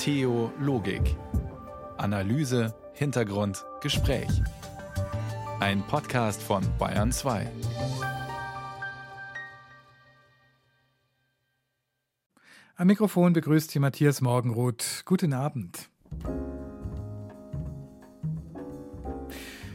Theologik. 0.00 1.14
Analyse, 1.98 2.74
Hintergrund, 2.94 3.66
Gespräch. 3.82 4.30
Ein 5.60 5.86
Podcast 5.86 6.42
von 6.42 6.64
Bayern 6.78 7.12
2. 7.12 7.46
Am 12.76 12.86
Mikrofon 12.86 13.34
begrüßt 13.34 13.72
Sie 13.72 13.78
Matthias 13.78 14.22
Morgenroth. 14.22 15.02
Guten 15.04 15.34
Abend. 15.34 15.90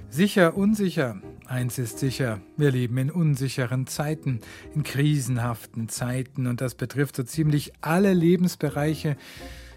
Sicher, 0.09 0.57
unsicher. 0.57 1.21
Eins 1.45 1.77
ist 1.77 1.99
sicher, 1.99 2.41
wir 2.57 2.71
leben 2.71 2.97
in 2.97 3.11
unsicheren 3.11 3.85
Zeiten, 3.85 4.41
in 4.73 4.81
krisenhaften 4.81 5.87
Zeiten 5.87 6.47
und 6.47 6.61
das 6.61 6.73
betrifft 6.73 7.15
so 7.15 7.21
ziemlich 7.21 7.73
alle 7.81 8.15
Lebensbereiche, 8.15 9.17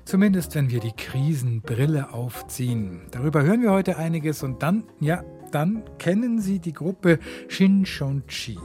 zumindest 0.09 0.55
wenn 0.55 0.71
wir 0.71 0.81
die 0.81 0.93
Krisenbrille 0.93 2.15
aufziehen. 2.15 3.03
Darüber 3.11 3.43
hören 3.43 3.61
wir 3.61 3.73
heute 3.73 3.99
einiges 3.99 4.43
und 4.43 4.63
dann, 4.63 4.85
ja, 5.01 5.23
dann 5.53 5.83
kennen 5.99 6.41
Sie 6.41 6.61
die 6.61 6.73
Gruppe 6.73 7.19
Shinshonchi. 7.49 8.59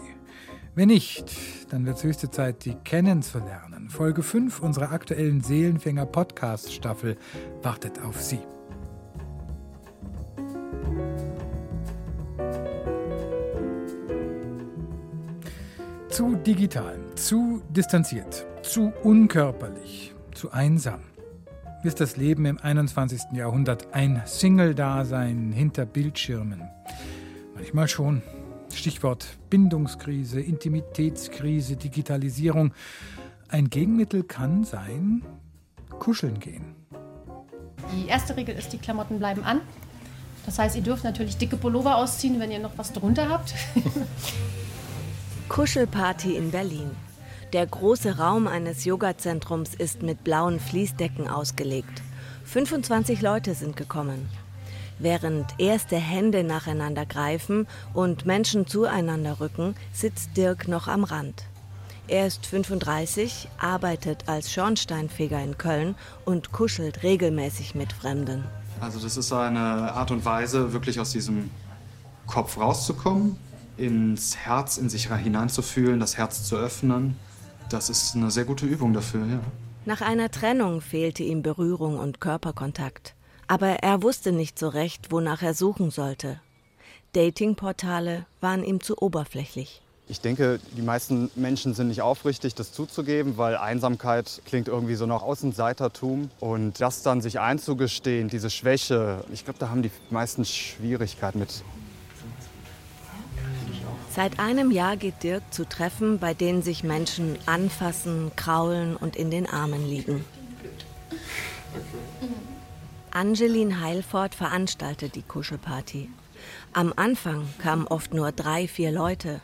Wenn 0.74 0.88
nicht, 0.88 1.36
dann 1.70 1.86
wird 1.86 1.98
es 1.98 2.04
höchste 2.06 2.32
Zeit, 2.32 2.64
die 2.64 2.76
kennenzulernen. 2.76 3.90
Folge 3.90 4.24
5 4.24 4.62
unserer 4.62 4.94
aktuellen 4.94 5.42
Seelenfänger 5.42 6.06
Podcast 6.06 6.74
Staffel 6.74 7.18
wartet 7.62 8.02
auf 8.02 8.22
Sie. 8.22 8.40
Zu 16.08 16.36
digital, 16.38 16.98
zu 17.16 17.62
distanziert, 17.70 18.46
zu 18.62 18.94
unkörperlich, 19.04 20.16
zu 20.34 20.50
einsam. 20.52 21.02
Ist 21.84 22.00
das 22.00 22.16
Leben 22.16 22.46
im 22.46 22.58
21. 22.60 23.34
Jahrhundert 23.34 23.94
ein 23.94 24.22
Single-Dasein 24.26 25.52
hinter 25.52 25.86
Bildschirmen? 25.86 26.62
Manchmal 27.56 27.90
schon. 27.90 28.22
Stichwort 28.74 29.38
Bindungskrise, 29.50 30.40
Intimitätskrise, 30.40 31.76
Digitalisierung. 31.76 32.74
Ein 33.50 33.70
Gegenmittel 33.70 34.24
kann 34.24 34.64
sein, 34.64 35.24
kuscheln 36.00 36.40
gehen. 36.40 36.74
Die 37.94 38.08
erste 38.08 38.38
Regel 38.38 38.56
ist, 38.56 38.72
die 38.72 38.78
Klamotten 38.78 39.20
bleiben 39.20 39.44
an. 39.44 39.60
Das 40.46 40.60
heißt, 40.60 40.78
ihr 40.78 40.84
dürft 40.84 41.04
natürlich 41.04 41.36
dicke 41.36 41.58
Pullover 41.58 41.98
ausziehen, 41.98 42.40
wenn 42.40 42.50
ihr 42.50 42.60
noch 42.60 42.78
was 42.78 42.94
drunter 42.94 43.28
habt. 43.28 43.54
Kuschelparty 45.50 46.38
in 46.38 46.50
Berlin. 46.50 46.92
Der 47.54 47.68
große 47.68 48.18
Raum 48.18 48.48
eines 48.48 48.84
Yogazentrums 48.84 49.76
ist 49.76 50.02
mit 50.02 50.24
blauen 50.24 50.60
Fließdecken 50.60 51.28
ausgelegt. 51.28 52.02
25 52.46 53.22
Leute 53.22 53.54
sind 53.54 53.78
gekommen. 53.78 54.28
Während 54.98 55.60
erste 55.60 55.98
Hände 55.98 56.44
nacheinander 56.44 57.06
greifen 57.06 57.68
und 57.94 58.26
Menschen 58.26 58.66
zueinander 58.66 59.40
rücken, 59.40 59.76
sitzt 59.92 60.36
Dirk 60.36 60.68
noch 60.68 60.88
am 60.88 61.04
Rand. 61.04 61.44
Er 62.08 62.26
ist 62.26 62.48
35, 62.48 63.50
arbeitet 63.60 64.28
als 64.28 64.52
Schornsteinfeger 64.52 65.40
in 65.44 65.56
Köln 65.60 65.94
und 66.26 66.52
kuschelt 66.52 67.04
regelmäßig 67.04 67.76
mit 67.76 67.94
Fremden. 67.94 68.46
Also 68.82 68.98
das 69.00 69.16
ist 69.16 69.32
eine 69.32 69.94
Art 69.94 70.10
und 70.10 70.26
Weise, 70.26 70.74
wirklich 70.74 71.00
aus 71.00 71.12
diesem 71.12 71.52
Kopf 72.26 72.58
rauszukommen 72.58 73.38
ins 73.78 74.38
Herz, 74.38 74.78
in 74.78 74.90
sich 74.90 75.14
hineinzufühlen, 75.14 76.00
das 76.00 76.18
Herz 76.18 76.46
zu 76.46 76.56
öffnen. 76.56 77.16
Das 77.74 77.90
ist 77.90 78.16
eine 78.16 78.30
sehr 78.30 78.46
gute 78.46 78.68
Übung 78.68 78.94
dafür, 78.94 79.26
ja. 79.26 79.40
Nach 79.86 80.02
einer 80.02 80.30
Trennung 80.30 80.80
fehlte 80.80 81.24
ihm 81.24 81.42
Berührung 81.42 81.98
und 81.98 82.22
Körperkontakt. 82.22 83.16
Aber 83.48 83.68
er 83.82 84.04
wusste 84.04 84.32
nicht 84.32 84.60
so 84.60 84.68
recht, 84.68 85.12
wonach 85.12 85.42
er 85.42 85.56
suchen 85.56 85.90
sollte. 85.90 86.40
Datingportale 87.14 88.28
waren 88.42 88.64
ihm 88.64 88.80
zu 88.80 89.02
oberflächlich. 89.02 89.82
Ich 90.08 90.22
denke, 90.22 90.60
die 90.78 90.84
meisten 90.84 91.32
Menschen 91.34 91.74
sind 91.74 91.88
nicht 91.88 92.04
aufrichtig, 92.04 92.54
das 92.54 92.74
zuzugeben, 92.74 93.38
weil 93.38 93.58
Einsamkeit 93.58 94.44
klingt 94.46 94.68
irgendwie 94.68 94.94
so 94.94 95.08
nach 95.08 95.24
Außenseitertum. 95.24 96.30
Und 96.40 96.80
das 96.80 97.02
dann 97.02 97.22
sich 97.22 97.40
einzugestehen, 97.40 98.28
diese 98.28 98.52
Schwäche, 98.52 99.26
ich 99.34 99.46
glaube, 99.46 99.58
da 99.58 99.70
haben 99.70 99.82
die 99.82 99.92
meisten 100.12 100.46
Schwierigkeiten 100.46 101.40
mit. 101.40 101.64
Seit 104.16 104.38
einem 104.40 104.70
Jahr 104.70 104.96
geht 104.96 105.24
Dirk 105.24 105.42
zu 105.52 105.68
Treffen, 105.68 106.20
bei 106.20 106.36
denen 106.36 106.62
sich 106.62 106.84
Menschen 106.84 107.36
anfassen, 107.48 108.32
kraulen 108.36 108.96
und 108.96 109.16
in 109.16 109.32
den 109.32 109.50
Armen 109.50 109.90
liegen. 109.90 110.24
Angeline 113.10 113.82
Heilfort 113.82 114.36
veranstaltet 114.36 115.16
die 115.16 115.24
Kuschelparty. 115.24 116.12
Am 116.74 116.94
Anfang 116.96 117.48
kamen 117.58 117.88
oft 117.88 118.14
nur 118.14 118.32
drei, 118.32 118.68
vier 118.68 118.92
Leute. 118.92 119.42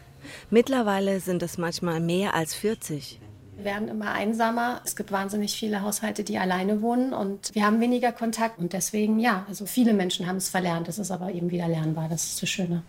Mittlerweile 0.52 1.20
sind 1.20 1.42
es 1.42 1.58
manchmal 1.58 2.00
mehr 2.00 2.36
als 2.36 2.54
40. 2.54 3.20
Wir 3.56 3.66
werden 3.66 3.88
immer 3.88 4.12
einsamer. 4.12 4.82
Es 4.86 4.96
gibt 4.96 5.12
wahnsinnig 5.12 5.58
viele 5.58 5.82
Haushalte, 5.82 6.24
die 6.24 6.38
alleine 6.38 6.84
wohnen 6.84 7.12
und 7.12 7.56
wir 7.56 7.66
haben 7.66 7.82
weniger 7.82 8.12
Kontakt. 8.12 8.60
Und 8.60 8.74
deswegen, 8.74 9.20
ja, 9.20 9.46
also 9.48 9.66
viele 9.66 9.94
Menschen 9.94 10.28
haben 10.28 10.38
es 10.38 10.50
verlernt. 10.50 10.88
Das 10.88 11.00
ist 11.00 11.10
aber 11.10 11.32
eben 11.32 11.50
wieder 11.50 11.68
lernbar. 11.68 12.08
Das 12.08 12.24
ist 12.26 12.44
das 12.44 12.50
Schöne. 12.50 12.84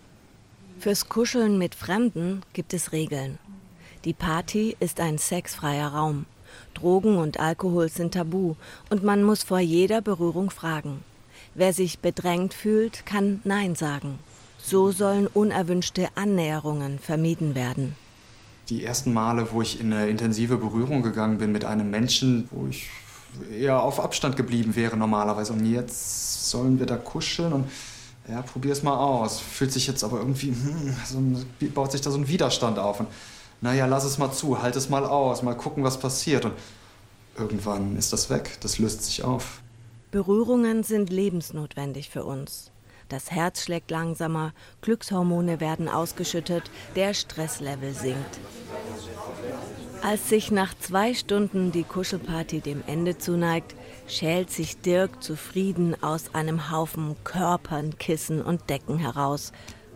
Fürs 0.81 1.09
Kuscheln 1.09 1.59
mit 1.59 1.75
Fremden 1.75 2.41
gibt 2.53 2.73
es 2.73 2.91
Regeln. 2.91 3.37
Die 4.03 4.13
Party 4.13 4.75
ist 4.79 4.99
ein 4.99 5.19
sexfreier 5.19 5.89
Raum. 5.89 6.25
Drogen 6.73 7.19
und 7.19 7.39
Alkohol 7.39 7.87
sind 7.87 8.15
tabu 8.15 8.55
und 8.89 9.03
man 9.03 9.23
muss 9.23 9.43
vor 9.43 9.59
jeder 9.59 10.01
Berührung 10.01 10.49
fragen. 10.49 11.03
Wer 11.53 11.71
sich 11.73 11.99
bedrängt 11.99 12.55
fühlt, 12.55 13.05
kann 13.05 13.41
Nein 13.43 13.75
sagen. 13.75 14.17
So 14.57 14.89
sollen 14.89 15.27
unerwünschte 15.27 16.07
Annäherungen 16.15 16.97
vermieden 16.97 17.53
werden. 17.53 17.95
Die 18.69 18.83
ersten 18.83 19.13
Male, 19.13 19.49
wo 19.51 19.61
ich 19.61 19.79
in 19.79 19.93
eine 19.93 20.09
intensive 20.09 20.57
Berührung 20.57 21.03
gegangen 21.03 21.37
bin 21.37 21.51
mit 21.51 21.63
einem 21.63 21.91
Menschen, 21.91 22.47
wo 22.49 22.65
ich 22.65 22.89
eher 23.55 23.83
auf 23.83 23.99
Abstand 23.99 24.35
geblieben 24.35 24.75
wäre 24.75 24.97
normalerweise. 24.97 25.53
Und 25.53 25.63
jetzt 25.63 26.49
sollen 26.49 26.79
wir 26.79 26.87
da 26.87 26.97
kuscheln 26.97 27.53
und 27.53 27.69
ja, 28.27 28.43
es 28.69 28.83
mal 28.83 28.97
aus. 28.97 29.39
Fühlt 29.39 29.71
sich 29.71 29.87
jetzt 29.87 30.03
aber 30.03 30.19
irgendwie, 30.19 30.47
hm, 30.47 30.95
so, 31.05 31.67
baut 31.69 31.91
sich 31.91 32.01
da 32.01 32.11
so 32.11 32.17
ein 32.17 32.27
Widerstand 32.27 32.79
auf. 32.79 32.99
Und 32.99 33.09
naja, 33.61 33.85
lass 33.85 34.03
es 34.03 34.17
mal 34.17 34.31
zu, 34.31 34.61
halt 34.61 34.75
es 34.75 34.89
mal 34.89 35.05
aus, 35.05 35.43
mal 35.43 35.55
gucken, 35.55 35.83
was 35.83 35.99
passiert. 35.99 36.45
Und 36.45 36.53
irgendwann 37.37 37.97
ist 37.97 38.13
das 38.13 38.29
weg, 38.29 38.57
das 38.61 38.79
löst 38.79 39.03
sich 39.03 39.23
auf. 39.23 39.61
Berührungen 40.11 40.83
sind 40.83 41.09
lebensnotwendig 41.09 42.09
für 42.09 42.25
uns. 42.25 42.71
Das 43.07 43.29
Herz 43.31 43.63
schlägt 43.63 43.91
langsamer, 43.91 44.53
Glückshormone 44.81 45.59
werden 45.59 45.89
ausgeschüttet, 45.89 46.71
der 46.95 47.13
Stresslevel 47.13 47.93
sinkt. 47.93 48.39
Als 50.01 50.29
sich 50.29 50.49
nach 50.49 50.73
zwei 50.79 51.13
Stunden 51.13 51.71
die 51.71 51.83
Kuschelparty 51.83 52.61
dem 52.61 52.83
Ende 52.87 53.17
zuneigt, 53.17 53.75
schält 54.11 54.51
sich 54.51 54.81
Dirk 54.81 55.23
zufrieden 55.23 55.95
aus 56.03 56.35
einem 56.35 56.69
Haufen 56.71 57.15
Körpern, 57.23 57.97
Kissen 57.97 58.41
und 58.41 58.69
Decken 58.69 58.97
heraus. 58.97 59.53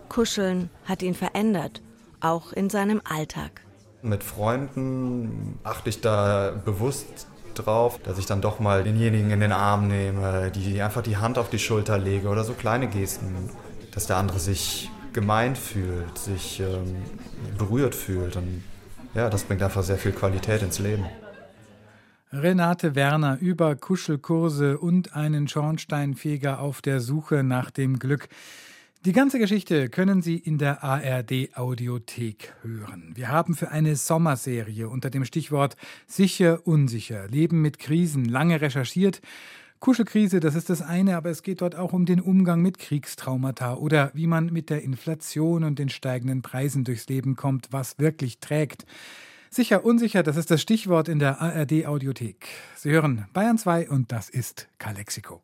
Kuscheln 0.09 0.70
hat 0.86 1.02
ihn 1.02 1.14
verändert, 1.14 1.81
auch 2.22 2.53
in 2.53 2.70
seinem 2.70 3.02
Alltag. 3.03 3.62
Mit 4.02 4.24
Freunden 4.24 5.59
achte 5.64 5.90
ich 5.90 6.00
da 6.00 6.53
bewusst 6.64 7.28
drauf, 7.56 8.00
dass 8.03 8.18
ich 8.18 8.26
dann 8.26 8.42
doch 8.42 8.59
mal 8.59 8.84
denjenigen 8.84 9.31
in 9.31 9.40
den 9.40 9.52
Arm 9.52 9.88
nehme, 9.88 10.52
die 10.52 10.82
einfach 10.82 11.02
die 11.02 11.18
Hand 11.18 11.38
auf 11.38 11.50
die 11.50 11.59
Schulter 11.59 11.97
lege 11.97 12.30
oder 12.30 12.44
so 12.44 12.53
kleine 12.53 12.88
Gesten, 12.88 13.50
dass 13.92 14.08
der 14.08 14.18
andere 14.18 14.40
sich 14.40 14.90
gemeint 15.14 15.58
fühlt, 15.58 16.18
sich 16.18 16.59
ähm, 16.59 17.03
berührt 17.58 17.96
fühlt 17.96 18.36
und 18.36 18.64
ja, 19.14 19.30
das 19.30 19.44
bringt 19.44 19.64
einfach 19.64 19.82
sehr 19.82 19.97
viel 19.97 20.12
Qualität 20.12 20.62
ins 20.62 20.80
Leben. 20.80 21.06
Renate 22.41 22.96
Werner 22.96 23.38
über 23.40 23.75
Kuschelkurse 23.75 24.78
und 24.78 25.16
einen 25.16 25.47
Schornsteinfeger 25.47 26.59
auf 26.59 26.82
der 26.82 26.99
Suche 26.99 27.43
nach 27.43 27.72
dem 27.72 27.97
Glück. 27.97 28.28
Die 29.05 29.14
ganze 29.14 29.40
Geschichte 29.40 29.90
können 29.90 30.22
Sie 30.22 30.37
in 30.37 30.58
der 30.58 30.84
ARD 30.84 31.55
Audiothek 31.55 32.53
hören. 32.61 33.11
Wir 33.16 33.29
haben 33.29 33.55
für 33.55 33.70
eine 33.70 33.96
Sommerserie 33.96 34.90
unter 34.90 35.09
dem 35.09 35.23
Stichwort 35.23 35.78
Sicher, 36.08 36.67
unsicher, 36.67 37.28
Leben 37.28 37.61
mit 37.61 37.79
Krisen 37.79 38.26
lange 38.26 38.59
recherchiert. 38.59 39.22
Kuschelkrise, 39.79 40.40
das 40.40 40.55
ist 40.55 40.70
das 40.70 40.82
eine, 40.82 41.16
aber 41.16 41.29
es 41.29 41.41
geht 41.41 41.61
dort 41.61 41.76
auch 41.76 41.93
um 41.93 42.05
den 42.05 42.20
Umgang 42.20 42.61
mit 42.61 42.79
Kriegstraumata 42.79 43.76
oder 43.76 44.11
wie 44.14 44.28
man 44.28 44.47
mit 44.47 44.70
der 44.70 44.82
Inflation 44.82 45.64
und 45.64 45.79
den 45.79 45.90
steigenden 45.90 46.41
Preisen 46.41 46.84
durchs 46.84 47.08
Leben 47.08 47.35
kommt, 47.35 47.67
was 47.72 47.97
wirklich 47.97 48.40
trägt. 48.40 48.85
Sicher, 49.55 49.85
unsicher, 49.85 50.22
das 50.22 50.35
ist 50.35 50.52
das 50.52 50.61
Stichwort 50.61 51.07
in 51.07 51.17
der 51.17 51.40
ARD 51.40 51.85
Audiothek. 51.85 52.46
Sie 52.75 52.91
hören 52.91 53.25
Bayern 53.31 53.57
2 53.57 53.90
und 53.90 54.11
das 54.11 54.29
ist 54.29 54.67
Kalexiko. 54.79 55.41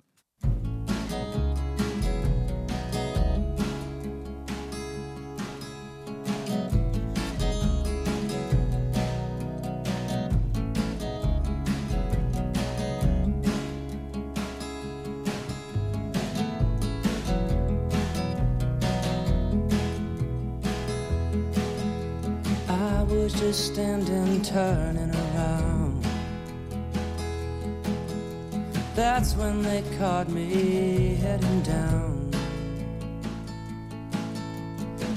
Just 23.34 23.74
standing 23.74 24.42
turning 24.42 25.14
around. 25.16 26.06
That's 28.96 29.36
when 29.36 29.62
they 29.62 29.84
caught 29.98 30.30
me 30.30 31.16
heading 31.16 31.62
down. 31.62 32.32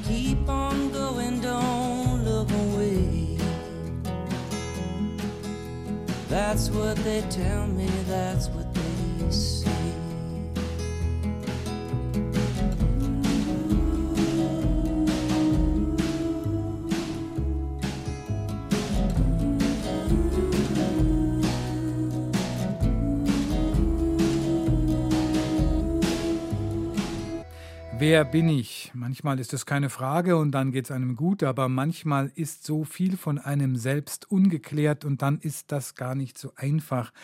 Keep 0.06 0.48
on 0.48 0.90
going, 0.90 1.40
don't 1.40 2.24
look 2.24 2.50
away. 2.50 3.38
That's 6.28 6.70
what 6.70 6.96
they 6.98 7.22
tell 7.30 7.66
me, 7.66 7.88
that's 8.06 8.48
what 8.48 8.72
they 8.74 9.30
say. 9.30 9.63
Wer 28.06 28.26
bin 28.26 28.50
ich? 28.50 28.90
Manchmal 28.92 29.40
ist 29.40 29.54
es 29.54 29.64
keine 29.64 29.88
Frage 29.88 30.36
und 30.36 30.50
dann 30.52 30.72
geht 30.72 30.84
es 30.84 30.90
einem 30.90 31.16
gut, 31.16 31.42
aber 31.42 31.70
manchmal 31.70 32.30
ist 32.34 32.66
so 32.66 32.84
viel 32.84 33.16
von 33.16 33.38
einem 33.38 33.76
selbst 33.76 34.30
ungeklärt 34.30 35.06
und 35.06 35.22
dann 35.22 35.38
ist 35.38 35.72
das 35.72 35.94
gar 35.94 36.14
nicht 36.14 36.36
so 36.36 36.52
einfach. 36.54 37.14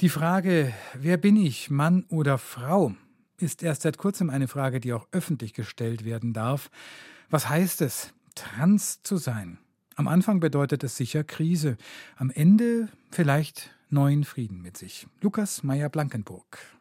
Die 0.00 0.08
Frage, 0.08 0.72
wer 0.94 1.18
bin 1.18 1.36
ich, 1.36 1.68
Mann 1.68 2.06
oder 2.08 2.38
Frau, 2.38 2.94
ist 3.36 3.62
erst 3.62 3.82
seit 3.82 3.98
kurzem 3.98 4.30
eine 4.30 4.48
Frage, 4.48 4.80
die 4.80 4.94
auch 4.94 5.06
öffentlich 5.12 5.52
gestellt 5.52 6.06
werden 6.06 6.32
darf. 6.32 6.70
Was 7.28 7.50
heißt 7.50 7.82
es, 7.82 8.14
trans 8.34 9.02
zu 9.02 9.18
sein? 9.18 9.58
Am 9.94 10.08
Anfang 10.08 10.40
bedeutet 10.40 10.84
es 10.84 10.96
sicher 10.96 11.22
Krise, 11.22 11.76
am 12.16 12.30
Ende 12.30 12.88
vielleicht 13.10 13.74
neuen 13.90 14.24
Frieden 14.24 14.62
mit 14.62 14.78
sich. 14.78 15.06
Lukas 15.20 15.62
Meyer-Blankenburg. 15.62 16.73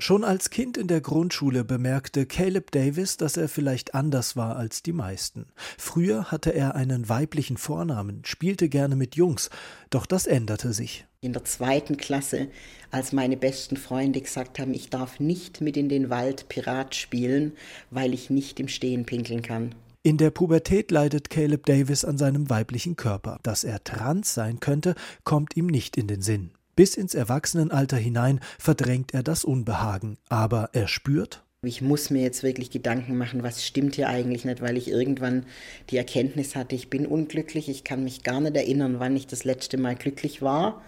Schon 0.00 0.24
als 0.24 0.50
Kind 0.50 0.76
in 0.76 0.88
der 0.88 1.00
Grundschule 1.00 1.62
bemerkte 1.62 2.26
Caleb 2.26 2.72
Davis, 2.72 3.16
dass 3.16 3.36
er 3.36 3.48
vielleicht 3.48 3.94
anders 3.94 4.34
war 4.34 4.56
als 4.56 4.82
die 4.82 4.92
meisten. 4.92 5.46
Früher 5.78 6.32
hatte 6.32 6.50
er 6.50 6.74
einen 6.74 7.08
weiblichen 7.08 7.56
Vornamen, 7.56 8.22
spielte 8.24 8.68
gerne 8.68 8.96
mit 8.96 9.14
Jungs, 9.14 9.50
doch 9.90 10.04
das 10.06 10.26
änderte 10.26 10.72
sich. 10.72 11.06
In 11.20 11.32
der 11.32 11.44
zweiten 11.44 11.96
Klasse, 11.96 12.48
als 12.90 13.12
meine 13.12 13.36
besten 13.36 13.76
Freunde 13.76 14.20
gesagt 14.20 14.58
haben, 14.58 14.74
ich 14.74 14.90
darf 14.90 15.20
nicht 15.20 15.60
mit 15.60 15.76
in 15.76 15.88
den 15.88 16.10
Wald 16.10 16.48
Pirat 16.48 16.96
spielen, 16.96 17.52
weil 17.90 18.14
ich 18.14 18.30
nicht 18.30 18.58
im 18.58 18.66
Stehen 18.66 19.06
pinkeln 19.06 19.42
kann. 19.42 19.76
In 20.02 20.18
der 20.18 20.30
Pubertät 20.30 20.90
leidet 20.90 21.30
Caleb 21.30 21.66
Davis 21.66 22.04
an 22.04 22.18
seinem 22.18 22.50
weiblichen 22.50 22.96
Körper. 22.96 23.38
Dass 23.42 23.64
er 23.64 23.82
trans 23.84 24.34
sein 24.34 24.58
könnte, 24.60 24.96
kommt 25.22 25.56
ihm 25.56 25.68
nicht 25.68 25.96
in 25.96 26.08
den 26.08 26.20
Sinn. 26.20 26.50
Bis 26.76 26.96
ins 26.96 27.14
Erwachsenenalter 27.14 27.96
hinein 27.96 28.40
verdrängt 28.58 29.14
er 29.14 29.22
das 29.22 29.44
Unbehagen, 29.44 30.18
aber 30.28 30.70
er 30.72 30.88
spürt, 30.88 31.44
ich 31.66 31.80
muss 31.80 32.10
mir 32.10 32.22
jetzt 32.22 32.42
wirklich 32.42 32.70
Gedanken 32.70 33.16
machen, 33.16 33.42
was 33.42 33.64
stimmt 33.64 33.94
hier 33.94 34.08
eigentlich 34.08 34.44
nicht, 34.44 34.60
weil 34.60 34.76
ich 34.76 34.88
irgendwann 34.88 35.46
die 35.90 35.96
Erkenntnis 35.96 36.56
hatte, 36.56 36.74
ich 36.74 36.90
bin 36.90 37.06
unglücklich, 37.06 37.68
ich 37.68 37.84
kann 37.84 38.04
mich 38.04 38.22
gar 38.22 38.40
nicht 38.40 38.56
erinnern, 38.56 39.00
wann 39.00 39.16
ich 39.16 39.26
das 39.26 39.44
letzte 39.44 39.78
Mal 39.78 39.94
glücklich 39.96 40.42
war. 40.42 40.82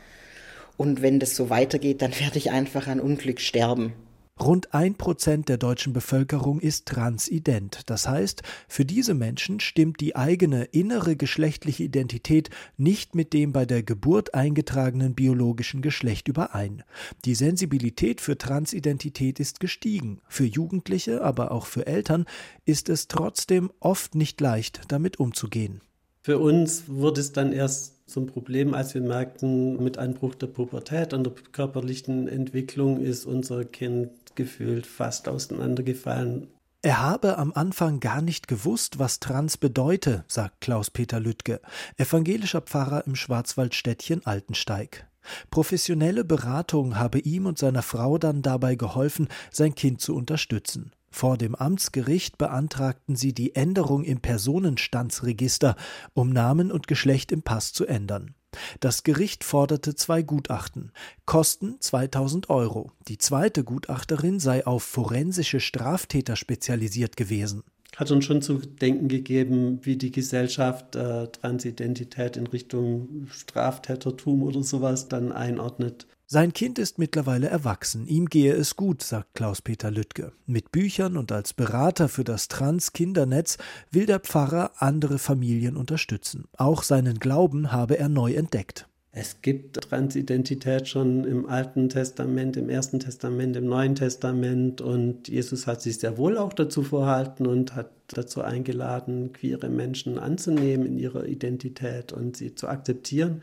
Und 0.77 1.01
wenn 1.01 1.19
das 1.19 1.35
so 1.35 1.49
weitergeht, 1.49 2.03
dann 2.03 2.13
werde 2.21 2.39
ich 2.39 2.51
einfach 2.51 2.87
an 2.87 3.01
Unglück 3.01 3.41
sterben. 3.41 3.95
Rund 4.39 4.75
ein 4.75 4.97
Prozent 4.97 5.49
der 5.49 5.57
deutschen 5.57 5.95
Bevölkerung 5.95 6.61
ist 6.61 6.85
transident. 6.87 7.81
Das 7.87 8.07
heißt, 8.07 8.43
für 8.69 8.85
diese 8.85 9.15
Menschen 9.15 9.61
stimmt 9.61 9.99
die 10.01 10.15
eigene 10.15 10.65
innere 10.65 11.17
geschlechtliche 11.17 11.85
Identität 11.85 12.51
nicht 12.77 13.15
mit 13.15 13.33
dem 13.33 13.53
bei 13.53 13.65
der 13.65 13.83
Geburt 13.83 14.35
eingetragenen 14.35 15.15
biologischen 15.15 15.81
Geschlecht 15.81 16.29
überein. 16.29 16.83
Die 17.25 17.35
Sensibilität 17.35 18.21
für 18.21 18.37
Transidentität 18.37 19.41
ist 19.41 19.59
gestiegen. 19.59 20.21
Für 20.29 20.45
Jugendliche, 20.45 21.23
aber 21.23 21.51
auch 21.51 21.65
für 21.65 21.87
Eltern 21.87 22.27
ist 22.67 22.91
es 22.91 23.09
trotzdem 23.09 23.71
oft 23.81 24.15
nicht 24.15 24.39
leicht, 24.43 24.83
damit 24.89 25.19
umzugehen. 25.19 25.81
Für 26.21 26.39
uns 26.39 26.89
wurde 26.89 27.21
es 27.21 27.33
dann 27.33 27.53
erst 27.53 27.97
zum 28.07 28.27
Problem, 28.27 28.75
als 28.75 28.95
wir 28.95 29.01
merkten, 29.01 29.83
mit 29.83 29.97
Einbruch 29.97 30.35
der 30.35 30.49
Pubertät 30.49 31.15
und 31.15 31.25
der 31.25 31.33
körperlichen 31.53 32.29
Entwicklung 32.29 33.01
ist 33.01 33.27
unser 33.27 33.65
Kind 33.65 34.11
gefühlt 34.37 34.87
fast 34.87 35.29
auseinandergefallen. 35.29 36.49
Er 36.83 37.01
habe 37.01 37.37
am 37.39 37.53
Anfang 37.53 37.99
gar 37.99 38.23
nicht 38.23 38.47
gewusst, 38.47 39.01
was 39.01 39.19
Trans 39.19 39.57
bedeute, 39.57 40.25
sagt 40.29 40.61
Klaus-Peter 40.61 41.19
Lüttke, 41.19 41.61
evangelischer 41.97 42.61
Pfarrer 42.61 43.05
im 43.09 43.17
Schwarzwaldstädtchen 43.17 44.25
Altensteig. 44.25 45.09
Professionelle 45.51 46.25
Beratung 46.25 46.97
habe 46.97 47.19
ihm 47.19 47.47
und 47.47 47.59
seiner 47.59 47.83
Frau 47.83 48.19
dann 48.19 48.41
dabei 48.43 48.77
geholfen, 48.77 49.27
sein 49.51 49.75
Kind 49.75 50.01
zu 50.01 50.15
unterstützen. 50.15 50.93
Vor 51.11 51.37
dem 51.37 51.57
Amtsgericht 51.57 52.39
beantragten 52.39 53.17
sie 53.17 53.33
die 53.33 53.57
Änderung 53.57 54.05
im 54.05 54.21
Personenstandsregister, 54.21 55.75
um 56.15 56.31
Namen 56.31 56.71
und 56.71 56.87
Geschlecht 56.87 57.33
im 57.33 57.43
Pass 57.43 57.73
zu 57.73 57.85
ändern. 57.85 58.36
Das 58.81 59.03
Gericht 59.03 59.45
forderte 59.45 59.95
zwei 59.95 60.23
Gutachten. 60.23 60.93
Kosten 61.25 61.81
2000 61.81 62.51
Euro. 62.51 62.93
Die 63.09 63.19
zweite 63.19 63.65
Gutachterin 63.65 64.41
sei 64.41 64.67
auf 64.67 64.83
forensische 64.83 65.61
Straftäter 65.61 66.37
spezialisiert 66.37 67.17
gewesen 67.17 67.65
hat 67.97 68.11
uns 68.11 68.27
schon 68.27 68.43
zu 68.43 68.59
denken 68.59 69.09
gegeben, 69.09 69.81
wie 69.83 69.97
die 69.97 70.13
Gesellschaft 70.13 70.95
äh, 70.95 71.29
Transidentität 71.29 72.37
in 72.37 72.47
Richtung 72.47 73.27
Straftätertum 73.31 74.43
oder 74.43 74.63
sowas 74.63 75.09
dann 75.09 75.33
einordnet. 75.33 76.07
Sein 76.27 76.53
Kind 76.53 76.79
ist 76.79 76.99
mittlerweile 76.99 77.49
erwachsen, 77.49 78.07
ihm 78.07 78.27
gehe 78.27 78.53
es 78.53 78.77
gut, 78.77 79.03
sagt 79.03 79.35
Klaus-Peter 79.35 79.91
Lüttke. 79.91 80.33
Mit 80.45 80.73
Büchern 80.73 81.17
und 81.17 81.33
als 81.33 81.55
Berater 81.55 82.09
für 82.09 82.25
das 82.25 82.49
Trans-Kindernetz 82.49 83.59
will 83.93 84.07
der 84.07 84.21
Pfarrer 84.21 84.73
andere 84.77 85.19
Familien 85.19 85.77
unterstützen. 85.77 86.49
Auch 86.57 86.83
seinen 86.83 87.19
Glauben 87.19 87.73
habe 87.73 87.99
er 87.99 88.09
neu 88.09 88.35
entdeckt. 88.35 88.89
Es 89.19 89.41
gibt 89.41 89.77
Transidentität 89.77 90.89
schon 90.89 91.25
im 91.25 91.49
Alten 91.49 91.89
Testament, 91.89 92.55
im 92.59 92.69
Ersten 92.69 93.01
Testament, 93.01 93.57
im 93.57 93.65
Neuen 93.65 93.95
Testament 93.95 94.83
und 94.83 95.29
Jesus 95.29 95.67
hat 95.67 95.81
sich 95.81 95.97
sehr 95.97 96.19
wohl 96.19 96.37
auch 96.37 96.53
dazu 96.53 96.83
verhalten 96.83 97.47
und 97.47 97.75
hat 97.75 97.91
dazu 98.09 98.43
eingeladen, 98.43 99.33
queere 99.33 99.71
Menschen 99.71 100.19
anzunehmen 100.19 100.87
in 100.87 100.99
ihrer 100.99 101.25
Identität 101.25 102.13
und 102.13 102.37
sie 102.37 102.55
zu 102.55 102.69
akzeptieren. 102.69 103.41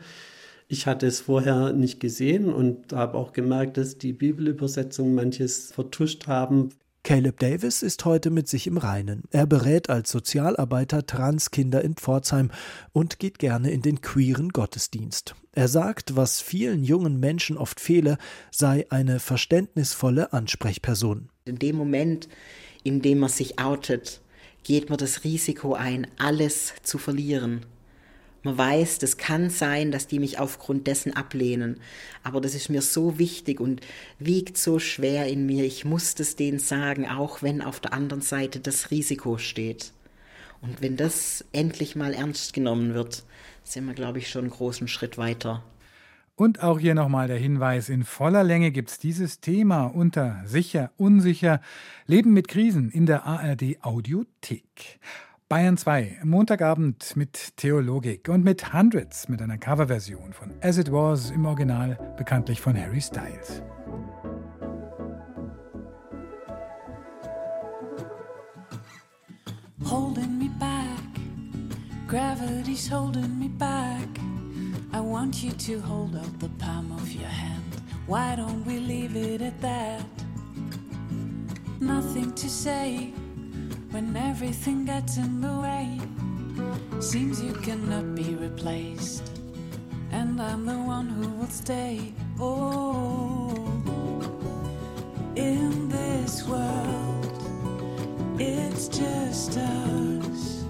Ich 0.68 0.86
hatte 0.86 1.08
es 1.08 1.18
vorher 1.18 1.72
nicht 1.72 1.98
gesehen 1.98 2.52
und 2.52 2.92
habe 2.92 3.18
auch 3.18 3.32
gemerkt, 3.32 3.76
dass 3.76 3.98
die 3.98 4.12
Bibelübersetzungen 4.12 5.16
manches 5.16 5.72
vertuscht 5.72 6.28
haben. 6.28 6.68
Caleb 7.04 7.38
Davis 7.38 7.82
ist 7.82 8.06
heute 8.06 8.30
mit 8.30 8.48
sich 8.48 8.66
im 8.66 8.78
Reinen. 8.78 9.24
Er 9.30 9.46
berät 9.46 9.90
als 9.90 10.10
Sozialarbeiter 10.10 11.04
Transkinder 11.04 11.82
in 11.82 11.96
Pforzheim 11.96 12.50
und 12.94 13.18
geht 13.18 13.38
gerne 13.38 13.70
in 13.72 13.82
den 13.82 14.00
queeren 14.00 14.48
Gottesdienst. 14.48 15.34
Er 15.52 15.68
sagt, 15.68 16.16
was 16.16 16.40
vielen 16.40 16.82
jungen 16.82 17.20
Menschen 17.20 17.58
oft 17.58 17.78
fehle, 17.78 18.16
sei 18.50 18.86
eine 18.88 19.20
verständnisvolle 19.20 20.32
Ansprechperson. 20.32 21.28
In 21.44 21.58
dem 21.58 21.76
Moment, 21.76 22.30
in 22.84 23.02
dem 23.02 23.18
man 23.18 23.28
sich 23.28 23.58
outet, 23.58 24.22
geht 24.62 24.88
man 24.88 24.96
das 24.96 25.24
Risiko 25.24 25.74
ein, 25.74 26.06
alles 26.16 26.72
zu 26.82 26.96
verlieren. 26.96 27.66
Man 28.44 28.58
weiß, 28.58 28.98
das 28.98 29.16
kann 29.16 29.48
sein, 29.48 29.90
dass 29.90 30.06
die 30.06 30.18
mich 30.18 30.38
aufgrund 30.38 30.86
dessen 30.86 31.16
ablehnen. 31.16 31.80
Aber 32.22 32.42
das 32.42 32.54
ist 32.54 32.68
mir 32.68 32.82
so 32.82 33.18
wichtig 33.18 33.58
und 33.58 33.80
wiegt 34.18 34.58
so 34.58 34.78
schwer 34.78 35.26
in 35.28 35.46
mir. 35.46 35.64
Ich 35.64 35.86
muss 35.86 36.14
das 36.14 36.36
denen 36.36 36.58
sagen, 36.58 37.08
auch 37.08 37.42
wenn 37.42 37.62
auf 37.62 37.80
der 37.80 37.94
anderen 37.94 38.20
Seite 38.20 38.60
das 38.60 38.90
Risiko 38.90 39.38
steht. 39.38 39.92
Und 40.60 40.82
wenn 40.82 40.96
das 40.96 41.44
endlich 41.52 41.96
mal 41.96 42.12
ernst 42.12 42.52
genommen 42.52 42.92
wird, 42.92 43.24
sind 43.64 43.86
wir, 43.86 43.94
glaube 43.94 44.18
ich, 44.18 44.28
schon 44.28 44.42
einen 44.42 44.50
großen 44.50 44.88
Schritt 44.88 45.16
weiter. 45.16 45.64
Und 46.36 46.62
auch 46.62 46.78
hier 46.78 46.94
nochmal 46.94 47.28
der 47.28 47.38
Hinweis, 47.38 47.88
in 47.88 48.04
voller 48.04 48.42
Länge 48.42 48.72
gibt 48.72 48.90
es 48.90 48.98
dieses 48.98 49.40
Thema 49.40 49.84
unter 49.84 50.42
Sicher, 50.44 50.90
Unsicher, 50.96 51.60
Leben 52.06 52.32
mit 52.32 52.48
Krisen 52.48 52.90
in 52.90 53.06
der 53.06 53.24
ARD 53.24 53.82
Audiothek. 53.82 54.98
Bayern 55.50 55.76
2, 55.76 56.20
Montagabend 56.24 57.16
mit 57.16 57.58
Theologik 57.58 58.30
und 58.30 58.44
mit 58.44 58.72
Hundreds 58.72 59.28
mit 59.28 59.42
einer 59.42 59.58
Coverversion 59.58 60.32
von 60.32 60.50
As 60.62 60.78
It 60.78 60.90
Was 60.90 61.30
im 61.30 61.44
Original, 61.44 61.98
bekanntlich 62.16 62.62
von 62.62 62.74
Harry 62.74 63.02
Styles. 63.02 63.62
Holding 69.84 70.38
me 70.38 70.48
back, 70.58 70.98
gravity's 72.08 72.90
holding 72.90 73.38
me 73.38 73.50
back. 73.50 74.08
I 74.94 75.00
want 75.00 75.44
you 75.44 75.52
to 75.52 75.78
hold 75.86 76.16
out 76.16 76.40
the 76.40 76.48
palm 76.58 76.90
of 76.92 77.06
your 77.12 77.28
hand. 77.28 77.82
Why 78.06 78.34
don't 78.34 78.64
we 78.64 78.78
leave 78.78 79.14
it 79.14 79.42
at 79.42 79.60
that? 79.60 80.06
Nothing 81.80 82.34
to 82.34 82.48
say 82.48 83.12
when 83.94 84.16
everything 84.16 84.84
gets 84.84 85.18
in 85.18 85.40
the 85.40 85.56
way. 85.66 86.00
Seems 86.98 87.40
you 87.40 87.52
cannot 87.52 88.16
be 88.16 88.34
replaced. 88.34 89.22
And 90.10 90.42
I'm 90.42 90.66
the 90.66 90.80
one 90.96 91.08
who 91.08 91.28
will 91.28 91.54
stay. 91.64 92.12
Oh, 92.40 93.54
in 95.36 95.88
this 95.88 96.42
world, 96.42 97.34
it's 98.40 98.88
just 98.88 99.56
us. 99.58 100.64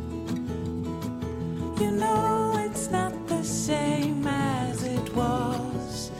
You 1.80 1.92
know, 1.92 2.62
it's 2.66 2.90
not 2.90 3.14
the 3.26 3.42
same 3.42 4.26
as 4.26 4.82
it 4.82 5.14
was 5.14 6.10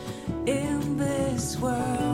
in 0.47 0.97
this 0.97 1.59
world. 1.59 2.14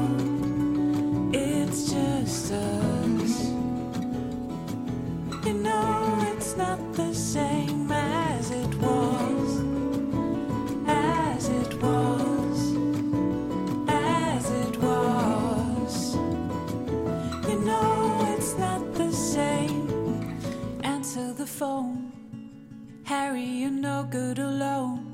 You're 23.70 23.80
no 23.80 24.02
good 24.10 24.38
alone. 24.38 25.06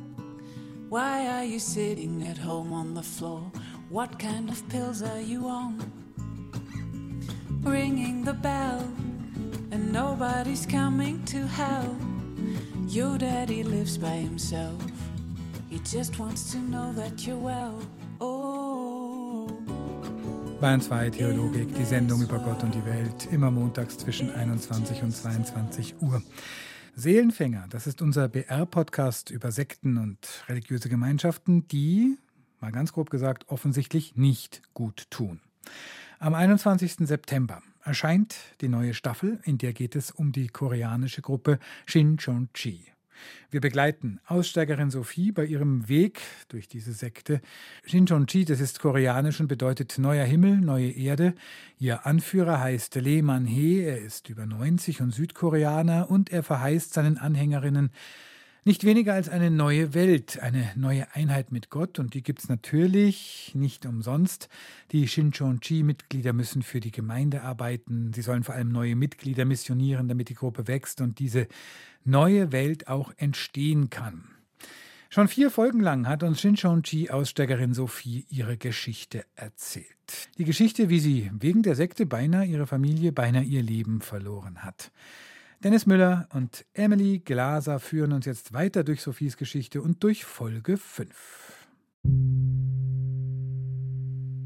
Why 0.88 1.26
are 1.26 1.44
you 1.44 1.58
sitting 1.58 2.26
at 2.26 2.38
home 2.38 2.72
on 2.72 2.94
the 2.94 3.02
floor? 3.02 3.50
What 3.90 4.18
kind 4.18 4.48
of 4.50 4.66
pills 4.68 5.02
are 5.02 5.20
you 5.20 5.48
on? 5.48 5.78
Ringing 7.62 8.24
the 8.24 8.32
bell, 8.32 8.80
and 9.70 9.92
nobody's 9.92 10.64
coming 10.66 11.24
to 11.26 11.46
help. 11.46 11.96
Your 12.88 13.18
daddy 13.18 13.62
lives 13.62 13.98
by 13.98 14.16
himself. 14.28 14.80
He 15.68 15.80
just 15.80 16.18
wants 16.18 16.52
to 16.52 16.58
know 16.58 16.92
that 16.92 17.26
you're 17.26 17.36
well. 17.36 17.78
Oh. 18.20 19.48
Bayern 20.60 20.80
2 20.80 21.10
Theologik, 21.10 21.74
die 21.74 21.84
Sendung 21.84 22.22
über 22.22 22.38
Gott 22.38 22.62
und 22.62 22.74
die 22.74 22.84
Welt, 22.86 23.28
immer 23.30 23.50
montags 23.50 23.98
zwischen 23.98 24.30
21 24.30 25.02
und 25.02 25.14
22 25.14 25.94
Uhr. 26.00 26.22
Seelenfänger, 26.98 27.66
das 27.68 27.86
ist 27.86 28.00
unser 28.00 28.26
BR-Podcast 28.26 29.30
über 29.30 29.52
Sekten 29.52 29.98
und 29.98 30.44
religiöse 30.48 30.88
Gemeinschaften, 30.88 31.68
die, 31.68 32.16
mal 32.58 32.72
ganz 32.72 32.94
grob 32.94 33.10
gesagt, 33.10 33.50
offensichtlich 33.50 34.16
nicht 34.16 34.62
gut 34.72 35.04
tun. 35.10 35.42
Am 36.18 36.32
21. 36.32 37.06
September 37.06 37.62
erscheint 37.82 38.36
die 38.62 38.68
neue 38.68 38.94
Staffel, 38.94 39.40
in 39.44 39.58
der 39.58 39.74
geht 39.74 39.94
es 39.94 40.10
um 40.10 40.32
die 40.32 40.48
koreanische 40.48 41.20
Gruppe 41.20 41.58
Shincheonji. 41.84 42.86
Wir 43.50 43.60
begleiten 43.60 44.20
Aussteigerin 44.26 44.90
Sophie 44.90 45.32
bei 45.32 45.44
ihrem 45.44 45.88
Weg 45.88 46.20
durch 46.48 46.68
diese 46.68 46.92
Sekte. 46.92 47.40
Shincheonji, 47.84 48.44
das 48.44 48.60
ist 48.60 48.80
koreanisch 48.80 49.40
und 49.40 49.48
bedeutet 49.48 49.98
neuer 49.98 50.24
Himmel, 50.24 50.56
neue 50.58 50.90
Erde. 50.90 51.34
Ihr 51.78 52.06
Anführer 52.06 52.60
heißt 52.60 52.94
Lee 52.96 53.22
Man-hee, 53.22 53.84
er 53.84 54.00
ist 54.00 54.28
über 54.28 54.46
90 54.46 55.00
und 55.02 55.12
Südkoreaner 55.12 56.10
und 56.10 56.30
er 56.30 56.42
verheißt 56.42 56.94
seinen 56.94 57.18
Anhängerinnen 57.18 57.90
nicht 58.66 58.82
weniger 58.82 59.14
als 59.14 59.28
eine 59.28 59.50
neue 59.52 59.94
Welt, 59.94 60.40
eine 60.40 60.72
neue 60.74 61.06
Einheit 61.14 61.52
mit 61.52 61.70
Gott 61.70 62.00
und 62.00 62.14
die 62.14 62.22
gibt 62.24 62.40
es 62.40 62.48
natürlich 62.48 63.52
nicht 63.54 63.86
umsonst. 63.86 64.48
Die 64.90 65.06
Shincheonji-Mitglieder 65.06 66.32
müssen 66.32 66.62
für 66.62 66.80
die 66.80 66.90
Gemeinde 66.90 67.42
arbeiten, 67.42 68.12
sie 68.12 68.22
sollen 68.22 68.42
vor 68.42 68.56
allem 68.56 68.70
neue 68.72 68.96
Mitglieder 68.96 69.44
missionieren, 69.44 70.08
damit 70.08 70.30
die 70.30 70.34
Gruppe 70.34 70.66
wächst 70.66 71.00
und 71.00 71.20
diese 71.20 71.46
neue 72.04 72.50
Welt 72.50 72.88
auch 72.88 73.12
entstehen 73.16 73.88
kann. 73.88 74.24
Schon 75.10 75.28
vier 75.28 75.52
Folgen 75.52 75.80
lang 75.80 76.08
hat 76.08 76.24
uns 76.24 76.40
Shincheonji-Aussteigerin 76.40 77.72
Sophie 77.72 78.26
ihre 78.28 78.56
Geschichte 78.56 79.24
erzählt. 79.36 79.86
Die 80.38 80.44
Geschichte, 80.44 80.88
wie 80.88 80.98
sie 80.98 81.30
wegen 81.32 81.62
der 81.62 81.76
Sekte 81.76 82.04
beinahe 82.04 82.44
ihre 82.44 82.66
Familie, 82.66 83.12
beinahe 83.12 83.44
ihr 83.44 83.62
Leben 83.62 84.00
verloren 84.00 84.64
hat. 84.64 84.90
Dennis 85.66 85.84
Müller 85.84 86.28
und 86.32 86.64
Emily 86.74 87.18
Glaser 87.18 87.80
führen 87.80 88.12
uns 88.12 88.24
jetzt 88.24 88.52
weiter 88.52 88.84
durch 88.84 89.02
Sophies 89.02 89.36
Geschichte 89.36 89.82
und 89.82 90.00
durch 90.04 90.24
Folge 90.24 90.76
5. 90.76 91.10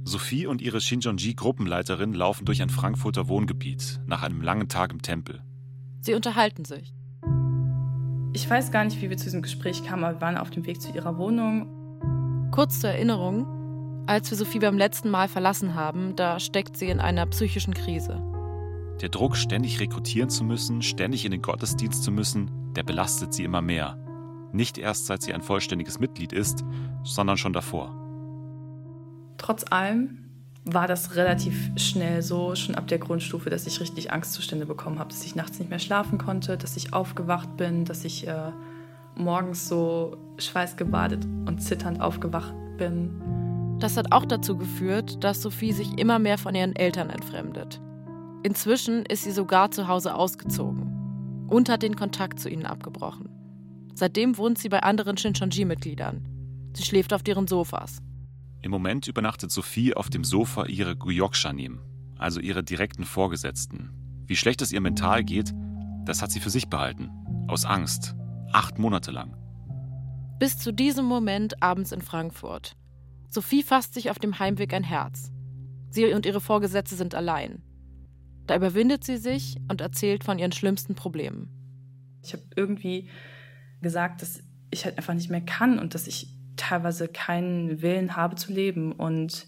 Sophie 0.04 0.46
und 0.46 0.62
ihre 0.62 0.80
Shinjonji-Gruppenleiterin 0.80 2.14
laufen 2.14 2.46
durch 2.46 2.62
ein 2.62 2.70
Frankfurter 2.70 3.28
Wohngebiet 3.28 4.00
nach 4.06 4.22
einem 4.22 4.40
langen 4.40 4.70
Tag 4.70 4.92
im 4.92 5.02
Tempel. 5.02 5.42
Sie 6.00 6.14
unterhalten 6.14 6.64
sich. 6.64 6.94
Ich 8.32 8.48
weiß 8.48 8.72
gar 8.72 8.84
nicht, 8.86 9.02
wie 9.02 9.10
wir 9.10 9.18
zu 9.18 9.24
diesem 9.24 9.42
Gespräch 9.42 9.84
kamen, 9.84 10.04
aber 10.04 10.16
wir 10.16 10.20
waren 10.22 10.38
auf 10.38 10.48
dem 10.48 10.64
Weg 10.64 10.80
zu 10.80 10.90
ihrer 10.90 11.18
Wohnung. 11.18 12.48
Kurz 12.50 12.80
zur 12.80 12.92
Erinnerung, 12.92 14.06
als 14.06 14.30
wir 14.30 14.38
Sophie 14.38 14.60
beim 14.60 14.78
letzten 14.78 15.10
Mal 15.10 15.28
verlassen 15.28 15.74
haben, 15.74 16.16
da 16.16 16.40
steckt 16.40 16.78
sie 16.78 16.86
in 16.86 16.98
einer 16.98 17.26
psychischen 17.26 17.74
Krise. 17.74 18.29
Der 19.00 19.08
Druck, 19.08 19.36
ständig 19.36 19.80
rekrutieren 19.80 20.28
zu 20.28 20.44
müssen, 20.44 20.82
ständig 20.82 21.24
in 21.24 21.30
den 21.30 21.40
Gottesdienst 21.40 22.02
zu 22.02 22.10
müssen, 22.10 22.50
der 22.74 22.82
belastet 22.82 23.32
sie 23.32 23.44
immer 23.44 23.62
mehr. 23.62 23.96
Nicht 24.52 24.76
erst 24.76 25.06
seit 25.06 25.22
sie 25.22 25.32
ein 25.32 25.42
vollständiges 25.42 26.00
Mitglied 26.00 26.32
ist, 26.32 26.64
sondern 27.02 27.38
schon 27.38 27.54
davor. 27.54 27.94
Trotz 29.38 29.64
allem 29.70 30.28
war 30.64 30.86
das 30.86 31.16
relativ 31.16 31.70
schnell 31.76 32.20
so, 32.20 32.54
schon 32.54 32.74
ab 32.74 32.88
der 32.88 32.98
Grundstufe, 32.98 33.48
dass 33.48 33.66
ich 33.66 33.80
richtig 33.80 34.12
Angstzustände 34.12 34.66
bekommen 34.66 34.98
habe, 34.98 35.08
dass 35.08 35.24
ich 35.24 35.34
nachts 35.34 35.58
nicht 35.58 35.70
mehr 35.70 35.78
schlafen 35.78 36.18
konnte, 36.18 36.58
dass 36.58 36.76
ich 36.76 36.92
aufgewacht 36.92 37.56
bin, 37.56 37.86
dass 37.86 38.04
ich 38.04 38.28
äh, 38.28 38.52
morgens 39.16 39.66
so 39.66 40.18
schweißgebadet 40.36 41.24
und 41.46 41.62
zitternd 41.62 42.02
aufgewacht 42.02 42.52
bin. 42.76 43.78
Das 43.78 43.96
hat 43.96 44.12
auch 44.12 44.26
dazu 44.26 44.58
geführt, 44.58 45.24
dass 45.24 45.40
Sophie 45.40 45.72
sich 45.72 45.98
immer 45.98 46.18
mehr 46.18 46.36
von 46.36 46.54
ihren 46.54 46.76
Eltern 46.76 47.08
entfremdet. 47.08 47.80
Inzwischen 48.42 49.04
ist 49.04 49.24
sie 49.24 49.32
sogar 49.32 49.70
zu 49.70 49.86
Hause 49.86 50.14
ausgezogen 50.14 51.46
und 51.48 51.68
hat 51.68 51.82
den 51.82 51.96
Kontakt 51.96 52.40
zu 52.40 52.48
ihnen 52.48 52.64
abgebrochen. 52.64 53.28
Seitdem 53.94 54.38
wohnt 54.38 54.58
sie 54.58 54.70
bei 54.70 54.82
anderen 54.82 55.16
Shincheonji-Mitgliedern. 55.16 56.26
Sie 56.74 56.84
schläft 56.84 57.12
auf 57.12 57.22
deren 57.22 57.46
Sofas. 57.46 57.98
Im 58.62 58.70
Moment 58.70 59.08
übernachtet 59.08 59.50
Sophie 59.50 59.94
auf 59.94 60.08
dem 60.08 60.24
Sofa 60.24 60.66
ihre 60.66 60.96
Guyokshanim, 60.96 61.80
also 62.16 62.40
ihre 62.40 62.62
direkten 62.62 63.04
Vorgesetzten. 63.04 63.90
Wie 64.26 64.36
schlecht 64.36 64.62
es 64.62 64.72
ihr 64.72 64.80
mental 64.80 65.24
geht, 65.24 65.52
das 66.04 66.22
hat 66.22 66.30
sie 66.30 66.40
für 66.40 66.50
sich 66.50 66.68
behalten. 66.68 67.10
Aus 67.48 67.64
Angst. 67.64 68.14
Acht 68.52 68.78
Monate 68.78 69.10
lang. 69.10 69.36
Bis 70.38 70.56
zu 70.56 70.72
diesem 70.72 71.04
Moment 71.04 71.62
abends 71.62 71.92
in 71.92 72.00
Frankfurt. 72.00 72.76
Sophie 73.28 73.62
fasst 73.62 73.94
sich 73.94 74.10
auf 74.10 74.18
dem 74.18 74.38
Heimweg 74.38 74.72
ein 74.72 74.82
Herz. 74.82 75.30
Sie 75.90 76.12
und 76.12 76.24
ihre 76.24 76.40
Vorgesetzte 76.40 76.96
sind 76.96 77.14
allein. 77.14 77.62
Da 78.46 78.56
überwindet 78.56 79.04
sie 79.04 79.16
sich 79.16 79.56
und 79.68 79.80
erzählt 79.80 80.24
von 80.24 80.38
ihren 80.38 80.52
schlimmsten 80.52 80.94
Problemen. 80.94 81.48
Ich 82.22 82.32
habe 82.32 82.42
irgendwie 82.56 83.08
gesagt, 83.80 84.22
dass 84.22 84.42
ich 84.70 84.84
halt 84.84 84.98
einfach 84.98 85.14
nicht 85.14 85.30
mehr 85.30 85.40
kann 85.40 85.78
und 85.78 85.94
dass 85.94 86.06
ich 86.06 86.34
teilweise 86.56 87.08
keinen 87.08 87.82
Willen 87.82 88.16
habe 88.16 88.36
zu 88.36 88.52
leben. 88.52 88.92
Und 88.92 89.46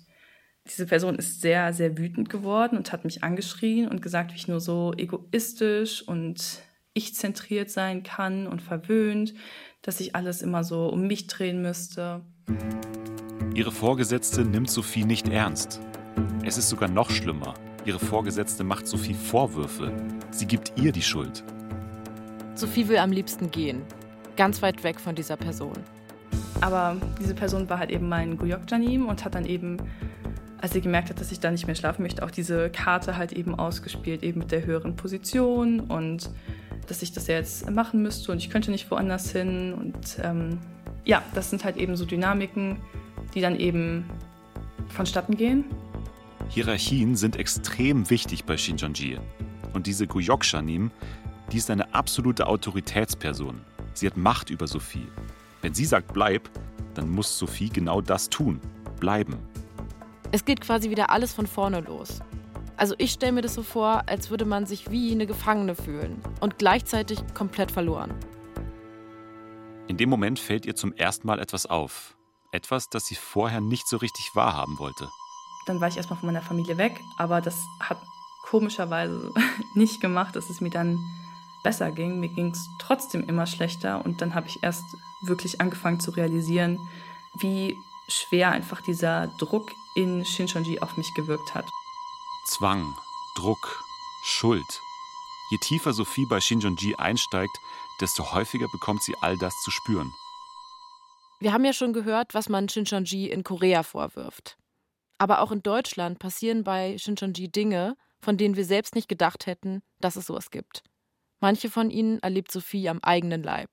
diese 0.67 0.87
Person 0.87 1.17
ist 1.17 1.41
sehr, 1.41 1.73
sehr 1.73 1.99
wütend 1.99 2.31
geworden 2.31 2.77
und 2.77 2.93
hat 2.93 3.05
mich 3.05 3.23
angeschrien 3.23 3.89
und 3.89 4.03
gesagt, 4.03 4.33
wie 4.33 4.37
ich 4.37 4.49
nur 4.49 4.61
so 4.61 4.93
egoistisch 4.97 6.07
und 6.07 6.63
ich-zentriert 6.95 7.71
sein 7.71 8.03
kann 8.03 8.47
und 8.47 8.63
verwöhnt, 8.63 9.35
dass 9.83 10.01
ich 10.01 10.15
alles 10.15 10.43
immer 10.43 10.63
so 10.63 10.89
um 10.89 11.07
mich 11.07 11.27
drehen 11.27 11.63
müsste. 11.63 12.23
Ihre 13.55 13.73
Vorgesetzte 13.73 14.45
nimmt 14.45 14.71
Sophie 14.71 15.05
nicht 15.05 15.29
ernst. 15.29 15.81
Es 16.45 16.59
ist 16.59 16.69
sogar 16.69 16.89
noch 16.89 17.11
schlimmer. 17.11 17.55
Ihre 17.85 17.99
Vorgesetzte 17.99 18.63
macht 18.63 18.87
Sophie 18.87 19.15
Vorwürfe. 19.15 19.93
Sie 20.31 20.47
gibt 20.47 20.73
ihr 20.77 20.93
die 20.93 21.03
Schuld. 21.03 21.43
Sophie 22.55 22.87
will 22.89 22.99
am 22.99 23.11
liebsten 23.11 23.51
gehen. 23.51 23.83
Ganz 24.37 24.63
weit 24.63 24.85
weg 24.85 25.01
von 25.01 25.17
dieser 25.17 25.37
Person. 25.37 25.77
Aber 26.61 26.97
diese 27.21 27.35
Person 27.35 27.69
war 27.69 27.81
halt 27.81 27.91
eben 27.91 28.09
mein 28.09 28.39
Guyok-Janim 28.39 29.07
und 29.07 29.25
hat 29.25 29.35
dann 29.35 29.47
eben, 29.47 29.79
als 30.61 30.75
sie 30.75 30.81
gemerkt 30.81 31.11
hat, 31.11 31.21
dass 31.21 31.33
ich 31.33 31.41
da 31.41 31.51
nicht 31.51 31.67
mehr 31.67 31.75
schlafen 31.75 32.03
möchte, 32.03 32.25
auch 32.25 32.31
diese 32.31 32.71
Karte 32.71 33.17
halt 33.17 33.33
eben 33.33 33.57
ausgespielt, 33.57 34.23
eben 34.23 34.39
mit 34.39 34.53
der 34.53 34.65
höheren 34.65 34.95
Position 34.95 35.81
und 35.81 36.31
dass 36.87 37.03
ich 37.03 37.13
das 37.13 37.27
ja 37.27 37.35
jetzt 37.35 37.69
machen 37.69 38.01
müsste 38.01 38.31
und 38.31 38.39
ich 38.39 38.49
könnte 38.49 38.71
nicht 38.71 38.89
woanders 38.93 39.33
hin. 39.33 39.75
Und 39.75 40.19
ähm, 40.23 40.59
ja, 41.05 41.21
das 41.35 41.51
sind 41.51 41.65
halt 41.65 41.77
eben 41.79 41.97
so 41.97 42.05
Dynamiken, 42.05 42.77
die 43.35 43.41
dann 43.41 43.57
eben 43.57 44.05
vonstatten 44.89 45.37
gehen. 45.37 45.65
Hierarchien 46.55 47.17
sind 47.17 47.37
extrem 47.37 48.11
wichtig 48.11 48.45
bei 48.45 48.59
Shinjonji. 48.59 49.19
Und 49.73 49.87
diese 49.87 50.07
Guyokshanim, 50.07 50.91
die 51.51 51.57
ist 51.57 51.71
eine 51.71 51.95
absolute 51.95 52.47
Autoritätsperson. 52.47 53.63
Sie 53.95 54.07
hat 54.07 54.19
Macht 54.19 54.51
über 54.51 54.67
Sophie. 54.67 55.07
Wenn 55.63 55.73
sie 55.73 55.87
sagt, 55.87 56.13
bleib, 56.13 56.51
dann 56.93 57.09
muss 57.09 57.39
Sophie 57.39 57.71
genau 57.71 58.03
das 58.03 58.29
tun. 58.29 58.61
Bleiben. 59.01 59.39
Es 60.31 60.45
geht 60.45 60.61
quasi 60.61 60.91
wieder 60.91 61.09
alles 61.09 61.33
von 61.33 61.47
vorne 61.47 61.81
los. 61.81 62.21
Also 62.77 62.95
ich 62.99 63.13
stelle 63.13 63.33
mir 63.33 63.43
das 63.43 63.55
so 63.55 63.63
vor, 63.63 64.03
als 64.07 64.29
würde 64.29 64.45
man 64.45 64.67
sich 64.67 64.91
wie 64.91 65.11
eine 65.11 65.27
Gefangene 65.27 65.75
fühlen 65.75 66.21
und 66.41 66.59
gleichzeitig 66.59 67.19
komplett 67.33 67.71
verloren. 67.71 68.13
In 69.89 69.97
dem 69.97 70.11
Moment 70.11 70.39
fällt 70.39 70.67
ihr 70.67 70.75
zum 70.75 70.93
ersten 70.93 71.27
Mal 71.27 71.39
etwas 71.39 71.65
auf. 71.65 72.15
Etwas, 72.51 72.91
das 72.91 73.07
sie 73.07 73.15
vorher 73.15 73.63
nicht 73.63 73.89
so 73.89 73.97
richtig 73.97 74.33
wahrhaben 74.35 74.79
wollte. 74.79 75.09
Dann 75.67 75.81
war 75.81 75.89
ich 75.89 75.97
erstmal 75.97 76.19
von 76.19 76.27
meiner 76.27 76.43
Familie 76.43 76.79
weg, 76.79 77.01
aber 77.17 77.41
das 77.41 77.67
hat 77.81 77.99
komischerweise 78.43 79.33
nicht 79.75 80.01
gemacht, 80.01 80.37
dass 80.37 80.51
es 80.51 80.61
mir 80.61 80.71
dann 80.71 80.99
besser 81.63 81.91
ging. 81.91 82.21
Mir 82.21 82.29
ging 82.29 82.51
es 82.51 82.69
trotzdem 82.79 83.29
immer 83.29 83.47
schlechter 83.47 84.05
und 84.05 84.21
dann 84.21 84.35
habe 84.35 84.49
ich 84.49 84.63
erst 84.63 84.85
wirklich 85.23 85.61
angefangen 85.61 86.01
zu 86.01 86.11
realisieren, 86.11 86.79
wie 87.35 87.77
schwer 88.09 88.51
einfach 88.51 88.81
dieser 88.81 89.29
Druck 89.39 89.71
in 89.95 90.25
Shinchonji 90.25 90.81
auf 90.81 90.97
mich 90.97 91.15
gewirkt 91.15 91.55
hat. 91.55 91.67
Zwang, 92.47 92.95
Druck, 93.37 93.83
Schuld. 94.25 94.81
Je 95.51 95.59
tiefer 95.59 95.93
Sophie 95.93 96.27
bei 96.27 96.41
Shinjonji 96.41 96.97
einsteigt, 96.97 97.57
desto 98.01 98.33
häufiger 98.33 98.69
bekommt 98.69 99.03
sie 99.03 99.15
all 99.21 99.37
das 99.37 99.55
zu 99.63 99.71
spüren. 99.71 100.13
Wir 101.41 101.53
haben 101.53 101.65
ja 101.65 101.73
schon 101.73 101.93
gehört, 101.93 102.35
was 102.35 102.49
man 102.49 102.69
Shinchonji 102.69 103.29
in 103.29 103.45
Korea 103.45 103.83
vorwirft. 103.83 104.57
Aber 105.19 105.41
auch 105.41 105.53
in 105.53 105.63
Deutschland 105.63 106.19
passieren 106.19 106.65
bei 106.65 106.99
Shinchonji 106.99 107.51
Dinge, 107.51 107.97
von 108.21 108.37
denen 108.37 108.57
wir 108.57 108.65
selbst 108.65 108.95
nicht 108.95 109.09
gedacht 109.09 109.47
hätten, 109.47 109.83
dass 110.01 110.17
es 110.17 110.27
sowas 110.27 110.51
gibt. 110.51 110.83
Manche 111.41 111.71
von 111.71 111.91
ihnen 111.91 112.21
erlebt 112.21 112.53
Sophie 112.53 112.89
am 112.89 113.01
eigenen 113.03 113.43
Leib. 113.43 113.71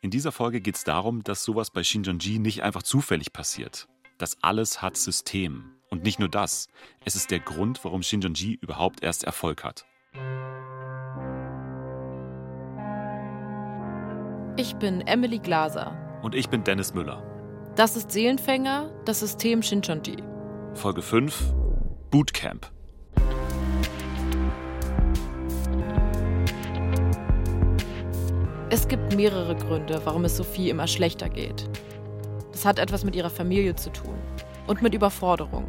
In 0.00 0.10
dieser 0.10 0.32
Folge 0.32 0.60
geht 0.60 0.76
es 0.76 0.84
darum, 0.84 1.24
dass 1.24 1.42
sowas 1.42 1.70
bei 1.70 1.82
Shinjonji 1.82 2.38
nicht 2.38 2.62
einfach 2.62 2.82
zufällig 2.82 3.32
passiert. 3.32 3.88
Das 4.18 4.36
alles 4.42 4.82
hat 4.82 4.96
System. 4.96 5.72
Und 5.90 6.02
nicht 6.02 6.18
nur 6.18 6.28
das, 6.28 6.68
es 7.04 7.16
ist 7.16 7.30
der 7.30 7.40
Grund, 7.40 7.82
warum 7.84 8.02
Shinjonji 8.02 8.58
überhaupt 8.60 9.02
erst 9.02 9.24
Erfolg 9.24 9.64
hat. 9.64 9.86
Ich 14.56 14.74
bin 14.76 15.00
Emily 15.02 15.38
Glaser. 15.38 15.96
Und 16.22 16.34
ich 16.34 16.48
bin 16.48 16.64
Dennis 16.64 16.92
Müller. 16.92 17.37
Das 17.78 17.94
ist 17.94 18.10
Seelenfänger, 18.10 18.90
das 19.04 19.20
System 19.20 19.62
Shinchonji. 19.62 20.16
Folge 20.74 21.00
5 21.00 21.54
Bootcamp. 22.10 22.68
Es 28.68 28.88
gibt 28.88 29.14
mehrere 29.14 29.54
Gründe, 29.54 30.00
warum 30.02 30.24
es 30.24 30.36
Sophie 30.36 30.70
immer 30.70 30.88
schlechter 30.88 31.28
geht. 31.28 31.70
Das 32.50 32.64
hat 32.64 32.80
etwas 32.80 33.04
mit 33.04 33.14
ihrer 33.14 33.30
Familie 33.30 33.76
zu 33.76 33.92
tun 33.92 34.18
und 34.66 34.82
mit 34.82 34.92
Überforderung. 34.92 35.64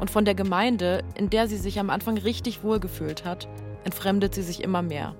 Und 0.00 0.10
von 0.10 0.24
der 0.24 0.34
Gemeinde, 0.34 1.04
in 1.14 1.28
der 1.28 1.46
sie 1.46 1.58
sich 1.58 1.78
am 1.78 1.90
Anfang 1.90 2.16
richtig 2.16 2.64
wohlgefühlt 2.64 3.26
hat, 3.26 3.50
entfremdet 3.84 4.34
sie 4.34 4.42
sich 4.42 4.62
immer 4.64 4.80
mehr. 4.80 5.14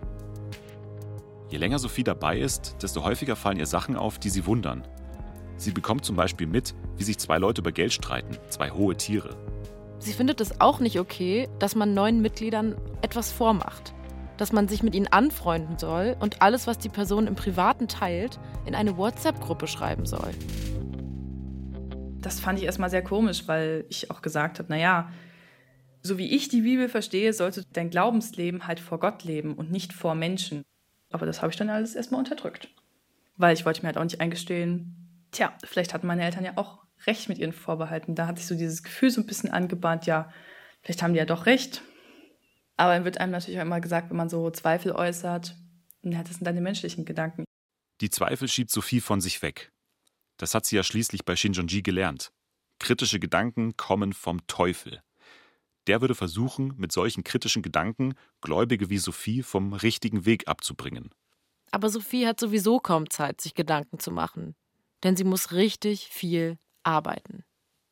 Je 1.51 1.59
länger 1.59 1.79
Sophie 1.79 2.05
dabei 2.05 2.39
ist, 2.39 2.77
desto 2.83 3.05
häufiger 3.05 3.37
fallen 3.37 3.59
ihr 3.59 3.67
Sachen 3.67 3.95
auf, 3.95 4.19
die 4.19 4.31
sie 4.31 4.47
wundern. 4.47 4.89
Sie 5.59 5.73
bekommt 5.73 6.05
zum 6.05 6.15
Beispiel 6.15 6.47
mit, 6.47 6.73
wie 6.97 7.03
sich 7.03 7.19
zwei 7.19 7.39
Leute 7.39 7.61
über 7.61 7.73
Geld 7.73 7.93
streiten, 7.93 8.39
zwei 8.49 8.71
hohe 8.71 8.97
Tiere. 8.97 9.37
Sie 9.99 10.13
findet 10.13 10.41
es 10.41 10.61
auch 10.61 10.79
nicht 10.79 11.01
okay, 11.01 11.49
dass 11.59 11.75
man 11.75 11.95
neuen 11.95 12.23
Mitgliedern 12.23 12.77
etwas 13.03 13.33
vormacht. 13.33 13.93
Dass 14.37 14.53
man 14.53 14.69
sich 14.69 14.85
mit 14.85 14.95
ihnen 14.95 15.09
anfreunden 15.09 15.77
soll 15.77 16.17
und 16.21 16.43
alles, 16.43 16.69
was 16.69 16.79
die 16.79 16.89
Person 16.89 17.27
im 17.27 17.35
Privaten 17.35 17.89
teilt, 17.89 18.39
in 18.67 18.77
eine 18.77 18.97
WhatsApp-Gruppe 18.97 19.67
schreiben 19.67 20.07
soll. 20.07 20.31
Das 22.21 22.39
fand 22.39 22.61
ich 22.61 22.65
erstmal 22.65 22.91
sehr 22.91 23.03
komisch, 23.03 23.49
weil 23.49 23.85
ich 23.89 24.13
auch 24.13 24.23
gesagt 24.23 24.61
habe, 24.61 24.71
naja, 24.71 25.11
so 26.03 26.19
wie 26.19 26.33
ich 26.37 26.49
die 26.49 26.63
Bibel 26.63 26.89
verstehe, 26.89 27.33
sollte 27.33 27.65
dein 27.73 27.91
Glaubensleben 27.91 28.69
halt 28.69 28.79
vor 28.79 29.01
Gott 29.01 29.25
leben 29.25 29.55
und 29.55 29.73
nicht 29.73 29.93
vor 29.93 30.15
Menschen. 30.15 30.63
Aber 31.11 31.27
das 31.27 31.43
habe 31.43 31.51
ich 31.51 31.57
dann 31.57 31.71
alles 31.71 31.97
erstmal 31.97 32.21
unterdrückt. 32.21 32.69
Weil 33.37 33.55
ich 33.55 33.67
wollte 33.67 33.83
mir 33.83 33.89
halt 33.89 33.99
auch 33.99 34.05
nicht 34.05 34.21
eingestehen, 34.21 34.98
tja, 35.31 35.57
vielleicht 35.65 35.95
hatten 35.95 36.07
meine 36.07 36.25
Eltern 36.25 36.45
ja 36.45 36.53
auch 36.57 36.85
recht 37.07 37.29
mit 37.29 37.39
ihren 37.39 37.53
Vorbehalten. 37.53 38.15
Da 38.15 38.27
hatte 38.27 38.41
ich 38.41 38.47
so 38.47 38.55
dieses 38.55 38.83
Gefühl 38.83 39.11
so 39.11 39.21
ein 39.21 39.27
bisschen 39.27 39.51
angebahnt, 39.51 40.07
ja, 40.07 40.33
vielleicht 40.83 41.03
haben 41.03 41.13
die 41.13 41.19
ja 41.19 41.25
doch 41.25 41.47
recht. 41.47 41.83
Aber 42.77 42.95
dann 42.95 43.05
wird 43.05 43.19
einem 43.19 43.33
natürlich 43.33 43.59
auch 43.59 43.65
immer 43.65 43.81
gesagt, 43.81 44.11
wenn 44.11 44.17
man 44.17 44.29
so 44.29 44.51
Zweifel 44.51 44.93
äußert, 44.93 45.57
ja, 46.03 46.23
das 46.23 46.37
sind 46.37 46.45
dann 46.45 46.55
die 46.55 46.61
menschlichen 46.61 47.05
Gedanken. 47.05 47.45
Die 48.01 48.11
Zweifel 48.11 48.49
schiebt 48.49 48.71
Sophie 48.71 49.01
von 49.01 49.21
sich 49.21 49.43
weg. 49.43 49.73
Das 50.37 50.55
hat 50.55 50.65
sie 50.65 50.77
ja 50.77 50.85
schließlich 50.85 51.25
bei 51.25 51.35
Shinjonji 51.35 51.83
gelernt. 51.83 52.31
Kritische 52.79 53.19
Gedanken 53.19 53.77
kommen 53.77 54.13
vom 54.13 54.47
Teufel. 54.47 55.03
Der 55.89 56.01
würde 56.01 56.15
versuchen, 56.15 56.75
mit 56.77 56.93
solchen 56.93 57.25
kritischen 57.25 57.63
Gedanken 57.63 58.15
Gläubige 58.41 58.91
wie 58.91 58.99
Sophie 58.99 59.43
vom 59.43 59.73
richtigen 59.73 60.27
Weg 60.27 60.47
abzubringen. 60.47 61.11
Aber 61.73 61.89
Sophie 61.91 62.27
hat 62.27 62.39
sowieso 62.39 62.79
kaum 62.79 63.11
Zeit, 63.11 63.41
sich 63.41 63.55
Gedanken 63.55 63.99
zu 63.99 64.13
machen. 64.13 64.55
Denn 65.05 65.17
sie 65.17 65.25
muss 65.25 65.53
richtig 65.53 66.09
viel 66.09 66.59
arbeiten. 66.83 67.45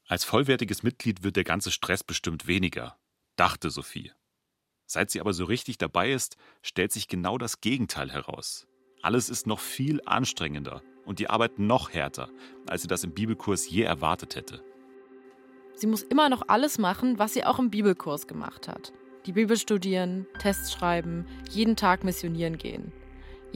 Als 0.07 0.25
vollwertiges 0.25 0.83
Mitglied 0.83 1.23
wird 1.23 1.37
der 1.37 1.45
ganze 1.45 1.71
Stress 1.71 2.05
bestimmt 2.05 2.47
weniger, 2.47 2.99
dachte 3.37 3.71
Sophie. 3.71 4.13
Seit 4.87 5.11
sie 5.11 5.21
aber 5.21 5.33
so 5.33 5.45
richtig 5.45 5.79
dabei 5.79 6.13
ist, 6.13 6.37
stellt 6.63 6.93
sich 6.93 7.09
genau 7.09 7.39
das 7.39 7.61
Gegenteil 7.61 8.13
heraus. 8.13 8.67
Alles 9.03 9.29
ist 9.29 9.47
noch 9.47 9.59
viel 9.61 10.01
anstrengender 10.07 10.83
und 11.05 11.19
die 11.19 11.29
Arbeit 11.29 11.59
noch 11.59 11.93
härter, 11.93 12.31
als 12.67 12.83
sie 12.83 12.89
das 12.89 13.05
im 13.05 13.13
Bibelkurs 13.13 13.69
je 13.69 13.83
erwartet 13.83 14.37
hätte. 14.37 14.63
Sie 15.75 15.87
muss 15.87 16.03
immer 16.03 16.29
noch 16.29 16.43
alles 16.49 16.79
machen, 16.79 17.19
was 17.19 17.35
sie 17.35 17.45
auch 17.45 17.59
im 17.59 17.71
Bibelkurs 17.71 18.27
gemacht 18.27 18.69
hat. 18.69 18.93
Die 19.27 19.33
Bibel 19.33 19.57
studieren, 19.57 20.27
Tests 20.39 20.73
schreiben, 20.73 21.27
jeden 21.51 21.77
Tag 21.77 22.05
missionieren 22.05 22.59
gehen. 22.59 22.93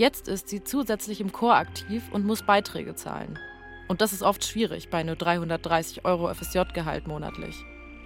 Jetzt 0.00 0.28
ist 0.28 0.48
sie 0.48 0.64
zusätzlich 0.64 1.20
im 1.20 1.30
Chor 1.30 1.56
aktiv 1.56 2.02
und 2.10 2.24
muss 2.24 2.40
Beiträge 2.40 2.94
zahlen. 2.94 3.38
Und 3.86 4.00
das 4.00 4.14
ist 4.14 4.22
oft 4.22 4.42
schwierig 4.42 4.88
bei 4.88 5.02
nur 5.02 5.14
330 5.14 6.06
Euro 6.06 6.32
FSJ-Gehalt 6.32 7.06
monatlich. 7.06 7.54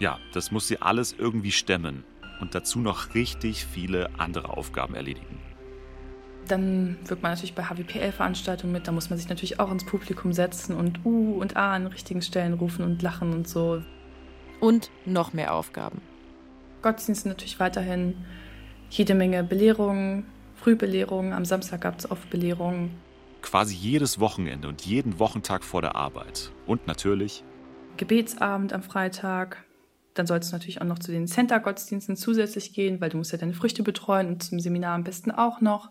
Ja, 0.01 0.19
das 0.33 0.51
muss 0.51 0.67
sie 0.67 0.83
alles 0.83 1.15
irgendwie 1.17 1.53
stemmen 1.53 2.03
und 2.41 2.57
dazu 2.57 2.81
noch 2.81 3.15
richtig 3.15 3.65
viele 3.65 4.11
andere 4.19 4.49
Aufgaben 4.49 4.97
erledigen. 4.97 5.39
Dann 6.49 6.99
wirkt 7.05 7.23
man 7.23 7.31
natürlich 7.31 7.55
bei 7.55 7.63
HWPL-Veranstaltungen 7.63 8.73
mit. 8.73 8.89
Da 8.89 8.91
muss 8.91 9.09
man 9.09 9.17
sich 9.17 9.29
natürlich 9.29 9.61
auch 9.61 9.71
ins 9.71 9.87
Publikum 9.87 10.33
setzen 10.33 10.75
und 10.75 11.05
Uh 11.05 11.39
und 11.39 11.57
A 11.57 11.75
an 11.75 11.87
richtigen 11.87 12.23
Stellen 12.23 12.55
rufen 12.55 12.85
und 12.85 13.03
lachen 13.03 13.33
und 13.33 13.47
so. 13.47 13.83
Und 14.59 14.91
noch 15.05 15.33
mehr 15.33 15.55
Aufgaben. 15.55 16.01
Gottesdienste 16.83 17.29
natürlich 17.29 17.61
weiterhin. 17.61 18.17
Jede 18.91 19.15
Menge 19.15 19.45
Belehrungen, 19.45 20.27
Frühbelehrungen. 20.65 21.35
Am 21.35 21.45
Samstag 21.45 21.83
gab 21.83 21.99
es 21.99 22.11
oft 22.11 22.31
Belehrungen. 22.31 22.91
Quasi 23.43 23.75
jedes 23.75 24.19
Wochenende 24.19 24.67
und 24.67 24.81
jeden 24.81 25.19
Wochentag 25.19 25.63
vor 25.63 25.83
der 25.83 25.95
Arbeit. 25.95 26.51
Und 26.67 26.87
natürlich 26.87 27.45
Gebetsabend 27.99 28.73
am 28.73 28.83
Freitag. 28.83 29.63
Dann 30.15 30.27
sollst 30.27 30.51
du 30.51 30.57
natürlich 30.57 30.81
auch 30.81 30.87
noch 30.87 30.99
zu 30.99 31.13
den 31.13 31.27
Center-Gottesdiensten 31.27 32.17
zusätzlich 32.17 32.73
gehen, 32.73 32.99
weil 33.03 33.11
du 33.11 33.19
musst 33.19 33.31
ja 33.33 33.37
deine 33.37 33.53
Früchte 33.53 33.83
betreuen 33.83 34.29
und 34.29 34.43
zum 34.43 34.59
Seminar 34.59 34.95
am 34.95 35.05
besten 35.05 35.31
auch 35.31 35.61
noch. 35.61 35.91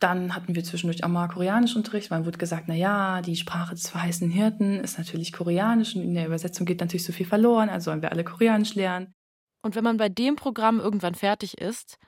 Dann 0.00 0.34
hatten 0.34 0.56
wir 0.56 0.64
zwischendurch 0.64 1.04
auch 1.04 1.08
mal 1.08 1.28
Koreanischunterricht, 1.28 2.10
weil 2.10 2.26
wurde 2.26 2.38
gesagt, 2.38 2.64
na 2.66 2.74
ja, 2.74 3.22
die 3.22 3.36
Sprache 3.36 3.76
des 3.76 3.88
verheißenen 3.88 4.32
Hirten 4.32 4.80
ist 4.80 4.98
natürlich 4.98 5.32
Koreanisch 5.32 5.94
und 5.94 6.02
in 6.02 6.14
der 6.14 6.26
Übersetzung 6.26 6.66
geht 6.66 6.80
natürlich 6.80 7.04
so 7.04 7.12
viel 7.12 7.26
verloren, 7.26 7.68
also 7.68 7.90
sollen 7.90 8.02
wir 8.02 8.10
alle 8.10 8.24
Koreanisch 8.24 8.74
lernen. 8.74 9.14
Und 9.62 9.76
wenn 9.76 9.84
man 9.84 9.96
bei 9.96 10.08
dem 10.08 10.34
Programm 10.34 10.80
irgendwann 10.80 11.14
fertig 11.14 11.58
ist, 11.58 11.98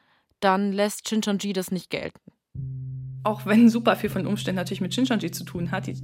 dann 0.42 0.72
lässt 0.72 1.09
Shinchonji 1.09 1.52
das 1.52 1.70
nicht 1.70 1.90
gelten. 1.90 2.18
Auch 3.24 3.46
wenn 3.46 3.68
super 3.68 3.94
viel 3.96 4.11
von 4.11 4.26
Umständen 4.26 4.57
natürlich 4.57 4.81
mit 4.81 4.94
Shinchonji 4.94 5.31
zu 5.31 5.44
tun 5.44 5.70
hat, 5.70 5.87
die, 5.87 5.96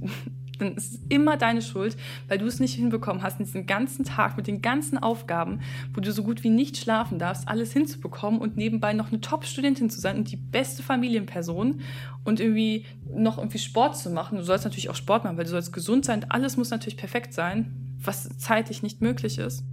dann 0.57 0.75
ist 0.75 0.93
es 0.93 1.01
immer 1.09 1.37
deine 1.37 1.61
Schuld, 1.61 1.97
weil 2.27 2.37
du 2.37 2.45
es 2.45 2.59
nicht 2.59 2.75
hinbekommen 2.75 3.23
hast, 3.23 3.39
diesen 3.39 3.65
ganzen 3.65 4.05
Tag 4.05 4.37
mit 4.37 4.47
den 4.47 4.61
ganzen 4.61 4.97
Aufgaben, 4.97 5.59
wo 5.93 6.01
du 6.01 6.11
so 6.11 6.23
gut 6.23 6.43
wie 6.43 6.49
nicht 6.49 6.77
schlafen 6.77 7.19
darfst, 7.19 7.47
alles 7.47 7.73
hinzubekommen 7.73 8.39
und 8.39 8.57
nebenbei 8.57 8.93
noch 8.93 9.09
eine 9.11 9.21
Top-Studentin 9.21 9.89
zu 9.89 9.99
sein 9.99 10.17
und 10.17 10.31
die 10.31 10.37
beste 10.37 10.83
Familienperson 10.83 11.81
und 12.23 12.39
irgendwie 12.39 12.85
noch 13.13 13.37
irgendwie 13.37 13.59
Sport 13.59 13.97
zu 13.97 14.09
machen. 14.09 14.37
Du 14.37 14.43
sollst 14.43 14.65
natürlich 14.65 14.89
auch 14.89 14.95
Sport 14.95 15.23
machen, 15.23 15.37
weil 15.37 15.45
du 15.45 15.51
sollst 15.51 15.73
gesund 15.73 16.05
sein. 16.05 16.25
Alles 16.29 16.57
muss 16.57 16.69
natürlich 16.69 16.97
perfekt 16.97 17.33
sein, 17.33 17.95
was 18.01 18.29
zeitlich 18.37 18.83
nicht 18.83 19.01
möglich 19.01 19.39
ist. 19.39 19.63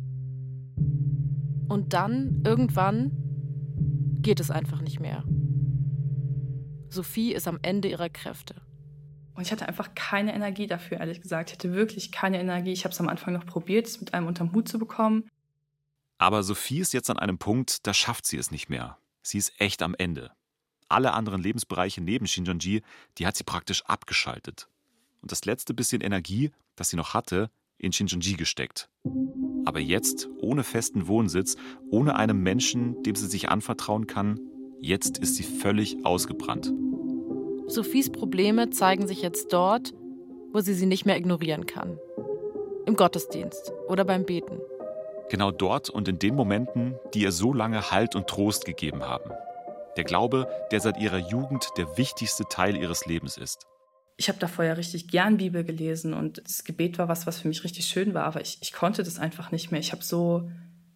Und 1.69 1.93
dann, 1.93 2.43
irgendwann, 2.45 3.26
geht 4.27 4.41
es 4.41 4.51
einfach 4.51 4.81
nicht 4.81 4.99
mehr. 4.99 5.23
Sophie 6.89 7.33
ist 7.33 7.47
am 7.47 7.61
Ende 7.63 7.87
ihrer 7.89 8.09
Kräfte. 8.09 8.57
Und 9.35 9.43
ich 9.43 9.53
hatte 9.53 9.69
einfach 9.69 9.95
keine 9.95 10.35
Energie 10.35 10.67
dafür, 10.67 10.99
ehrlich 10.99 11.21
gesagt. 11.21 11.51
Ich 11.51 11.57
hatte 11.57 11.75
wirklich 11.75 12.11
keine 12.11 12.41
Energie. 12.41 12.73
Ich 12.73 12.83
habe 12.83 12.93
es 12.93 12.99
am 12.99 13.09
Anfang 13.09 13.35
noch 13.35 13.47
probiert, 13.47 13.87
es 13.87 14.01
mit 14.01 14.15
einem 14.15 14.27
unterm 14.27 14.53
Hut 14.53 14.67
zu 14.67 14.81
bekommen. 14.81 15.29
Aber 16.19 16.43
Sophie 16.43 16.81
ist 16.81 16.93
jetzt 16.93 17.09
an 17.09 17.21
einem 17.21 17.39
Punkt, 17.39 17.87
da 17.87 17.95
schafft 17.95 18.27
sie 18.27 18.37
es 18.37 18.51
nicht 18.51 18.69
mehr. 18.69 18.99
Sie 19.23 19.39
ist 19.39 19.53
echt 19.61 19.81
am 19.81 19.95
Ende. 19.97 20.33
Alle 20.89 21.13
anderen 21.13 21.41
Lebensbereiche 21.41 22.01
neben 22.01 22.27
Shinjonji, 22.27 22.83
die 23.19 23.29
hat 23.29 23.37
sie 23.37 23.45
praktisch 23.45 23.85
abgeschaltet. 23.85 24.69
Und 25.23 25.31
das 25.31 25.45
letzte 25.45 25.73
bisschen 25.73 26.01
Energie, 26.01 26.51
das 26.75 26.89
sie 26.89 26.97
noch 26.97 27.15
hatte, 27.15 27.49
in 27.79 27.93
Shinjonji 27.93 28.35
gesteckt. 28.35 28.89
Aber 29.65 29.81
jetzt, 29.81 30.29
ohne 30.41 30.63
festen 30.63 31.09
Wohnsitz, 31.09 31.57
ohne 31.91 32.17
einen 32.17 32.43
Menschen, 32.43 33.03
dem 33.03 33.17
sie 33.17 33.27
sich 33.27 33.49
anvertrauen 33.49 34.07
kann, 34.07 34.41
jetzt 34.81 35.19
ist 35.19 35.37
sie 35.37 35.43
völlig 35.43 36.05
ausgebrannt. 36.05 36.73
Sophies 37.67 38.11
Probleme 38.11 38.71
zeigen 38.71 39.07
sich 39.09 39.23
jetzt 39.23 39.53
dort, 39.53 39.93
wo 40.53 40.61
sie 40.61 40.75
sie 40.75 40.87
nicht 40.87 41.05
mehr 41.05 41.17
ignorieren 41.17 41.67
kann. 41.67 41.99
Im 42.87 42.95
Gottesdienst 42.95 43.73
oder 43.89 44.05
beim 44.05 44.25
Beten. 44.25 44.61
Genau 45.29 45.51
dort 45.51 45.91
und 45.91 46.07
in 46.07 46.21
den 46.21 46.37
Momenten, 46.37 46.95
die 47.13 47.23
ihr 47.23 47.33
so 47.33 47.53
lange 47.53 47.91
Halt 47.91 48.15
und 48.15 48.29
Trost 48.29 48.65
gegeben 48.65 49.03
haben. 49.03 49.33
Der 49.97 50.05
Glaube, 50.05 50.47
der 50.71 50.81
seit 50.81 50.99
ihrer 50.99 51.19
Jugend 51.19 51.71
der 51.77 51.97
wichtigste 51.97 52.45
Teil 52.45 52.77
ihres 52.77 53.07
Lebens 53.07 53.37
ist. 53.37 53.67
Ich 54.19 54.29
habe 54.29 54.39
davor 54.39 54.65
ja 54.65 54.73
richtig 54.73 55.09
gern 55.09 55.37
Bibel 55.37 55.63
gelesen 55.63 56.15
und 56.15 56.39
das 56.43 56.65
Gebet 56.65 56.97
war 56.99 57.09
was, 57.09 57.27
was 57.27 57.41
für 57.41 57.49
mich 57.49 57.65
richtig 57.65 57.87
schön 57.87 58.15
war, 58.15 58.25
aber 58.25 58.41
ich, 58.41 58.59
ich 58.63 58.73
konnte 58.73 59.03
das 59.03 59.19
einfach 59.19 59.53
nicht 59.53 59.71
mehr. 59.71 59.81
Ich 59.81 59.93
habe 59.93 60.03
so 60.03 60.51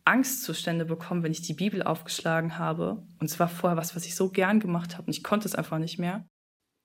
Angstzustände 0.04 0.86
bekommen, 0.86 1.22
wenn 1.22 1.32
ich 1.32 1.42
die 1.42 1.52
Bibel 1.52 1.82
aufgeschlagen 1.82 2.56
habe. 2.56 3.06
Und 3.18 3.30
es 3.30 3.38
war 3.38 3.48
vorher 3.48 3.76
was, 3.76 3.94
was 3.94 4.06
ich 4.06 4.14
so 4.14 4.30
gern 4.30 4.58
gemacht 4.58 4.96
habe 4.96 5.06
und 5.06 5.14
ich 5.14 5.22
konnte 5.22 5.46
es 5.46 5.54
einfach 5.54 5.78
nicht 5.78 5.98
mehr. 5.98 6.26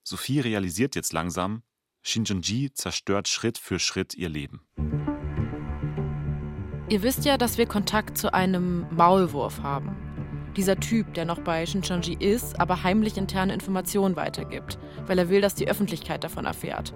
Sophie 0.03 0.41
realisiert 0.41 0.95
jetzt 0.95 1.13
langsam, 1.13 1.63
Shinjonji 2.03 2.71
zerstört 2.73 3.27
Schritt 3.27 3.57
für 3.57 3.79
Schritt 3.79 4.13
ihr 4.13 4.29
Leben. 4.29 4.61
Ihr 6.87 7.01
wisst 7.01 7.25
ja, 7.25 7.37
dass 7.37 7.57
wir 7.57 7.65
Kontakt 7.65 8.17
zu 8.17 8.31
einem 8.33 8.85
Maulwurf 8.95 9.63
haben. 9.63 10.14
Dieser 10.55 10.79
Typ, 10.79 11.13
der 11.15 11.25
noch 11.25 11.39
bei 11.39 11.65
Shincheonji 11.65 12.15
ist, 12.17 12.59
aber 12.61 12.83
heimlich 12.83 13.17
interne 13.17 13.53
Informationen 13.53 14.15
weitergibt, 14.15 14.77
weil 15.05 15.19
er 15.19 15.27
will, 15.29 15.41
dass 15.41 15.55
die 15.55 15.67
Öffentlichkeit 15.67 16.23
davon 16.23 16.45
erfährt. 16.45 16.93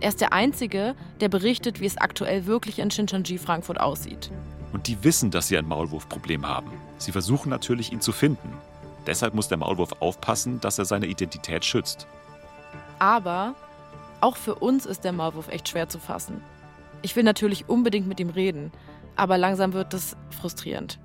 Er 0.00 0.08
ist 0.08 0.20
der 0.20 0.32
Einzige, 0.32 0.96
der 1.20 1.28
berichtet, 1.28 1.80
wie 1.80 1.86
es 1.86 1.96
aktuell 1.96 2.46
wirklich 2.46 2.80
in 2.80 2.90
Shincheonji 2.90 3.38
Frankfurt 3.38 3.80
aussieht. 3.80 4.32
Und 4.72 4.88
die 4.88 5.02
wissen, 5.04 5.30
dass 5.30 5.46
sie 5.48 5.56
ein 5.56 5.68
Maulwurfproblem 5.68 6.46
haben. 6.46 6.72
Sie 6.98 7.12
versuchen 7.12 7.50
natürlich, 7.50 7.92
ihn 7.92 8.00
zu 8.00 8.12
finden. 8.12 8.52
Deshalb 9.06 9.32
muss 9.32 9.48
der 9.48 9.58
Maulwurf 9.58 9.92
aufpassen, 10.00 10.60
dass 10.60 10.78
er 10.78 10.84
seine 10.84 11.06
Identität 11.06 11.64
schützt. 11.64 12.06
Aber 12.98 13.54
auch 14.20 14.36
für 14.36 14.56
uns 14.56 14.86
ist 14.86 15.04
der 15.04 15.12
Maulwurf 15.12 15.48
echt 15.48 15.68
schwer 15.68 15.88
zu 15.88 16.00
fassen. 16.00 16.42
Ich 17.02 17.14
will 17.14 17.22
natürlich 17.22 17.68
unbedingt 17.68 18.08
mit 18.08 18.18
ihm 18.18 18.30
reden, 18.30 18.72
aber 19.14 19.38
langsam 19.38 19.72
wird 19.72 19.94
es 19.94 20.16
frustrierend. 20.30 20.98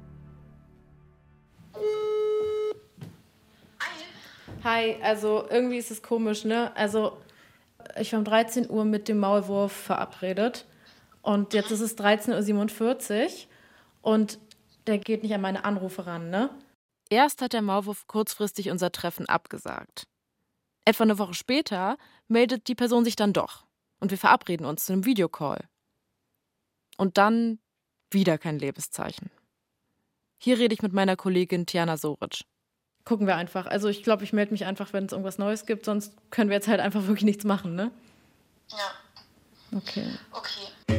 Hi, 4.63 4.95
also 5.01 5.45
irgendwie 5.49 5.77
ist 5.77 5.91
es 5.91 6.01
komisch, 6.01 6.45
ne? 6.45 6.73
Also 6.77 7.21
ich 7.99 8.13
war 8.13 8.19
um 8.19 8.25
13 8.25 8.69
Uhr 8.69 8.85
mit 8.85 9.09
dem 9.09 9.19
Maulwurf 9.19 9.73
verabredet 9.73 10.65
und 11.21 11.53
jetzt 11.53 11.71
ist 11.71 11.81
es 11.81 11.97
13.47 11.97 13.23
Uhr 13.23 13.49
und 14.01 14.39
der 14.87 14.99
geht 14.99 15.23
nicht 15.23 15.33
an 15.33 15.41
meine 15.41 15.65
Anrufe 15.65 16.05
ran, 16.05 16.29
ne? 16.29 16.49
Erst 17.09 17.41
hat 17.41 17.51
der 17.51 17.61
Maulwurf 17.61 18.07
kurzfristig 18.07 18.69
unser 18.69 18.93
Treffen 18.93 19.27
abgesagt. 19.27 20.07
Etwa 20.85 21.03
eine 21.03 21.19
Woche 21.19 21.33
später 21.33 21.97
meldet 22.29 22.69
die 22.69 22.75
Person 22.75 23.03
sich 23.03 23.17
dann 23.17 23.33
doch 23.33 23.65
und 23.99 24.11
wir 24.11 24.17
verabreden 24.17 24.65
uns 24.65 24.85
zu 24.85 24.93
einem 24.93 25.03
Videocall. 25.05 25.67
Und 26.97 27.17
dann 27.17 27.59
wieder 28.11 28.37
kein 28.37 28.59
Lebenszeichen. 28.59 29.29
Hier 30.41 30.57
rede 30.57 30.73
ich 30.73 30.81
mit 30.81 30.93
meiner 30.93 31.17
Kollegin 31.17 31.65
Tiana 31.65 31.97
Soric. 31.97 32.45
Gucken 33.05 33.27
wir 33.27 33.35
einfach. 33.35 33.65
Also 33.65 33.89
ich 33.89 34.01
glaube, 34.03 34.23
ich 34.23 34.31
melde 34.31 34.53
mich 34.53 34.65
einfach, 34.65 34.93
wenn 34.93 35.05
es 35.05 35.11
irgendwas 35.11 35.37
Neues 35.37 35.65
gibt, 35.65 35.85
sonst 35.85 36.13
können 36.31 36.49
wir 36.49 36.55
jetzt 36.55 36.69
halt 36.69 36.79
einfach 36.79 37.05
wirklich 37.07 37.25
nichts 37.25 37.43
machen, 37.43 37.75
ne? 37.75 37.91
Ja. 38.71 39.77
Okay. 39.77 40.05
Okay. 40.31 40.93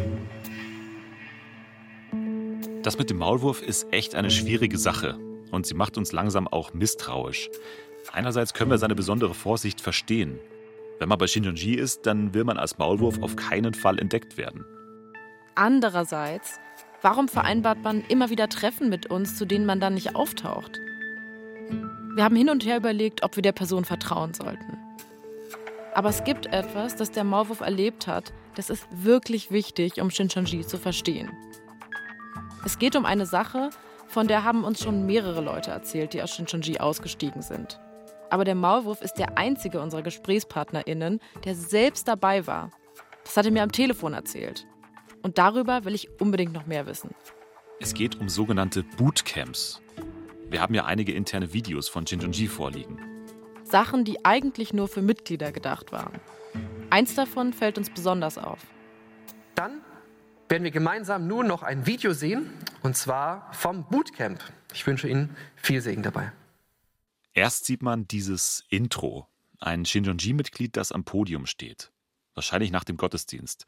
Das 2.83 2.99
mit 2.99 3.09
dem 3.09 3.17
Maulwurf 3.17 3.62
ist 3.62 3.90
echt 3.93 4.14
eine 4.14 4.31
schwierige 4.31 4.77
Sache 4.77 5.17
und 5.51 5.67
sie 5.67 5.73
macht 5.75 5.97
uns 5.97 6.12
langsam 6.12 6.47
auch 6.47 6.75
misstrauisch. 6.75 7.49
Einerseits 8.12 8.53
können 8.53 8.71
wir 8.71 8.77
seine 8.77 8.95
besondere 8.95 9.33
Vorsicht 9.33 9.81
verstehen. 9.81 10.38
Wenn 10.99 11.09
man 11.09 11.17
bei 11.19 11.27
Shinjonji 11.27 11.75
ist, 11.75 12.05
dann 12.05 12.35
will 12.35 12.45
man 12.45 12.59
als 12.59 12.77
Maulwurf 12.77 13.23
auf 13.23 13.37
keinen 13.37 13.73
Fall 13.73 13.99
entdeckt 13.99 14.37
werden. 14.37 14.67
Andererseits, 15.55 16.59
warum 17.01 17.29
vereinbart 17.29 17.83
man 17.83 18.05
immer 18.09 18.29
wieder 18.29 18.51
Treffen 18.51 18.90
mit 18.90 19.07
uns, 19.07 19.37
zu 19.37 19.47
denen 19.47 19.64
man 19.64 19.81
dann 19.81 19.95
nicht 19.95 20.14
auftaucht? 20.14 20.81
Wir 22.14 22.22
haben 22.22 22.37
hin 22.37 22.48
und 22.48 22.64
her 22.64 22.77
überlegt, 22.77 23.24
ob 23.24 23.35
wir 23.35 23.42
der 23.42 23.53
Person 23.53 23.85
vertrauen 23.85 24.35
sollten. 24.35 24.79
Aber 25.94 26.11
es 26.11 26.22
gibt 26.22 26.46
etwas, 26.46 26.94
das 26.94 27.11
der 27.11 27.24
Maulwurf 27.24 27.61
erlebt 27.61 28.07
hat, 28.07 28.33
das 28.55 28.70
ist 28.70 28.87
wirklich 28.92 29.50
wichtig, 29.50 30.00
um 30.00 30.11
Shincheonji 30.11 30.64
zu 30.64 30.79
verstehen. 30.79 31.31
Es 32.64 32.79
geht 32.79 32.94
um 32.94 33.05
eine 33.05 33.27
Sache, 33.27 33.70
von 34.07 34.29
der 34.29 34.44
haben 34.44 34.62
uns 34.62 34.81
schon 34.81 35.07
mehrere 35.07 35.40
Leute 35.40 35.72
erzählt, 35.72 36.12
die 36.12 36.22
aus 36.22 36.31
Shincheonji 36.35 36.79
ausgestiegen 36.79 37.42
sind. 37.42 37.81
Aber 38.31 38.44
der 38.44 38.55
Maulwurf 38.55 39.03
ist 39.03 39.14
der 39.14 39.37
einzige 39.37 39.81
unserer 39.81 40.03
GesprächspartnerInnen, 40.03 41.20
der 41.44 41.57
selbst 41.57 42.07
dabei 42.07 42.46
war. 42.46 42.70
Das 43.24 43.37
hat 43.37 43.46
er 43.46 43.53
mir 43.53 43.62
am 43.62 43.72
Telefon 43.72 44.14
erzählt. 44.14 44.66
Und 45.22 45.38
darüber 45.38 45.85
will 45.85 45.94
ich 45.94 46.20
unbedingt 46.20 46.53
noch 46.53 46.66
mehr 46.66 46.87
wissen. 46.87 47.11
Es 47.81 47.92
geht 47.92 48.20
um 48.20 48.29
sogenannte 48.29 48.85
Bootcamps. 48.85 49.81
Wir 50.55 50.61
haben 50.61 50.75
ja 50.75 50.85
einige 50.85 51.11
interne 51.11 51.53
Videos 51.53 51.88
von 51.88 52.07
Shinjonji 52.07 52.47
vorliegen. 52.47 53.01
Sachen, 53.64 54.05
die 54.05 54.25
eigentlich 54.25 54.73
nur 54.73 54.87
für 54.87 55.03
Mitglieder 55.03 55.51
gedacht 55.51 55.90
waren. 55.90 56.21
Eins 56.90 57.17
davon 57.17 57.53
fällt 57.53 57.77
uns 57.77 57.90
besonders 57.90 58.38
auf. 58.38 58.61
Dann 59.57 59.81
werden 60.49 60.62
wir 60.62 60.71
gemeinsam 60.71 61.27
nun 61.27 61.49
noch 61.49 61.64
ein 61.64 61.87
Video 61.87 62.12
sehen, 62.12 62.53
und 62.85 62.97
zwar 62.97 63.53
vom 63.53 63.88
Bootcamp. 63.88 64.45
Ich 64.73 64.87
wünsche 64.87 65.09
Ihnen 65.09 65.37
viel 65.57 65.81
Segen 65.81 66.05
dabei. 66.05 66.31
Erst 67.33 67.64
sieht 67.64 67.83
man 67.83 68.07
dieses 68.07 68.62
Intro, 68.69 69.27
ein 69.59 69.85
Shinjonji-Mitglied, 69.85 70.77
das 70.77 70.93
am 70.93 71.03
Podium 71.03 71.47
steht. 71.47 71.90
Wahrscheinlich 72.35 72.71
nach 72.71 72.85
dem 72.85 72.97
Gottesdienst. 72.97 73.67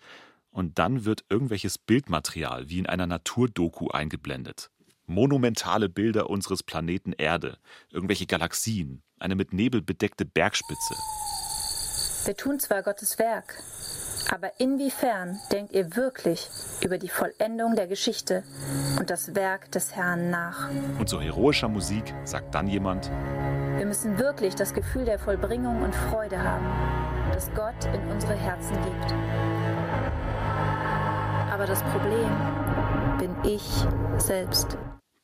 Und 0.51 0.79
dann 0.79 1.05
wird 1.05 1.25
irgendwelches 1.31 1.79
Bildmaterial 1.79 2.71
wie 2.71 2.79
in 2.79 2.87
einer 2.87 3.09
Naturdoku 3.09 3.89
eingeblendet. 3.89 4.71
Monumentale 5.07 5.89
Bilder 5.89 6.29
unseres 6.29 6.63
Planeten 6.63 7.13
Erde, 7.13 7.59
irgendwelche 7.91 8.27
Galaxien, 8.27 9.03
eine 9.19 9.37
mit 9.37 9.53
Nebel 9.53 9.81
bedeckte 9.81 10.25
Bergspitze. 10.25 10.95
Wir 12.25 12.37
tun 12.37 12.59
zwar 12.59 12.83
Gottes 12.83 13.19
Werk, 13.21 13.63
aber 14.35 14.59
inwiefern 14.59 15.39
denkt 15.53 15.73
ihr 15.73 15.95
wirklich 15.95 16.49
über 16.83 16.99
die 16.99 17.09
Vollendung 17.09 17.77
der 17.77 17.87
Geschichte 17.87 18.43
und 18.99 19.11
das 19.11 19.37
Werk 19.37 19.71
des 19.71 19.95
Herrn 19.95 20.31
nach? 20.31 20.69
Und 20.99 21.09
zu 21.09 21.21
heroischer 21.21 21.69
Musik 21.69 22.13
sagt 22.25 22.53
dann 22.55 22.67
jemand, 22.67 23.09
Wir 23.77 23.87
müssen 23.87 24.19
wirklich 24.19 24.57
das 24.57 24.75
Gefühl 24.75 25.05
der 25.05 25.21
Vollbringung 25.21 25.83
und 25.83 25.95
Freude 25.95 26.43
haben, 26.43 26.67
das 27.33 27.49
Gott 27.55 27.85
in 27.95 28.01
unsere 28.11 28.35
Herzen 28.35 28.75
gibt. 28.83 29.15
Aber 31.53 31.65
das 31.65 31.81
Problem 31.85 32.31
bin 33.19 33.37
ich 33.45 33.63
selbst. 34.19 34.77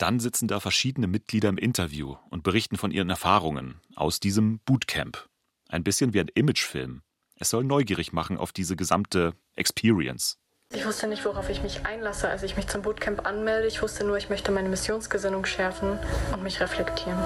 Dann 0.03 0.19
sitzen 0.19 0.49
da 0.49 0.59
verschiedene 0.59 1.07
Mitglieder 1.07 1.49
im 1.49 1.57
Interview 1.57 2.17
und 2.29 2.43
berichten 2.43 2.77
von 2.77 2.91
ihren 2.91 3.09
Erfahrungen 3.09 3.81
aus 3.95 4.19
diesem 4.19 4.59
Bootcamp. 4.65 5.29
Ein 5.69 5.85
bisschen 5.85 6.13
wie 6.13 6.19
ein 6.19 6.27
Imagefilm. 6.35 7.03
Es 7.37 7.51
soll 7.51 7.63
neugierig 7.63 8.13
machen 8.13 8.37
auf 8.37 8.51
diese 8.51 8.75
gesamte 8.75 9.35
Experience. 9.55 10.39
Ich 10.75 10.85
wusste 10.85 11.07
nicht, 11.07 11.25
worauf 11.25 11.49
ich 11.51 11.63
mich 11.63 11.87
einlasse, 11.87 12.29
als 12.29 12.43
ich 12.43 12.57
mich 12.57 12.67
zum 12.67 12.83
Bootcamp 12.83 13.25
anmelde. 13.25 13.69
Ich 13.69 13.81
wusste 13.81 14.03
nur, 14.03 14.17
ich 14.17 14.29
möchte 14.29 14.51
meine 14.51 14.69
Missionsgesinnung 14.69 15.45
schärfen 15.45 16.01
und 16.33 16.43
mich 16.43 16.61
reflektieren. 16.61 17.21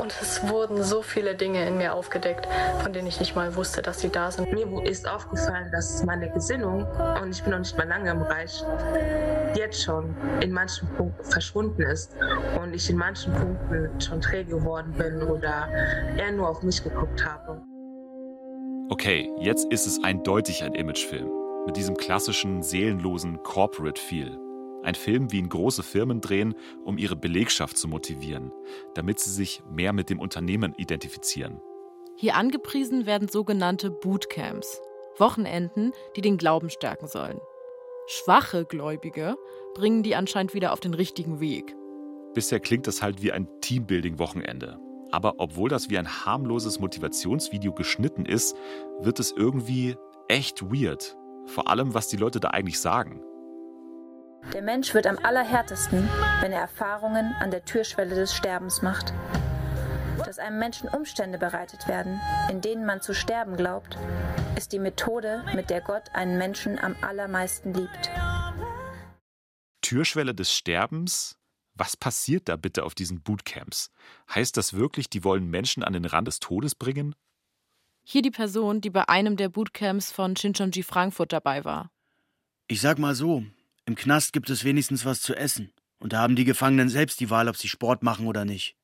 Und 0.00 0.16
es 0.20 0.48
wurden 0.48 0.82
so 0.82 1.02
viele 1.02 1.34
Dinge 1.34 1.66
in 1.66 1.76
mir 1.76 1.94
aufgedeckt, 1.94 2.48
von 2.82 2.92
denen 2.92 3.06
ich 3.06 3.20
nicht 3.20 3.36
mal 3.36 3.54
wusste, 3.54 3.82
dass 3.82 4.00
sie 4.00 4.08
da 4.08 4.30
sind. 4.30 4.50
Mir 4.52 4.82
ist 4.84 5.06
aufgefallen, 5.06 5.70
dass 5.72 6.02
meine 6.04 6.30
Gesinnung, 6.30 6.86
und 7.22 7.30
ich 7.30 7.42
bin 7.42 7.52
noch 7.52 7.58
nicht 7.58 7.76
mal 7.76 7.86
lange 7.86 8.10
im 8.10 8.22
Reich, 8.22 8.64
jetzt 9.54 9.82
schon 9.82 10.14
in 10.40 10.52
manchen 10.52 10.88
Punkten 10.96 11.24
verschwunden 11.24 11.82
ist 11.82 12.12
und 12.60 12.74
ich 12.74 12.88
in 12.88 12.96
manchen 12.96 13.32
Punkten 13.34 14.00
schon 14.00 14.20
träge 14.20 14.56
geworden 14.56 14.92
bin 14.96 15.22
oder 15.22 15.68
eher 16.16 16.32
nur 16.32 16.48
auf 16.48 16.62
mich 16.62 16.82
geguckt 16.82 17.24
habe. 17.24 17.60
Okay, 18.88 19.30
jetzt 19.38 19.70
ist 19.70 19.86
es 19.86 20.02
eindeutig 20.02 20.64
ein 20.64 20.74
Imagefilm. 20.74 21.30
Mit 21.66 21.76
diesem 21.76 21.94
klassischen, 21.94 22.62
seelenlosen 22.62 23.42
Corporate-Feel. 23.42 24.49
Ein 24.82 24.94
Film, 24.94 25.30
wie 25.30 25.38
ihn 25.38 25.48
große 25.48 25.82
Firmen 25.82 26.20
drehen, 26.20 26.54
um 26.84 26.96
ihre 26.96 27.16
Belegschaft 27.16 27.76
zu 27.76 27.86
motivieren, 27.86 28.50
damit 28.94 29.18
sie 29.18 29.30
sich 29.30 29.62
mehr 29.70 29.92
mit 29.92 30.08
dem 30.08 30.18
Unternehmen 30.18 30.74
identifizieren. 30.76 31.60
Hier 32.16 32.36
angepriesen 32.36 33.06
werden 33.06 33.28
sogenannte 33.28 33.90
Bootcamps. 33.90 34.80
Wochenenden, 35.18 35.92
die 36.16 36.22
den 36.22 36.38
Glauben 36.38 36.70
stärken 36.70 37.06
sollen. 37.06 37.40
Schwache 38.06 38.64
Gläubige 38.64 39.36
bringen 39.74 40.02
die 40.02 40.14
anscheinend 40.14 40.54
wieder 40.54 40.72
auf 40.72 40.80
den 40.80 40.94
richtigen 40.94 41.40
Weg. 41.40 41.76
Bisher 42.34 42.60
klingt 42.60 42.86
das 42.86 43.02
halt 43.02 43.22
wie 43.22 43.32
ein 43.32 43.48
Teambuilding-Wochenende. 43.60 44.78
Aber 45.12 45.34
obwohl 45.38 45.68
das 45.68 45.90
wie 45.90 45.98
ein 45.98 46.24
harmloses 46.24 46.78
Motivationsvideo 46.78 47.72
geschnitten 47.72 48.24
ist, 48.24 48.56
wird 49.00 49.18
es 49.18 49.32
irgendwie 49.32 49.96
echt 50.28 50.62
weird. 50.62 51.16
Vor 51.46 51.68
allem, 51.68 51.94
was 51.94 52.08
die 52.08 52.16
Leute 52.16 52.38
da 52.38 52.48
eigentlich 52.48 52.80
sagen. 52.80 53.22
Der 54.52 54.62
Mensch 54.62 54.94
wird 54.94 55.06
am 55.06 55.18
allerhärtesten, 55.18 56.08
wenn 56.40 56.52
er 56.52 56.62
Erfahrungen 56.62 57.34
an 57.38 57.50
der 57.50 57.64
Türschwelle 57.64 58.14
des 58.14 58.34
Sterbens 58.34 58.82
macht. 58.82 59.12
Dass 60.24 60.38
einem 60.38 60.58
Menschen 60.58 60.88
Umstände 60.88 61.38
bereitet 61.38 61.86
werden, 61.86 62.20
in 62.50 62.60
denen 62.60 62.84
man 62.84 63.00
zu 63.00 63.14
sterben 63.14 63.56
glaubt, 63.56 63.96
ist 64.56 64.72
die 64.72 64.78
Methode, 64.78 65.44
mit 65.54 65.70
der 65.70 65.80
Gott 65.80 66.10
einen 66.14 66.36
Menschen 66.36 66.78
am 66.78 66.96
allermeisten 67.00 67.72
liebt. 67.72 68.10
Türschwelle 69.82 70.34
des 70.34 70.52
Sterbens? 70.52 71.36
Was 71.74 71.96
passiert 71.96 72.48
da 72.48 72.56
bitte 72.56 72.84
auf 72.84 72.94
diesen 72.94 73.22
Bootcamps? 73.22 73.90
Heißt 74.34 74.56
das 74.56 74.74
wirklich, 74.74 75.08
die 75.08 75.24
wollen 75.24 75.48
Menschen 75.48 75.82
an 75.82 75.92
den 75.92 76.04
Rand 76.04 76.28
des 76.28 76.40
Todes 76.40 76.74
bringen? 76.74 77.14
Hier 78.02 78.22
die 78.22 78.30
Person, 78.30 78.80
die 78.80 78.90
bei 78.90 79.08
einem 79.08 79.36
der 79.36 79.48
Bootcamps 79.48 80.10
von 80.10 80.36
Shincheonji 80.36 80.82
Frankfurt 80.82 81.32
dabei 81.32 81.64
war. 81.64 81.90
Ich 82.66 82.80
sag 82.80 82.98
mal 82.98 83.14
so, 83.14 83.44
im 83.90 83.96
Knast 83.96 84.32
gibt 84.32 84.50
es 84.50 84.62
wenigstens 84.62 85.04
was 85.04 85.20
zu 85.20 85.34
essen. 85.34 85.72
Und 85.98 86.12
da 86.12 86.20
haben 86.20 86.36
die 86.36 86.44
Gefangenen 86.44 86.88
selbst 86.88 87.18
die 87.18 87.28
Wahl, 87.28 87.48
ob 87.48 87.56
sie 87.56 87.66
Sport 87.66 88.04
machen 88.04 88.28
oder 88.28 88.44
nicht. 88.44 88.76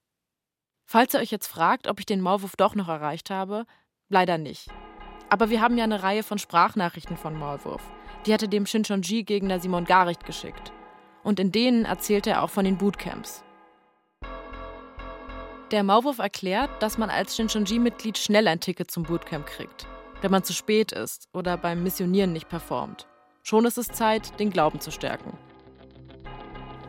Falls 0.84 1.14
ihr 1.14 1.20
euch 1.20 1.30
jetzt 1.30 1.46
fragt, 1.46 1.86
ob 1.86 2.00
ich 2.00 2.06
den 2.06 2.20
Maulwurf 2.20 2.56
doch 2.56 2.74
noch 2.74 2.88
erreicht 2.88 3.30
habe, 3.30 3.66
leider 4.08 4.36
nicht. 4.36 4.66
Aber 5.28 5.48
wir 5.48 5.60
haben 5.60 5.78
ja 5.78 5.84
eine 5.84 6.02
Reihe 6.02 6.24
von 6.24 6.38
Sprachnachrichten 6.38 7.16
von 7.16 7.38
Maulwurf. 7.38 7.82
Die 8.26 8.34
hatte 8.34 8.48
dem 8.48 8.66
Shincheonji-Gegner 8.66 9.60
Simon 9.60 9.84
Garicht 9.84 10.26
geschickt. 10.26 10.72
Und 11.22 11.38
in 11.38 11.52
denen 11.52 11.84
erzählt 11.84 12.26
er 12.26 12.42
auch 12.42 12.50
von 12.50 12.64
den 12.64 12.76
Bootcamps. 12.76 13.44
Der 15.70 15.84
Maulwurf 15.84 16.18
erklärt, 16.18 16.82
dass 16.82 16.98
man 16.98 17.10
als 17.10 17.36
Shincheonji-Mitglied 17.36 18.18
schnell 18.18 18.48
ein 18.48 18.58
Ticket 18.58 18.90
zum 18.90 19.04
Bootcamp 19.04 19.46
kriegt, 19.46 19.86
wenn 20.20 20.32
man 20.32 20.42
zu 20.42 20.52
spät 20.52 20.90
ist 20.90 21.28
oder 21.32 21.56
beim 21.56 21.84
Missionieren 21.84 22.32
nicht 22.32 22.48
performt. 22.48 23.06
Schon 23.48 23.64
ist 23.64 23.78
es 23.78 23.86
Zeit, 23.86 24.40
den 24.40 24.50
Glauben 24.50 24.80
zu 24.80 24.90
stärken. 24.90 25.32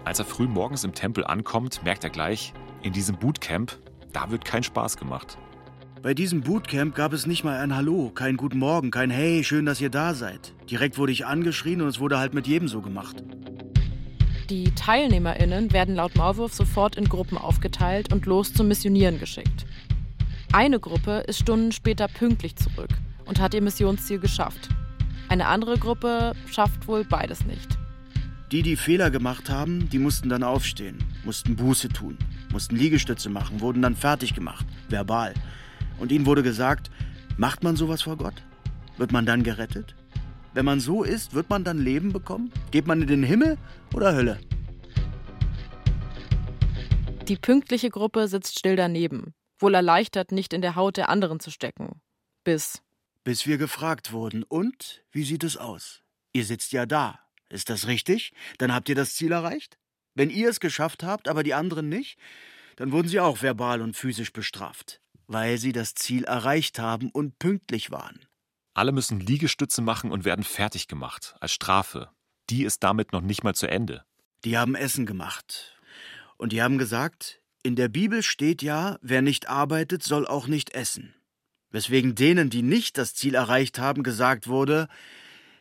Als 0.05 0.17
er 0.17 0.25
früh 0.25 0.47
morgens 0.47 0.83
im 0.83 0.95
Tempel 0.95 1.23
ankommt, 1.23 1.83
merkt 1.83 2.03
er 2.03 2.09
gleich, 2.09 2.51
in 2.81 2.93
diesem 2.93 3.15
Bootcamp, 3.15 3.77
da 4.11 4.31
wird 4.31 4.43
kein 4.43 4.63
Spaß 4.63 4.97
gemacht. 4.97 5.37
Bei 6.01 6.15
diesem 6.15 6.41
Bootcamp 6.41 6.95
gab 6.95 7.13
es 7.13 7.27
nicht 7.27 7.43
mal 7.43 7.59
ein 7.59 7.75
Hallo, 7.75 8.09
kein 8.09 8.37
Guten 8.37 8.57
Morgen, 8.57 8.89
kein 8.89 9.11
Hey, 9.11 9.43
schön, 9.43 9.67
dass 9.67 9.79
ihr 9.79 9.91
da 9.91 10.15
seid. 10.15 10.55
Direkt 10.67 10.97
wurde 10.97 11.11
ich 11.11 11.27
angeschrien 11.27 11.79
und 11.79 11.89
es 11.89 11.99
wurde 11.99 12.17
halt 12.17 12.33
mit 12.33 12.47
jedem 12.47 12.67
so 12.67 12.81
gemacht. 12.81 13.23
Die 14.49 14.71
TeilnehmerInnen 14.71 15.73
werden 15.73 15.93
laut 15.93 16.15
Maulwurf 16.15 16.55
sofort 16.55 16.95
in 16.95 17.07
Gruppen 17.07 17.37
aufgeteilt 17.37 18.11
und 18.11 18.25
los 18.25 18.51
zum 18.51 18.67
Missionieren 18.67 19.19
geschickt. 19.19 19.67
Eine 20.51 20.79
Gruppe 20.79 21.23
ist 21.27 21.37
Stunden 21.37 21.71
später 21.71 22.07
pünktlich 22.07 22.55
zurück 22.55 22.89
und 23.25 23.39
hat 23.39 23.53
ihr 23.53 23.61
Missionsziel 23.61 24.17
geschafft. 24.17 24.69
Eine 25.29 25.47
andere 25.47 25.77
Gruppe 25.77 26.33
schafft 26.49 26.87
wohl 26.87 27.03
beides 27.03 27.45
nicht. 27.45 27.77
Die, 28.51 28.61
die 28.61 28.77
Fehler 28.77 29.11
gemacht 29.11 29.49
haben, 29.49 29.89
die 29.89 29.99
mussten 29.99 30.29
dann 30.29 30.43
aufstehen, 30.43 31.03
mussten 31.25 31.57
Buße 31.57 31.89
tun, 31.89 32.17
mussten 32.53 32.77
Liegestütze 32.77 33.29
machen, 33.29 33.59
wurden 33.59 33.81
dann 33.81 33.95
fertig 33.95 34.33
gemacht, 34.33 34.65
verbal. 34.87 35.33
Und 35.99 36.13
ihnen 36.13 36.25
wurde 36.25 36.43
gesagt, 36.43 36.89
macht 37.35 37.63
man 37.63 37.75
sowas 37.75 38.03
vor 38.03 38.15
Gott? 38.15 38.41
Wird 38.97 39.11
man 39.11 39.25
dann 39.25 39.43
gerettet? 39.43 39.95
Wenn 40.53 40.63
man 40.63 40.79
so 40.79 41.03
ist, 41.03 41.33
wird 41.33 41.49
man 41.49 41.65
dann 41.65 41.77
Leben 41.77 42.13
bekommen? 42.13 42.53
Geht 42.71 42.87
man 42.87 43.01
in 43.01 43.07
den 43.07 43.23
Himmel 43.23 43.57
oder 43.93 44.15
Hölle? 44.15 44.39
Die 47.27 47.35
pünktliche 47.35 47.89
Gruppe 47.89 48.29
sitzt 48.29 48.57
still 48.57 48.77
daneben, 48.77 49.33
wohl 49.59 49.75
erleichtert, 49.75 50.31
nicht 50.31 50.53
in 50.53 50.61
der 50.61 50.75
Haut 50.75 50.95
der 50.95 51.09
anderen 51.09 51.41
zu 51.41 51.51
stecken. 51.51 51.99
Bis. 52.45 52.81
Bis 53.27 53.45
wir 53.45 53.57
gefragt 53.57 54.13
wurden. 54.13 54.43
Und 54.43 55.03
wie 55.11 55.25
sieht 55.25 55.43
es 55.43 55.57
aus? 55.57 56.01
Ihr 56.31 56.45
sitzt 56.45 56.71
ja 56.71 56.85
da. 56.85 57.19
Ist 57.49 57.69
das 57.69 57.85
richtig? 57.85 58.31
Dann 58.57 58.73
habt 58.73 58.87
ihr 58.87 58.95
das 58.95 59.15
Ziel 59.15 59.33
erreicht? 59.33 59.77
Wenn 60.15 60.29
ihr 60.29 60.47
es 60.47 60.61
geschafft 60.61 61.03
habt, 61.03 61.27
aber 61.27 61.43
die 61.43 61.53
anderen 61.53 61.89
nicht, 61.89 62.17
dann 62.77 62.93
wurden 62.93 63.09
sie 63.09 63.19
auch 63.19 63.41
verbal 63.41 63.81
und 63.81 63.97
physisch 63.97 64.31
bestraft, 64.31 65.01
weil 65.27 65.57
sie 65.57 65.73
das 65.73 65.93
Ziel 65.93 66.23
erreicht 66.23 66.79
haben 66.79 67.11
und 67.11 67.37
pünktlich 67.37 67.91
waren. 67.91 68.25
Alle 68.73 68.93
müssen 68.93 69.19
Liegestütze 69.19 69.81
machen 69.81 70.13
und 70.13 70.23
werden 70.23 70.45
fertig 70.45 70.87
gemacht, 70.87 71.35
als 71.41 71.51
Strafe. 71.51 72.09
Die 72.49 72.63
ist 72.63 72.81
damit 72.81 73.11
noch 73.11 73.19
nicht 73.19 73.43
mal 73.43 73.55
zu 73.55 73.67
Ende. 73.67 74.05
Die 74.45 74.57
haben 74.57 74.73
Essen 74.73 75.05
gemacht. 75.05 75.77
Und 76.37 76.53
die 76.53 76.61
haben 76.61 76.77
gesagt, 76.77 77.41
in 77.61 77.75
der 77.75 77.89
Bibel 77.89 78.23
steht 78.23 78.61
ja, 78.61 78.97
wer 79.01 79.21
nicht 79.21 79.49
arbeitet, 79.49 80.01
soll 80.01 80.25
auch 80.25 80.47
nicht 80.47 80.75
essen. 80.75 81.13
Weswegen 81.77 82.15
denen, 82.15 82.49
die 82.49 82.63
nicht 82.63 82.97
das 82.97 83.13
Ziel 83.13 83.35
erreicht 83.35 83.77
haben, 83.77 84.01
gesagt 84.01 84.47
wurde, 84.47 84.87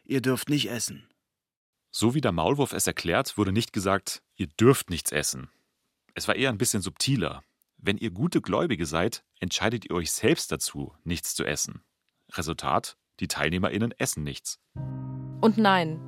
ihr 0.03 0.23
dürft 0.23 0.49
nicht 0.49 0.71
essen. 0.71 1.07
So 1.91 2.15
wie 2.15 2.23
der 2.23 2.33
Maulwurf 2.33 2.73
es 2.73 2.87
erklärt, 2.87 3.37
wurde 3.37 3.53
nicht 3.53 3.75
gesagt, 3.75 4.23
ihr 4.35 4.47
dürft 4.47 4.89
nichts 4.89 5.13
essen. 5.13 5.51
Es 6.15 6.27
war 6.27 6.35
eher 6.35 6.49
ein 6.49 6.57
bisschen 6.57 6.81
subtiler. 6.81 7.43
Wenn 7.77 7.99
ihr 7.99 8.13
gute 8.13 8.41
Gläubige 8.41 8.87
seid, 8.87 9.25
entscheidet 9.41 9.85
ihr 9.85 9.95
euch 9.95 10.11
selbst 10.11 10.51
dazu, 10.51 10.95
nichts 11.05 11.35
zu 11.35 11.45
essen. 11.45 11.83
Resultat, 12.33 12.97
die 13.21 13.29
TeilnehmerInnen 13.29 13.93
essen 13.99 14.25
nichts. 14.25 14.59
Und 15.43 15.59
nein, 15.59 16.01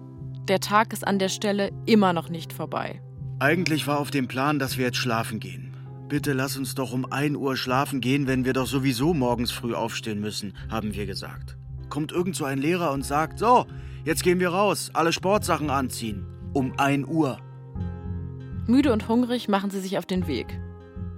der 0.48 0.60
Tag 0.60 0.94
ist 0.94 1.06
an 1.06 1.18
der 1.18 1.28
Stelle 1.28 1.70
immer 1.84 2.14
noch 2.14 2.30
nicht 2.30 2.54
vorbei. 2.54 3.02
Eigentlich 3.40 3.86
war 3.86 3.98
auf 3.98 4.10
dem 4.10 4.26
Plan, 4.26 4.58
dass 4.58 4.78
wir 4.78 4.86
jetzt 4.86 4.96
schlafen 4.96 5.38
gehen. 5.38 5.67
Bitte 6.08 6.32
lass 6.32 6.56
uns 6.56 6.74
doch 6.74 6.92
um 6.92 7.12
1 7.12 7.36
Uhr 7.36 7.54
schlafen 7.54 8.00
gehen, 8.00 8.26
wenn 8.26 8.46
wir 8.46 8.54
doch 8.54 8.66
sowieso 8.66 9.12
morgens 9.12 9.50
früh 9.50 9.74
aufstehen 9.74 10.20
müssen, 10.20 10.56
haben 10.70 10.94
wir 10.94 11.04
gesagt. 11.04 11.58
Kommt 11.90 12.12
irgend 12.12 12.34
so 12.34 12.46
ein 12.46 12.58
Lehrer 12.58 12.92
und 12.92 13.04
sagt, 13.04 13.38
so, 13.38 13.66
jetzt 14.06 14.22
gehen 14.22 14.40
wir 14.40 14.48
raus, 14.48 14.90
alle 14.94 15.12
Sportsachen 15.12 15.68
anziehen. 15.68 16.24
Um 16.54 16.78
1 16.78 17.06
Uhr. 17.08 17.38
Müde 18.66 18.90
und 18.90 19.06
hungrig 19.06 19.48
machen 19.48 19.70
sie 19.70 19.80
sich 19.80 19.98
auf 19.98 20.06
den 20.06 20.26
Weg. 20.26 20.58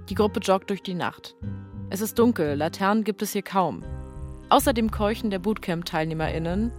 Die 0.09 0.15
Gruppe 0.15 0.41
joggt 0.41 0.69
durch 0.69 0.83
die 0.83 0.93
Nacht. 0.93 1.35
Es 1.89 2.01
ist 2.01 2.19
dunkel, 2.19 2.55
Laternen 2.55 3.05
gibt 3.05 3.21
es 3.21 3.31
hier 3.31 3.43
kaum. 3.43 3.83
Außer 4.49 4.73
dem 4.73 4.91
Keuchen 4.91 5.29
der 5.29 5.39
Bootcamp-TeilnehmerInnen 5.39 6.71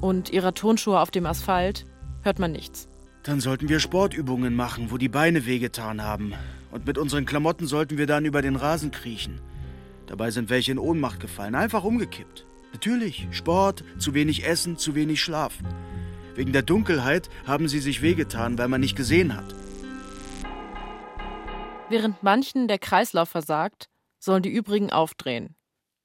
und 0.00 0.30
ihrer 0.30 0.54
Turnschuhe 0.54 0.98
auf 0.98 1.12
dem 1.12 1.24
Asphalt 1.24 1.86
hört 2.22 2.40
man 2.40 2.50
nichts. 2.50 2.88
Dann 3.22 3.40
sollten 3.40 3.68
wir 3.68 3.78
Sportübungen 3.78 4.56
machen, 4.56 4.90
wo 4.90 4.98
die 4.98 5.08
Beine 5.08 5.46
wehgetan 5.46 6.02
haben. 6.02 6.34
Und 6.74 6.86
mit 6.86 6.98
unseren 6.98 7.24
Klamotten 7.24 7.68
sollten 7.68 7.98
wir 7.98 8.08
dann 8.08 8.24
über 8.24 8.42
den 8.42 8.56
Rasen 8.56 8.90
kriechen. 8.90 9.40
Dabei 10.06 10.32
sind 10.32 10.50
welche 10.50 10.72
in 10.72 10.80
Ohnmacht 10.80 11.20
gefallen, 11.20 11.54
einfach 11.54 11.84
umgekippt. 11.84 12.44
Natürlich, 12.72 13.28
Sport, 13.30 13.84
zu 13.96 14.12
wenig 14.12 14.44
Essen, 14.44 14.76
zu 14.76 14.96
wenig 14.96 15.22
Schlaf. 15.22 15.54
Wegen 16.34 16.52
der 16.52 16.62
Dunkelheit 16.62 17.30
haben 17.46 17.68
sie 17.68 17.78
sich 17.78 18.02
wehgetan, 18.02 18.58
weil 18.58 18.66
man 18.66 18.80
nicht 18.80 18.96
gesehen 18.96 19.36
hat. 19.36 19.54
Während 21.90 22.24
manchen 22.24 22.66
der 22.66 22.80
Kreislauf 22.80 23.28
versagt, 23.28 23.88
sollen 24.18 24.42
die 24.42 24.52
übrigen 24.52 24.90
aufdrehen. 24.90 25.54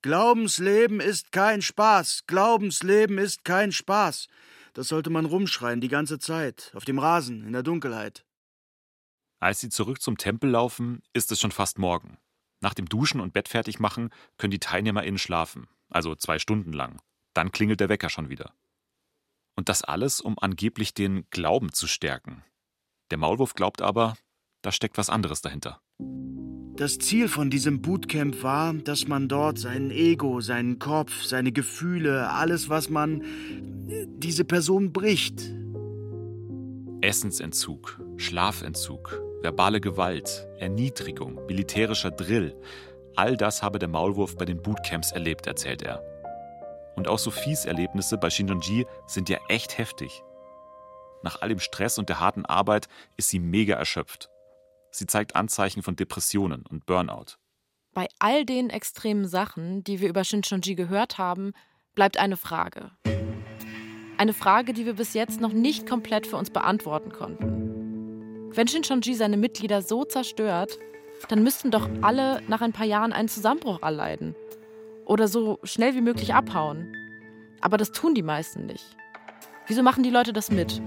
Glaubensleben 0.03 0.99
ist 0.99 1.31
kein 1.31 1.63
Spaß. 1.63 2.25
Glaubensleben 2.27 3.17
ist 3.17 3.43
kein 3.43 3.71
Spaß. 3.71 4.27
Das 4.75 4.89
sollte 4.89 5.09
man 5.09 5.25
rumschreien 5.25 5.81
die 5.81 5.87
ganze 5.87 6.19
Zeit, 6.19 6.71
auf 6.75 6.85
dem 6.85 6.99
Rasen, 6.99 7.43
in 7.43 7.53
der 7.53 7.63
Dunkelheit. 7.63 8.23
Als 9.39 9.61
sie 9.61 9.69
zurück 9.69 10.01
zum 10.01 10.17
Tempel 10.17 10.49
laufen, 10.49 11.01
ist 11.13 11.31
es 11.31 11.39
schon 11.39 11.51
fast 11.51 11.79
morgen. 11.79 12.17
Nach 12.61 12.73
dem 12.73 12.87
Duschen 12.87 13.21
und 13.21 13.31
Bett 13.31 13.47
fertig 13.47 13.79
machen 13.79 14.09
können 14.37 14.51
die 14.51 14.59
TeilnehmerInnen 14.59 15.17
schlafen, 15.17 15.67
also 15.89 16.13
zwei 16.15 16.39
Stunden 16.39 16.73
lang. 16.73 17.01
Dann 17.33 17.51
klingelt 17.51 17.79
der 17.79 17.87
Wecker 17.87 18.09
schon 18.09 18.29
wieder. 18.29 18.53
Und 19.55 19.69
das 19.69 19.81
alles, 19.81 20.19
um 20.19 20.37
angeblich 20.39 20.93
den 20.93 21.25
Glauben 21.29 21.71
zu 21.71 21.87
stärken. 21.87 22.43
Der 23.11 23.17
Maulwurf 23.17 23.53
glaubt 23.53 23.81
aber, 23.81 24.17
da 24.61 24.73
steckt 24.73 24.97
was 24.97 25.09
anderes 25.09 25.41
dahinter. 25.41 25.81
Das 26.75 26.97
Ziel 26.97 27.27
von 27.27 27.49
diesem 27.49 27.81
Bootcamp 27.81 28.43
war, 28.43 28.73
dass 28.73 29.07
man 29.07 29.27
dort 29.27 29.57
sein 29.57 29.89
Ego, 29.91 30.41
seinen 30.41 30.79
Kopf, 30.79 31.23
seine 31.23 31.51
Gefühle, 31.51 32.29
alles, 32.29 32.69
was 32.69 32.89
man 32.89 33.23
diese 34.17 34.43
Person 34.45 34.91
bricht. 34.91 35.53
Essensentzug, 37.01 38.01
Schlafentzug, 38.17 39.21
verbale 39.41 39.79
Gewalt, 39.79 40.47
Erniedrigung, 40.57 41.45
militärischer 41.45 42.11
Drill. 42.11 42.55
All 43.15 43.37
das 43.37 43.63
habe 43.63 43.79
der 43.79 43.89
Maulwurf 43.89 44.37
bei 44.37 44.45
den 44.45 44.61
Bootcamps 44.61 45.11
erlebt, 45.11 45.47
erzählt 45.47 45.81
er. 45.81 46.03
Und 46.95 47.07
auch 47.07 47.19
Sophies 47.19 47.65
Erlebnisse 47.65 48.17
bei 48.17 48.29
Shinjonji 48.29 48.85
sind 49.07 49.29
ja 49.29 49.39
echt 49.47 49.77
heftig. 49.77 50.23
Nach 51.23 51.41
all 51.41 51.49
dem 51.49 51.59
Stress 51.59 51.97
und 51.97 52.09
der 52.09 52.19
harten 52.19 52.45
Arbeit 52.45 52.87
ist 53.17 53.29
sie 53.29 53.39
mega 53.39 53.75
erschöpft. 53.75 54.29
Sie 54.91 55.05
zeigt 55.05 55.35
Anzeichen 55.35 55.83
von 55.83 55.95
Depressionen 55.95 56.65
und 56.69 56.85
Burnout. 56.85 57.37
Bei 57.93 58.07
all 58.19 58.45
den 58.45 58.69
extremen 58.69 59.27
Sachen, 59.27 59.83
die 59.83 59.99
wir 59.99 60.09
über 60.09 60.23
Shincheonji 60.23 60.75
gehört 60.75 61.17
haben, 61.17 61.53
bleibt 61.95 62.17
eine 62.17 62.37
Frage. 62.37 62.91
Eine 64.17 64.33
Frage, 64.33 64.73
die 64.73 64.85
wir 64.85 64.95
bis 64.95 65.13
jetzt 65.13 65.39
noch 65.39 65.53
nicht 65.53 65.87
komplett 65.87 66.27
für 66.27 66.37
uns 66.37 66.49
beantworten 66.49 67.11
konnten. 67.11 67.78
Wenn 68.51 68.67
Shincheonji 68.67 69.13
seine 69.13 69.37
Mitglieder 69.37 69.81
so 69.81 70.03
zerstört, 70.05 70.79
dann 71.27 71.43
müssten 71.43 71.69
doch 71.69 71.87
alle 72.01 72.41
nach 72.47 72.61
ein 72.61 72.73
paar 72.73 72.85
Jahren 72.85 73.13
einen 73.13 73.29
Zusammenbruch 73.29 73.81
erleiden. 73.81 74.35
Oder 75.05 75.27
so 75.27 75.59
schnell 75.63 75.95
wie 75.95 76.01
möglich 76.01 76.33
abhauen. 76.33 76.95
Aber 77.61 77.77
das 77.77 77.91
tun 77.91 78.15
die 78.15 78.23
meisten 78.23 78.65
nicht. 78.65 78.95
Wieso 79.67 79.83
machen 79.83 80.03
die 80.03 80.09
Leute 80.09 80.33
das 80.33 80.49
mit? 80.49 80.81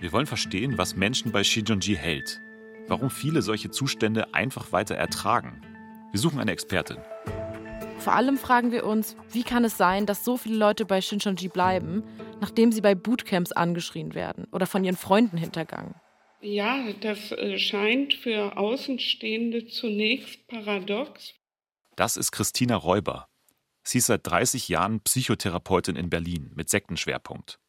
Wir 0.00 0.12
wollen 0.12 0.26
verstehen, 0.26 0.76
was 0.76 0.94
Menschen 0.96 1.32
bei 1.32 1.42
Shinjonji 1.42 1.96
hält. 1.96 2.40
Warum 2.86 3.08
viele 3.08 3.40
solche 3.40 3.70
Zustände 3.70 4.34
einfach 4.34 4.72
weiter 4.72 4.94
ertragen. 4.94 5.62
Wir 6.10 6.20
suchen 6.20 6.40
eine 6.40 6.52
Expertin. 6.52 6.98
Vor 7.98 8.14
allem 8.14 8.36
fragen 8.36 8.72
wir 8.72 8.84
uns, 8.84 9.16
wie 9.30 9.44
kann 9.44 9.64
es 9.64 9.78
sein, 9.78 10.04
dass 10.04 10.24
so 10.24 10.36
viele 10.36 10.56
Leute 10.56 10.84
bei 10.84 11.00
Shincheonji 11.00 11.48
bleiben, 11.48 12.02
nachdem 12.40 12.72
sie 12.72 12.80
bei 12.80 12.94
Bootcamps 12.94 13.52
angeschrien 13.52 14.14
werden 14.14 14.48
oder 14.52 14.66
von 14.66 14.84
ihren 14.84 14.96
Freunden 14.96 15.38
hintergangen. 15.38 15.94
Ja, 16.42 16.92
das 17.00 17.30
äh, 17.30 17.56
scheint 17.56 18.14
für 18.14 18.56
Außenstehende 18.56 19.66
zunächst 19.66 20.44
paradox. 20.48 21.34
Das 21.94 22.16
ist 22.16 22.32
Christina 22.32 22.74
Räuber. 22.74 23.28
Sie 23.84 23.98
ist 23.98 24.06
seit 24.06 24.26
30 24.26 24.68
Jahren 24.68 25.00
Psychotherapeutin 25.00 25.94
in 25.94 26.10
Berlin 26.10 26.50
mit 26.54 26.68
Sektenschwerpunkt. 26.68 27.60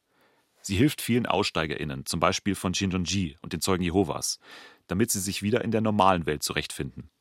Sie 0.62 0.76
hilft 0.76 1.02
vielen 1.02 1.28
AussteigerInnen, 1.28 2.08
zum 2.08 2.20
Beispiel 2.20 2.56
von 2.56 2.74
Shinjonji 2.74 3.38
und 3.42 3.54
den 3.54 3.62
Zeugen 3.62 3.84
Jehovas, 3.84 4.40
damit 4.88 5.12
sie 5.12 5.20
sich 5.20 5.44
wieder 5.44 5.64
in 5.64 5.72
der 5.72 5.82
normalen 5.82 6.26
Welt 6.26 6.42
zurechtfinden. 6.42 7.12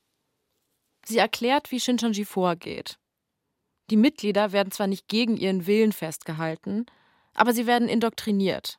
Sie 1.05 1.19
erklärt, 1.19 1.71
wie 1.71 1.81
Shincheonji 1.81 2.25
vorgeht. 2.25 2.99
Die 3.91 3.97
Mitglieder 3.97 4.53
werden 4.53 4.71
zwar 4.71 4.87
nicht 4.87 5.09
gegen 5.09 5.37
ihren 5.37 5.67
Willen 5.67 5.93
festgehalten, 5.93 6.87
aber 7.35 7.53
sie 7.53 7.67
werden 7.67 7.89
indoktriniert. 7.89 8.79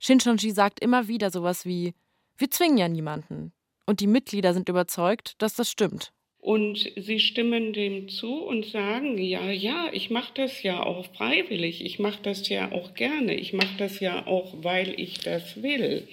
Shincheonji 0.00 0.50
sagt 0.50 0.80
immer 0.80 1.06
wieder 1.08 1.30
sowas 1.30 1.64
wie: 1.64 1.94
Wir 2.36 2.50
zwingen 2.50 2.78
ja 2.78 2.88
niemanden. 2.88 3.52
Und 3.86 4.00
die 4.00 4.06
Mitglieder 4.06 4.54
sind 4.54 4.68
überzeugt, 4.68 5.34
dass 5.38 5.54
das 5.54 5.70
stimmt. 5.70 6.12
Und 6.38 6.90
sie 6.96 7.20
stimmen 7.20 7.74
dem 7.74 8.08
zu 8.08 8.42
und 8.42 8.64
sagen, 8.64 9.18
ja, 9.18 9.50
ja, 9.50 9.90
ich 9.92 10.08
mache 10.08 10.32
das 10.34 10.62
ja 10.62 10.82
auch 10.82 11.04
freiwillig, 11.14 11.84
ich 11.84 11.98
mache 11.98 12.22
das 12.22 12.48
ja 12.48 12.72
auch 12.72 12.94
gerne, 12.94 13.34
ich 13.34 13.52
mache 13.52 13.76
das 13.76 14.00
ja 14.00 14.26
auch, 14.26 14.54
weil 14.62 14.98
ich 14.98 15.18
das 15.20 15.62
will. 15.62 16.08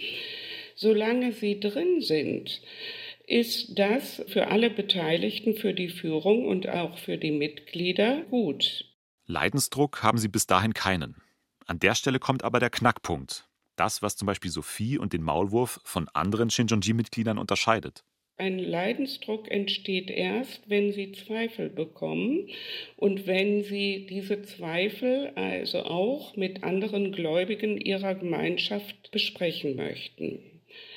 Solange 0.76 1.32
sie 1.32 1.62
drin 1.62 2.02
sind, 2.02 2.62
ist 3.26 3.80
das 3.80 4.22
für 4.28 4.48
alle 4.48 4.70
Beteiligten, 4.70 5.56
für 5.56 5.74
die 5.74 5.90
Führung 5.90 6.46
und 6.46 6.68
auch 6.68 6.98
für 6.98 7.18
die 7.18 7.32
Mitglieder 7.32 8.22
gut. 8.30 8.86
Leidensdruck 9.28 10.04
haben 10.04 10.18
sie 10.18 10.28
bis 10.28 10.46
dahin 10.46 10.74
keinen. 10.74 11.16
An 11.68 11.80
der 11.80 11.96
Stelle 11.96 12.20
kommt 12.20 12.44
aber 12.44 12.60
der 12.60 12.70
Knackpunkt. 12.70 13.47
Das, 13.78 14.02
was 14.02 14.18
zum 14.18 14.26
Beispiel 14.26 14.52
Sophie 14.52 14.98
und 14.98 15.14
den 15.14 15.24
Maulwurf 15.24 15.80
von 15.84 16.10
anderen 16.10 16.50
Shinjonji-Mitgliedern 16.50 17.38
unterscheidet. 17.38 18.04
Ein 18.40 18.60
Leidensdruck 18.60 19.50
entsteht 19.50 20.12
erst, 20.12 20.70
wenn 20.70 20.92
sie 20.92 21.12
Zweifel 21.12 21.70
bekommen 21.70 22.50
und 22.96 23.26
wenn 23.26 23.64
sie 23.64 24.06
diese 24.08 24.44
Zweifel 24.44 25.32
also 25.36 25.84
auch 25.84 26.36
mit 26.36 26.64
anderen 26.64 27.12
Gläubigen 27.12 27.82
ihrer 27.82 28.14
Gemeinschaft 28.14 29.10
besprechen 29.12 29.76
möchten. 29.76 30.40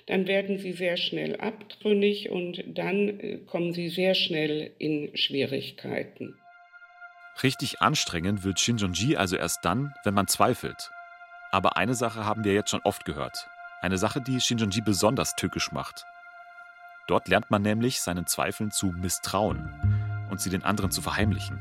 Dann 0.06 0.26
werden 0.26 0.58
sie 0.58 0.72
sehr 0.72 0.98
schnell 0.98 1.36
abtrünnig 1.36 2.30
und 2.30 2.62
dann 2.66 3.20
äh, 3.20 3.38
kommen 3.46 3.72
sie 3.72 3.88
sehr 3.88 4.14
schnell 4.14 4.72
in 4.78 5.16
Schwierigkeiten. 5.16 6.34
Richtig 7.42 7.80
anstrengend 7.80 8.44
wird 8.44 8.60
Shinjonji 8.60 9.16
also 9.16 9.36
erst 9.36 9.64
dann, 9.64 9.94
wenn 10.04 10.12
man 10.14 10.26
zweifelt. 10.26 10.90
Aber 11.50 11.76
eine 11.76 11.94
Sache 11.94 12.24
haben 12.24 12.44
wir 12.44 12.54
jetzt 12.54 12.70
schon 12.70 12.82
oft 12.84 13.04
gehört. 13.04 13.48
Eine 13.80 13.98
Sache, 13.98 14.20
die 14.20 14.40
Shinjonji 14.40 14.82
besonders 14.82 15.34
tückisch 15.34 15.72
macht. 15.72 16.04
Dort 17.06 17.28
lernt 17.28 17.50
man 17.50 17.62
nämlich, 17.62 18.00
seinen 18.00 18.26
Zweifeln 18.26 18.70
zu 18.70 18.86
misstrauen 18.86 20.28
und 20.30 20.40
sie 20.40 20.50
den 20.50 20.64
anderen 20.64 20.90
zu 20.90 21.02
verheimlichen. 21.02 21.60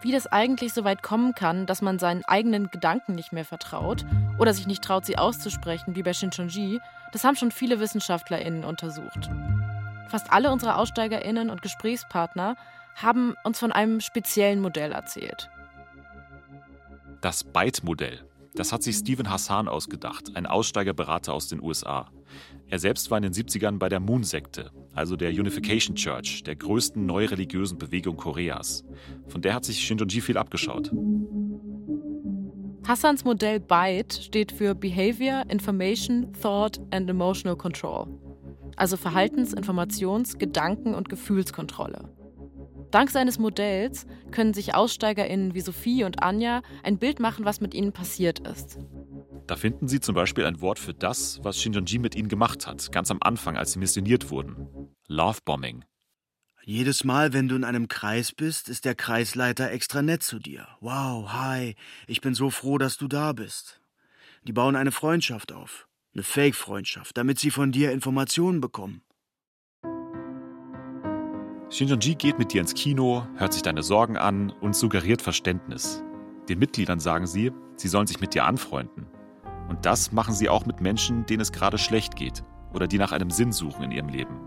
Wie 0.00 0.12
das 0.12 0.26
eigentlich 0.26 0.74
so 0.74 0.84
weit 0.84 1.02
kommen 1.02 1.34
kann, 1.34 1.66
dass 1.66 1.82
man 1.82 1.98
seinen 1.98 2.24
eigenen 2.24 2.70
Gedanken 2.70 3.14
nicht 3.14 3.32
mehr 3.32 3.44
vertraut 3.44 4.04
oder 4.38 4.52
sich 4.52 4.66
nicht 4.66 4.84
traut, 4.84 5.06
sie 5.06 5.18
auszusprechen, 5.18 5.96
wie 5.96 6.02
bei 6.02 6.12
Shincheonji, 6.12 6.80
das 7.12 7.24
haben 7.24 7.36
schon 7.36 7.50
viele 7.50 7.80
WissenschaftlerInnen 7.80 8.64
untersucht. 8.64 9.30
Fast 10.08 10.32
alle 10.32 10.52
unsere 10.52 10.76
AussteigerInnen 10.76 11.50
und 11.50 11.62
Gesprächspartner 11.62 12.56
haben 12.94 13.34
uns 13.42 13.58
von 13.58 13.72
einem 13.72 14.00
speziellen 14.00 14.60
Modell 14.60 14.92
erzählt. 14.92 15.50
Das 17.20 17.42
Byte-Modell. 17.42 18.27
Das 18.54 18.72
hat 18.72 18.82
sich 18.82 18.96
Stephen 18.96 19.30
Hassan 19.30 19.68
ausgedacht, 19.68 20.34
ein 20.34 20.46
Aussteigerberater 20.46 21.32
aus 21.32 21.48
den 21.48 21.62
USA. 21.62 22.10
Er 22.68 22.78
selbst 22.78 23.10
war 23.10 23.18
in 23.18 23.22
den 23.22 23.32
70ern 23.32 23.78
bei 23.78 23.88
der 23.88 24.00
Moon-Sekte, 24.00 24.70
also 24.94 25.16
der 25.16 25.30
Unification 25.30 25.96
Church, 25.96 26.42
der 26.42 26.56
größten 26.56 27.04
neureligiösen 27.06 27.78
Bewegung 27.78 28.16
Koreas. 28.16 28.84
Von 29.28 29.42
der 29.42 29.54
hat 29.54 29.64
sich 29.64 29.80
Shinjonji 29.80 30.20
viel 30.20 30.36
abgeschaut. 30.36 30.92
Hassans 32.86 33.24
Modell 33.24 33.60
BITE 33.60 34.22
steht 34.22 34.50
für 34.50 34.74
Behavior, 34.74 35.44
Information, 35.48 36.32
Thought 36.40 36.80
and 36.90 37.08
Emotional 37.08 37.56
Control, 37.56 38.06
also 38.76 38.96
Verhaltens-, 38.96 39.54
Informations-, 39.54 40.38
Gedanken- 40.38 40.94
und 40.94 41.08
Gefühlskontrolle. 41.08 42.08
Dank 42.90 43.10
seines 43.10 43.38
Modells 43.38 44.06
können 44.30 44.54
sich 44.54 44.74
AussteigerInnen 44.74 45.54
wie 45.54 45.60
Sophie 45.60 46.04
und 46.04 46.22
Anja 46.22 46.62
ein 46.82 46.98
Bild 46.98 47.20
machen, 47.20 47.44
was 47.44 47.60
mit 47.60 47.74
ihnen 47.74 47.92
passiert 47.92 48.40
ist. 48.40 48.78
Da 49.46 49.56
finden 49.56 49.88
Sie 49.88 50.00
zum 50.00 50.14
Beispiel 50.14 50.44
ein 50.44 50.60
Wort 50.60 50.78
für 50.78 50.94
das, 50.94 51.40
was 51.42 51.60
Shinjonji 51.60 51.98
mit 51.98 52.14
ihnen 52.14 52.28
gemacht 52.28 52.66
hat, 52.66 52.92
ganz 52.92 53.10
am 53.10 53.18
Anfang, 53.20 53.56
als 53.56 53.72
sie 53.72 53.78
missioniert 53.78 54.30
wurden. 54.30 54.68
Lovebombing. 55.06 55.84
Jedes 56.64 57.02
Mal, 57.02 57.32
wenn 57.32 57.48
du 57.48 57.56
in 57.56 57.64
einem 57.64 57.88
Kreis 57.88 58.32
bist, 58.32 58.68
ist 58.68 58.84
der 58.84 58.94
Kreisleiter 58.94 59.70
extra 59.70 60.02
nett 60.02 60.22
zu 60.22 60.38
dir. 60.38 60.68
Wow, 60.80 61.32
hi, 61.32 61.76
ich 62.06 62.20
bin 62.20 62.34
so 62.34 62.50
froh, 62.50 62.76
dass 62.76 62.98
du 62.98 63.08
da 63.08 63.32
bist. 63.32 63.80
Die 64.42 64.52
bauen 64.52 64.76
eine 64.76 64.92
Freundschaft 64.92 65.50
auf. 65.50 65.88
Eine 66.12 66.24
Fake-Freundschaft, 66.24 67.16
damit 67.16 67.38
sie 67.38 67.50
von 67.50 67.72
dir 67.72 67.92
Informationen 67.92 68.60
bekommen. 68.60 69.02
Shinjonji 71.70 72.14
geht 72.14 72.38
mit 72.38 72.54
dir 72.54 72.62
ins 72.62 72.72
Kino, 72.72 73.26
hört 73.36 73.52
sich 73.52 73.60
deine 73.60 73.82
Sorgen 73.82 74.16
an 74.16 74.50
und 74.62 74.74
suggeriert 74.74 75.20
Verständnis. 75.20 76.02
Den 76.48 76.58
Mitgliedern 76.60 76.98
sagen 76.98 77.26
sie, 77.26 77.52
sie 77.76 77.88
sollen 77.88 78.06
sich 78.06 78.20
mit 78.20 78.32
dir 78.32 78.46
anfreunden. 78.46 79.06
Und 79.68 79.84
das 79.84 80.10
machen 80.10 80.34
sie 80.34 80.48
auch 80.48 80.64
mit 80.64 80.80
Menschen, 80.80 81.26
denen 81.26 81.42
es 81.42 81.52
gerade 81.52 81.76
schlecht 81.76 82.16
geht 82.16 82.42
oder 82.72 82.86
die 82.86 82.96
nach 82.96 83.12
einem 83.12 83.30
Sinn 83.30 83.52
suchen 83.52 83.84
in 83.84 83.90
ihrem 83.90 84.08
Leben. 84.08 84.40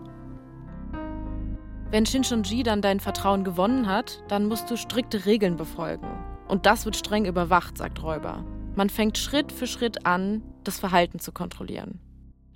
Wenn 1.92 2.06
Shincheonji 2.06 2.64
dann 2.64 2.82
dein 2.82 2.98
Vertrauen 2.98 3.44
gewonnen 3.44 3.86
hat, 3.86 4.24
dann 4.26 4.46
musst 4.46 4.68
du 4.68 4.76
strikte 4.76 5.24
Regeln 5.24 5.56
befolgen. 5.56 6.08
Und 6.48 6.66
das 6.66 6.86
wird 6.86 6.96
streng 6.96 7.24
überwacht, 7.24 7.78
sagt 7.78 8.02
Räuber. 8.02 8.44
Man 8.74 8.90
fängt 8.90 9.16
Schritt 9.16 9.52
für 9.52 9.68
Schritt 9.68 10.06
an, 10.06 10.42
das 10.64 10.80
Verhalten 10.80 11.20
zu 11.20 11.30
kontrollieren. 11.30 12.00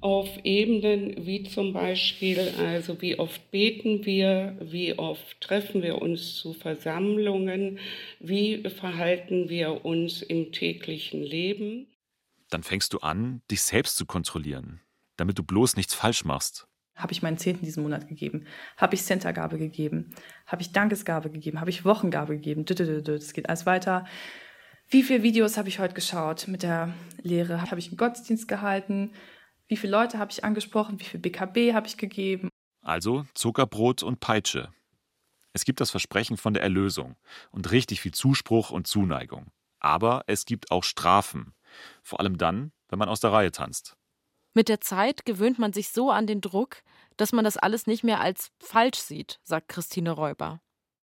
Auf 0.01 0.29
Ebenen 0.45 1.27
wie 1.27 1.43
zum 1.45 1.73
Beispiel, 1.73 2.39
also 2.59 3.01
wie 3.01 3.19
oft 3.19 3.51
beten 3.51 4.05
wir, 4.05 4.57
wie 4.61 4.97
oft 4.97 5.41
treffen 5.41 5.83
wir 5.83 6.01
uns 6.01 6.37
zu 6.37 6.53
Versammlungen, 6.53 7.79
wie 8.21 8.63
verhalten 8.69 9.49
wir 9.49 9.85
uns 9.85 10.23
im 10.23 10.53
täglichen 10.53 11.23
Leben. 11.23 11.89
Dann 12.51 12.63
fängst 12.63 12.93
du 12.93 12.99
an, 12.99 13.43
dich 13.51 13.63
selbst 13.63 13.97
zu 13.97 14.07
kontrollieren, 14.07 14.81
damit 15.17 15.39
du 15.39 15.43
bloß 15.43 15.77
nichts 15.77 15.95
falsch 15.95 16.25
machst. 16.25 16.69
Habe 16.95 17.13
ich 17.13 17.23
meinen 17.23 17.39
Zehnten 17.39 17.65
diesen 17.65 17.83
Monat 17.83 18.07
gegeben? 18.07 18.47
Habe 18.77 18.95
ich 18.95 19.03
Centergabe 19.03 19.59
gegeben? 19.59 20.15
Habe 20.47 20.63
ich 20.63 20.73
Dankesgabe 20.73 21.31
gegeben? 21.31 21.61
Habe 21.61 21.71
ich 21.71 21.85
Wochengabe 21.85 22.35
gegeben? 22.35 22.65
Es 22.69 23.33
geht 23.33 23.49
alles 23.49 23.67
weiter. 23.67 24.07
Wie 24.89 25.03
viele 25.03 25.25
Videos 25.25 25.59
habe 25.59 25.69
ich 25.69 25.81
heute 25.81 25.95
geschaut 25.95 26.47
mit 26.47 26.63
der 26.63 26.95
Lehre? 27.21 27.61
Habe 27.61 27.81
ich 27.81 27.89
einen 27.89 27.97
Gottesdienst 27.97 28.47
gehalten? 28.47 29.11
Wie 29.69 29.77
viele 29.77 29.93
Leute 29.93 30.19
habe 30.19 30.31
ich 30.31 30.45
angesprochen? 30.45 31.01
Wie 31.01 31.05
viel 31.05 31.21
BKB 31.21 31.75
habe 31.75 31.87
ich 31.87 31.97
gegeben? 31.97 32.49
Also 32.83 33.27
Zuckerbrot 33.35 34.03
und 34.03 34.21
Peitsche. 34.21 34.73
Es 35.53 35.65
gibt 35.65 35.81
das 35.81 35.91
Versprechen 35.91 36.37
von 36.37 36.55
der 36.55 36.63
Erlösung 36.63 37.17
und 37.51 37.73
richtig 37.73 38.01
viel 38.01 38.13
Zuspruch 38.13 38.71
und 38.71 38.87
Zuneigung. 38.87 39.47
Aber 39.81 40.23
es 40.27 40.45
gibt 40.45 40.71
auch 40.71 40.85
Strafen. 40.85 41.55
Vor 42.03 42.21
allem 42.21 42.39
dann, 42.39 42.73
wenn 42.89 42.99
man 42.99 43.09
aus 43.09 43.21
der 43.21 43.33
Reihe 43.33 43.51
tanzt. 43.51 43.97
Mit 44.55 44.69
der 44.69 44.81
Zeit 44.81 45.27
gewöhnt 45.27 45.59
man 45.59 45.73
sich 45.73 45.89
so 45.89 46.11
an 46.11 46.27
den 46.27 46.41
Druck, 46.41 46.83
dass 47.17 47.33
man 47.33 47.45
das 47.45 47.57
alles 47.57 47.87
nicht 47.87 48.05
mehr 48.05 48.21
als 48.21 48.53
falsch 48.59 48.99
sieht, 48.99 49.41
sagt 49.43 49.69
Christine 49.69 50.13
Räuber. 50.13 50.61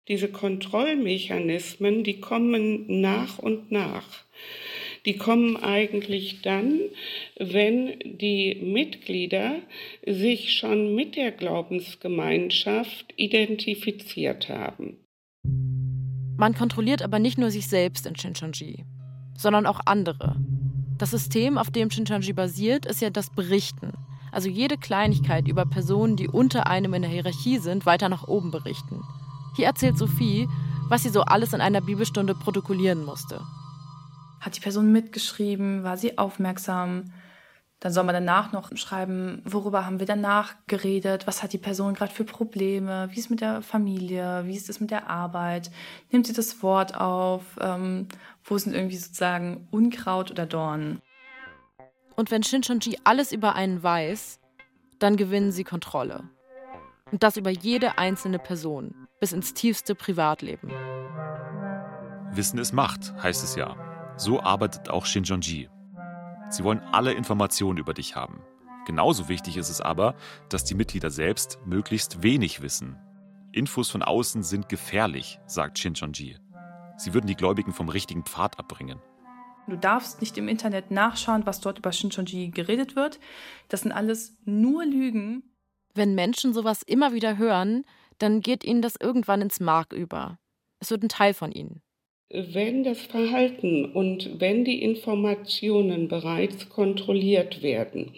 Diese 0.08 0.30
Kontrollmechanismen, 0.30 2.02
die 2.02 2.20
kommen 2.20 3.00
nach 3.00 3.38
und 3.38 3.70
nach. 3.70 4.24
Die 5.08 5.16
kommen 5.16 5.56
eigentlich 5.56 6.42
dann, 6.42 6.80
wenn 7.38 7.98
die 8.04 8.60
Mitglieder 8.62 9.54
sich 10.06 10.52
schon 10.52 10.94
mit 10.94 11.16
der 11.16 11.32
Glaubensgemeinschaft 11.32 13.14
identifiziert 13.16 14.50
haben. 14.50 14.98
Man 16.36 16.54
kontrolliert 16.54 17.00
aber 17.00 17.20
nicht 17.20 17.38
nur 17.38 17.50
sich 17.50 17.68
selbst 17.68 18.06
in 18.06 18.16
Shincheonji, 18.16 18.84
sondern 19.34 19.64
auch 19.64 19.80
andere. 19.86 20.36
Das 20.98 21.12
System, 21.12 21.56
auf 21.56 21.70
dem 21.70 21.90
Shincheonji 21.90 22.34
basiert, 22.34 22.84
ist 22.84 23.00
ja 23.00 23.08
das 23.08 23.34
Berichten. 23.34 23.94
Also 24.30 24.50
jede 24.50 24.76
Kleinigkeit 24.76 25.48
über 25.48 25.64
Personen, 25.64 26.16
die 26.16 26.28
unter 26.28 26.66
einem 26.66 26.92
in 26.92 27.00
der 27.00 27.10
Hierarchie 27.10 27.56
sind, 27.56 27.86
weiter 27.86 28.10
nach 28.10 28.28
oben 28.28 28.50
berichten. 28.50 29.00
Hier 29.56 29.64
erzählt 29.68 29.96
Sophie, 29.96 30.46
was 30.90 31.04
sie 31.04 31.08
so 31.08 31.22
alles 31.22 31.54
in 31.54 31.62
einer 31.62 31.80
Bibelstunde 31.80 32.34
protokollieren 32.34 33.06
musste. 33.06 33.40
Hat 34.40 34.56
die 34.56 34.60
Person 34.60 34.92
mitgeschrieben? 34.92 35.84
War 35.84 35.96
sie 35.96 36.18
aufmerksam? 36.18 37.12
Dann 37.80 37.92
soll 37.92 38.02
man 38.02 38.14
danach 38.14 38.50
noch 38.50 38.76
schreiben, 38.76 39.40
worüber 39.44 39.86
haben 39.86 40.00
wir 40.00 40.06
danach 40.06 40.54
geredet, 40.66 41.28
was 41.28 41.44
hat 41.44 41.52
die 41.52 41.58
Person 41.58 41.94
gerade 41.94 42.12
für 42.12 42.24
Probleme, 42.24 43.08
wie 43.10 43.18
ist 43.18 43.26
es 43.26 43.30
mit 43.30 43.40
der 43.40 43.62
Familie, 43.62 44.42
wie 44.46 44.56
ist 44.56 44.68
es 44.68 44.80
mit 44.80 44.90
der 44.90 45.08
Arbeit, 45.08 45.70
nimmt 46.10 46.26
sie 46.26 46.32
das 46.32 46.60
Wort 46.60 46.96
auf, 46.96 47.44
ähm, 47.60 48.08
wo 48.42 48.58
sind 48.58 48.74
irgendwie 48.74 48.96
sozusagen 48.96 49.68
Unkraut 49.70 50.32
oder 50.32 50.44
Dornen. 50.44 51.00
Und 52.16 52.32
wenn 52.32 52.42
Shinchonji 52.42 52.98
alles 53.04 53.30
über 53.30 53.54
einen 53.54 53.80
weiß, 53.80 54.40
dann 54.98 55.16
gewinnen 55.16 55.52
sie 55.52 55.62
Kontrolle. 55.62 56.24
Und 57.12 57.22
das 57.22 57.36
über 57.36 57.50
jede 57.50 57.96
einzelne 57.96 58.40
Person, 58.40 59.06
bis 59.20 59.32
ins 59.32 59.54
tiefste 59.54 59.94
Privatleben. 59.94 60.72
Wissen 62.32 62.58
ist 62.58 62.72
Macht, 62.72 63.14
heißt 63.22 63.44
es 63.44 63.54
ja. 63.54 63.87
So 64.18 64.40
arbeitet 64.40 64.90
auch 64.90 65.06
Shinjonji. 65.06 65.70
Sie 66.50 66.64
wollen 66.64 66.80
alle 66.92 67.12
Informationen 67.12 67.78
über 67.78 67.94
dich 67.94 68.16
haben. 68.16 68.42
Genauso 68.84 69.28
wichtig 69.28 69.56
ist 69.56 69.70
es 69.70 69.80
aber, 69.80 70.14
dass 70.50 70.64
die 70.64 70.74
Mitglieder 70.74 71.10
selbst 71.10 71.58
möglichst 71.64 72.22
wenig 72.22 72.60
wissen. 72.60 72.98
Infos 73.52 73.88
von 73.90 74.02
außen 74.02 74.42
sind 74.42 74.68
gefährlich, 74.68 75.40
sagt 75.46 75.78
Shinjonji. 75.78 76.36
Sie 76.98 77.14
würden 77.14 77.28
die 77.28 77.36
Gläubigen 77.36 77.72
vom 77.72 77.88
richtigen 77.88 78.24
Pfad 78.24 78.58
abbringen. 78.58 79.00
Du 79.68 79.76
darfst 79.76 80.20
nicht 80.20 80.36
im 80.38 80.48
Internet 80.48 80.90
nachschauen, 80.90 81.44
was 81.44 81.60
dort 81.60 81.78
über 81.78 81.92
Shinchonji 81.92 82.48
geredet 82.48 82.96
wird. 82.96 83.20
Das 83.68 83.82
sind 83.82 83.92
alles 83.92 84.36
nur 84.44 84.84
Lügen. 84.84 85.42
Wenn 85.94 86.14
Menschen 86.14 86.54
sowas 86.54 86.82
immer 86.82 87.12
wieder 87.12 87.36
hören, 87.36 87.84
dann 88.18 88.40
geht 88.40 88.64
ihnen 88.64 88.82
das 88.82 88.96
irgendwann 88.98 89.42
ins 89.42 89.60
Mark 89.60 89.92
über. 89.92 90.38
Es 90.80 90.90
wird 90.90 91.02
ein 91.02 91.08
Teil 91.08 91.34
von 91.34 91.52
ihnen. 91.52 91.82
Wenn 92.30 92.84
das 92.84 92.98
Verhalten 93.00 93.86
und 93.86 94.38
wenn 94.38 94.62
die 94.62 94.82
Informationen 94.82 96.08
bereits 96.08 96.68
kontrolliert 96.68 97.62
werden, 97.62 98.12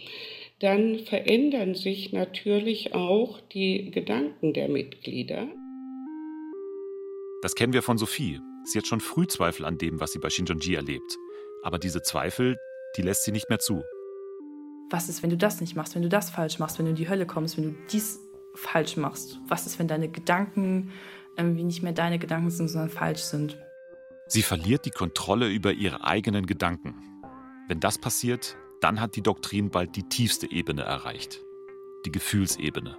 dann 0.59 0.99
verändern 0.99 1.77
sich 1.77 2.13
natürlich 2.13 2.93
auch 2.93 3.41
die 3.53 3.93
Gedanken 3.93 4.53
der 4.53 4.69
Mitglieder. 4.69 5.47
Das 7.43 7.55
kennen 7.55 7.73
wir 7.73 7.83
von 7.83 7.99
Sophie. 7.99 8.41
Sie 8.65 8.79
hat 8.79 8.87
schon 8.89 8.99
früh 8.99 9.29
Zweifel 9.29 9.65
an 9.65 9.79
dem, 9.79 10.01
was 10.01 10.11
sie 10.11 10.19
bei 10.19 10.29
Shinjonji 10.29 10.75
erlebt. 10.75 11.17
Aber 11.63 11.79
diese 11.79 12.03
Zweifel, 12.03 12.57
die 12.97 13.03
lässt 13.03 13.23
sie 13.23 13.31
nicht 13.31 13.49
mehr 13.49 13.61
zu. 13.61 13.85
Was 14.91 15.09
ist, 15.09 15.23
wenn 15.23 15.31
du 15.31 15.37
das 15.37 15.61
nicht 15.61 15.77
machst, 15.77 15.95
wenn 15.95 16.03
du 16.03 16.09
das 16.09 16.31
falsch 16.31 16.59
machst, 16.59 16.81
wenn 16.81 16.87
du 16.87 16.91
in 16.91 16.97
die 16.97 17.09
Hölle 17.09 17.27
kommst, 17.27 17.57
wenn 17.57 17.65
du 17.65 17.79
dies 17.93 18.19
falsch 18.57 18.97
machst? 18.97 19.39
Was 19.47 19.67
ist, 19.67 19.79
wenn 19.79 19.87
deine 19.87 20.09
Gedanken 20.09 20.91
irgendwie 21.37 21.63
nicht 21.63 21.85
mehr 21.85 21.93
deine 21.93 22.19
Gedanken 22.19 22.51
sind, 22.51 22.67
sondern 22.67 22.91
falsch 22.91 23.21
sind? 23.21 23.57
Sie 24.33 24.43
verliert 24.43 24.85
die 24.85 24.91
Kontrolle 24.91 25.49
über 25.49 25.73
ihre 25.73 26.05
eigenen 26.05 26.47
Gedanken. 26.47 26.95
Wenn 27.67 27.81
das 27.81 27.99
passiert, 27.99 28.57
dann 28.81 29.01
hat 29.01 29.17
die 29.17 29.23
Doktrin 29.23 29.71
bald 29.71 29.97
die 29.97 30.05
tiefste 30.05 30.49
Ebene 30.49 30.83
erreicht. 30.83 31.41
Die 32.07 32.13
Gefühlsebene. 32.13 32.97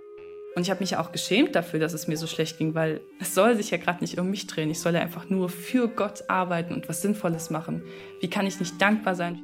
Und 0.57 0.63
ich 0.63 0.69
habe 0.69 0.81
mich 0.81 0.91
ja 0.91 1.01
auch 1.01 1.13
geschämt 1.13 1.55
dafür, 1.55 1.79
dass 1.79 1.93
es 1.93 2.09
mir 2.09 2.17
so 2.17 2.27
schlecht 2.27 2.57
ging, 2.57 2.75
weil 2.75 2.99
es 3.21 3.33
soll 3.33 3.55
sich 3.55 3.71
ja 3.71 3.77
gerade 3.77 4.01
nicht 4.01 4.19
um 4.19 4.29
mich 4.29 4.45
drehen. 4.45 4.69
Ich 4.69 4.81
soll 4.81 4.93
ja 4.93 4.99
einfach 4.99 5.29
nur 5.29 5.47
für 5.47 5.87
Gott 5.87 6.29
arbeiten 6.29 6.73
und 6.73 6.89
was 6.89 7.01
Sinnvolles 7.01 7.49
machen. 7.49 7.81
Wie 8.19 8.29
kann 8.29 8.45
ich 8.45 8.59
nicht 8.59 8.81
dankbar 8.81 9.15
sein? 9.15 9.41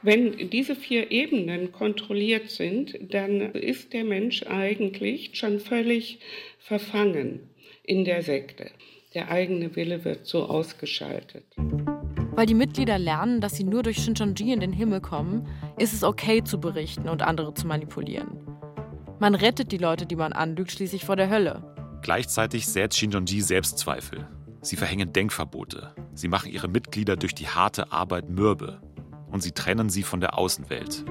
Wenn 0.00 0.48
diese 0.48 0.74
vier 0.74 1.10
Ebenen 1.10 1.72
kontrolliert 1.72 2.48
sind, 2.48 2.98
dann 3.12 3.52
ist 3.52 3.92
der 3.92 4.04
Mensch 4.04 4.44
eigentlich 4.44 5.32
schon 5.34 5.60
völlig 5.60 6.20
verfangen 6.58 7.50
in 7.82 8.06
der 8.06 8.22
Sekte. 8.22 8.70
Der 9.14 9.28
eigene 9.28 9.74
Wille 9.74 10.04
wird 10.04 10.24
so 10.24 10.44
ausgeschaltet. 10.46 11.44
Weil 11.56 12.46
die 12.46 12.54
Mitglieder 12.54 12.96
lernen, 12.96 13.40
dass 13.40 13.56
sie 13.56 13.64
nur 13.64 13.82
durch 13.82 13.98
Shinchonji 13.98 14.52
in 14.52 14.60
den 14.60 14.72
Himmel 14.72 15.00
kommen, 15.00 15.48
ist 15.78 15.92
es 15.92 16.04
okay 16.04 16.44
zu 16.44 16.60
berichten 16.60 17.08
und 17.08 17.22
andere 17.22 17.52
zu 17.52 17.66
manipulieren. 17.66 18.46
Man 19.18 19.34
rettet 19.34 19.72
die 19.72 19.78
Leute, 19.78 20.06
die 20.06 20.14
man 20.14 20.32
anlügt, 20.32 20.70
schließlich 20.70 21.04
vor 21.04 21.16
der 21.16 21.28
Hölle. 21.28 21.74
Gleichzeitig 22.02 22.68
sät 22.68 22.94
Shinjonji 22.94 23.40
Selbstzweifel. 23.40 24.28
Sie 24.62 24.76
verhängen 24.76 25.12
Denkverbote. 25.12 25.92
Sie 26.14 26.28
machen 26.28 26.52
ihre 26.52 26.68
Mitglieder 26.68 27.16
durch 27.16 27.34
die 27.34 27.48
harte 27.48 27.90
Arbeit 27.90 28.30
mürbe. 28.30 28.80
Und 29.32 29.42
sie 29.42 29.52
trennen 29.52 29.90
sie 29.90 30.04
von 30.04 30.20
der 30.20 30.38
Außenwelt. 30.38 31.04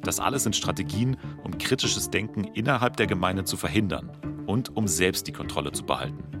Das 0.00 0.20
alles 0.20 0.44
sind 0.44 0.56
Strategien, 0.56 1.18
um 1.44 1.58
kritisches 1.58 2.08
Denken 2.08 2.44
innerhalb 2.44 2.96
der 2.96 3.06
Gemeinde 3.06 3.44
zu 3.44 3.58
verhindern 3.58 4.10
und 4.46 4.74
um 4.74 4.88
selbst 4.88 5.26
die 5.26 5.32
Kontrolle 5.32 5.72
zu 5.72 5.84
behalten. 5.84 6.35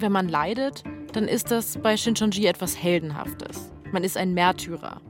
Wenn 0.00 0.12
man 0.12 0.28
leidet, 0.28 0.84
dann 1.12 1.26
ist 1.26 1.50
das 1.50 1.76
bei 1.76 1.96
Shinchonji 1.96 2.46
etwas 2.46 2.80
Heldenhaftes. 2.80 3.72
Man 3.90 4.04
ist 4.04 4.16
ein 4.16 4.32
Märtyrer. 4.32 5.02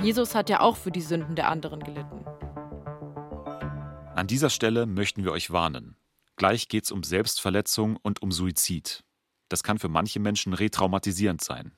Jesus 0.00 0.34
hat 0.34 0.48
ja 0.48 0.60
auch 0.60 0.76
für 0.78 0.90
die 0.90 1.02
Sünden 1.02 1.36
der 1.36 1.48
anderen 1.48 1.80
gelitten. 1.80 2.24
An 4.14 4.26
dieser 4.26 4.48
Stelle 4.48 4.86
möchten 4.86 5.22
wir 5.22 5.32
euch 5.32 5.50
warnen. 5.50 5.96
Gleich 6.36 6.68
geht 6.68 6.84
es 6.84 6.92
um 6.92 7.02
Selbstverletzung 7.02 7.98
und 8.00 8.22
um 8.22 8.32
Suizid. 8.32 9.04
Das 9.50 9.62
kann 9.62 9.78
für 9.78 9.90
manche 9.90 10.18
Menschen 10.18 10.54
retraumatisierend 10.54 11.44
sein. 11.44 11.72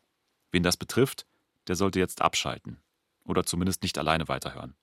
Wen 0.53 0.63
das 0.63 0.77
betrifft, 0.77 1.27
der 1.67 1.75
sollte 1.75 1.99
jetzt 1.99 2.23
abschalten. 2.23 2.81
Oder 3.25 3.43
zumindest 3.45 3.83
nicht 3.83 3.99
alleine 3.99 4.29
weiterhören. 4.29 4.77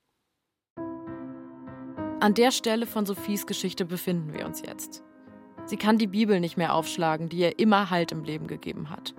An 2.20 2.34
der 2.34 2.52
Stelle 2.52 2.86
von 2.86 3.06
Sophies 3.06 3.46
Geschichte 3.46 3.86
befinden 3.86 4.34
wir 4.34 4.46
uns 4.46 4.62
jetzt. 4.62 5.04
Sie 5.72 5.78
kann 5.78 5.98
die 5.98 6.08
Bibel 6.08 6.42
nicht 6.42 6.58
mehr 6.58 6.74
aufschlagen, 6.76 7.30
die 7.30 7.38
ihr 7.38 7.58
immer 7.58 7.90
Halt 7.90 8.12
im 8.12 8.26
Leben 8.26 8.48
gegeben 8.48 8.90
hat. 8.90 9.16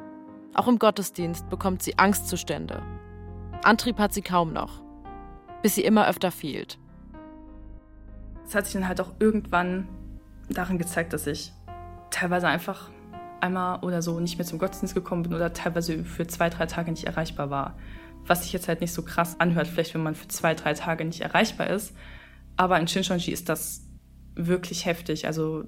Auch 0.52 0.68
im 0.68 0.78
Gottesdienst 0.78 1.48
bekommt 1.48 1.82
sie 1.82 1.98
Angstzustände. 1.98 2.82
Antrieb 3.64 3.98
hat 3.98 4.12
sie 4.12 4.20
kaum 4.20 4.52
noch, 4.52 4.82
bis 5.62 5.76
sie 5.76 5.82
immer 5.82 6.06
öfter 6.06 6.30
fehlt. 6.30 6.78
Es 8.44 8.54
hat 8.54 8.66
sich 8.66 8.74
dann 8.74 8.86
halt 8.86 9.00
auch 9.00 9.14
irgendwann 9.18 9.88
darin 10.50 10.76
gezeigt, 10.76 11.14
dass 11.14 11.26
ich 11.26 11.54
teilweise 12.10 12.48
einfach 12.48 12.90
einmal 13.40 13.80
oder 13.80 14.02
so 14.02 14.20
nicht 14.20 14.36
mehr 14.36 14.44
zum 14.44 14.58
Gottesdienst 14.58 14.94
gekommen 14.94 15.22
bin 15.22 15.32
oder 15.32 15.54
teilweise 15.54 16.04
für 16.04 16.26
zwei, 16.26 16.50
drei 16.50 16.66
Tage 16.66 16.90
nicht 16.90 17.04
erreichbar 17.04 17.48
war. 17.48 17.78
Was 18.26 18.42
sich 18.42 18.52
jetzt 18.52 18.68
halt 18.68 18.82
nicht 18.82 18.92
so 18.92 19.00
krass 19.00 19.40
anhört, 19.40 19.68
vielleicht 19.68 19.94
wenn 19.94 20.02
man 20.02 20.14
für 20.14 20.28
zwei, 20.28 20.54
drei 20.54 20.74
Tage 20.74 21.06
nicht 21.06 21.22
erreichbar 21.22 21.68
ist. 21.68 21.96
Aber 22.58 22.78
in 22.78 22.88
Shinchonji 22.88 23.32
ist 23.32 23.48
das 23.48 23.88
wirklich 24.34 24.86
heftig. 24.86 25.26
Also 25.26 25.64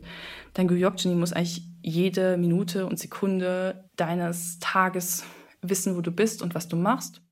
dein 0.52 0.68
Gyokjini 0.68 1.14
muss 1.14 1.32
eigentlich 1.32 1.66
jede 1.82 2.36
Minute 2.36 2.86
und 2.86 2.98
Sekunde 2.98 3.88
deines 3.96 4.58
Tages 4.58 5.24
wissen, 5.62 5.96
wo 5.96 6.00
du 6.00 6.10
bist 6.10 6.42
und 6.42 6.54
was 6.54 6.68
du 6.68 6.76
machst. 6.76 7.22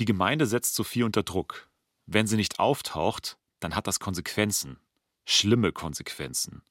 Die 0.00 0.04
Gemeinde 0.04 0.46
setzt 0.46 0.74
Sophie 0.74 1.02
unter 1.02 1.22
Druck. 1.22 1.70
Wenn 2.06 2.26
sie 2.26 2.36
nicht 2.36 2.58
auftaucht, 2.58 3.38
dann 3.60 3.74
hat 3.74 3.86
das 3.86 4.00
Konsequenzen. 4.00 4.78
Schlimme 5.24 5.72
Konsequenzen. 5.72 6.62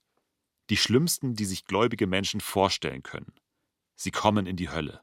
Die 0.70 0.78
schlimmsten, 0.78 1.36
die 1.36 1.46
sich 1.46 1.66
gläubige 1.66 2.08
Menschen 2.08 2.42
vorstellen 2.42 3.04
können. 3.04 3.34
Sie 3.96 4.12
kommen 4.12 4.46
in 4.46 4.56
die 4.56 4.70
Hölle. 4.70 5.02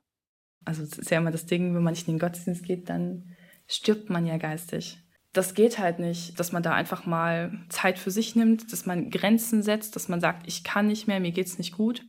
Also 0.64 0.82
es 0.82 0.99
ist 0.99 1.11
ja 1.11 1.18
immer 1.18 1.30
das 1.30 1.47
Ding, 1.47 1.74
wenn 1.74 1.82
man 1.82 1.95
nicht 1.95 2.07
in 2.07 2.14
den 2.14 2.20
Gottesdienst 2.20 2.64
geht, 2.64 2.88
dann 2.88 3.36
stirbt 3.66 4.11
man 4.11 4.26
ja 4.26 4.36
geistig. 4.36 4.99
Das 5.33 5.55
geht 5.55 5.78
halt 5.78 6.01
nicht, 6.01 6.39
dass 6.41 6.51
man 6.51 6.62
da 6.62 6.72
einfach 6.72 7.07
mal 7.07 7.64
Zeit 7.68 7.99
für 7.99 8.11
sich 8.11 8.35
nimmt, 8.35 8.72
dass 8.72 8.85
man 8.85 9.11
Grenzen 9.11 9.62
setzt, 9.62 9.95
dass 9.95 10.09
man 10.09 10.20
sagt, 10.20 10.47
ich 10.49 10.64
kann 10.64 10.89
nicht 10.89 11.07
mehr, 11.07 11.20
mir 11.20 11.31
geht's 11.31 11.59
nicht 11.59 11.72
gut. 11.72 12.05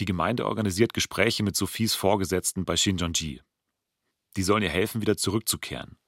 Die 0.00 0.04
Gemeinde 0.04 0.46
organisiert 0.46 0.94
Gespräche 0.94 1.42
mit 1.42 1.56
Sophies 1.56 1.94
Vorgesetzten 1.94 2.64
bei 2.64 2.76
Shinjonji. 2.76 3.42
Die 4.36 4.42
sollen 4.42 4.62
ihr 4.62 4.68
helfen, 4.68 5.00
wieder 5.00 5.16
zurückzukehren. 5.16 5.98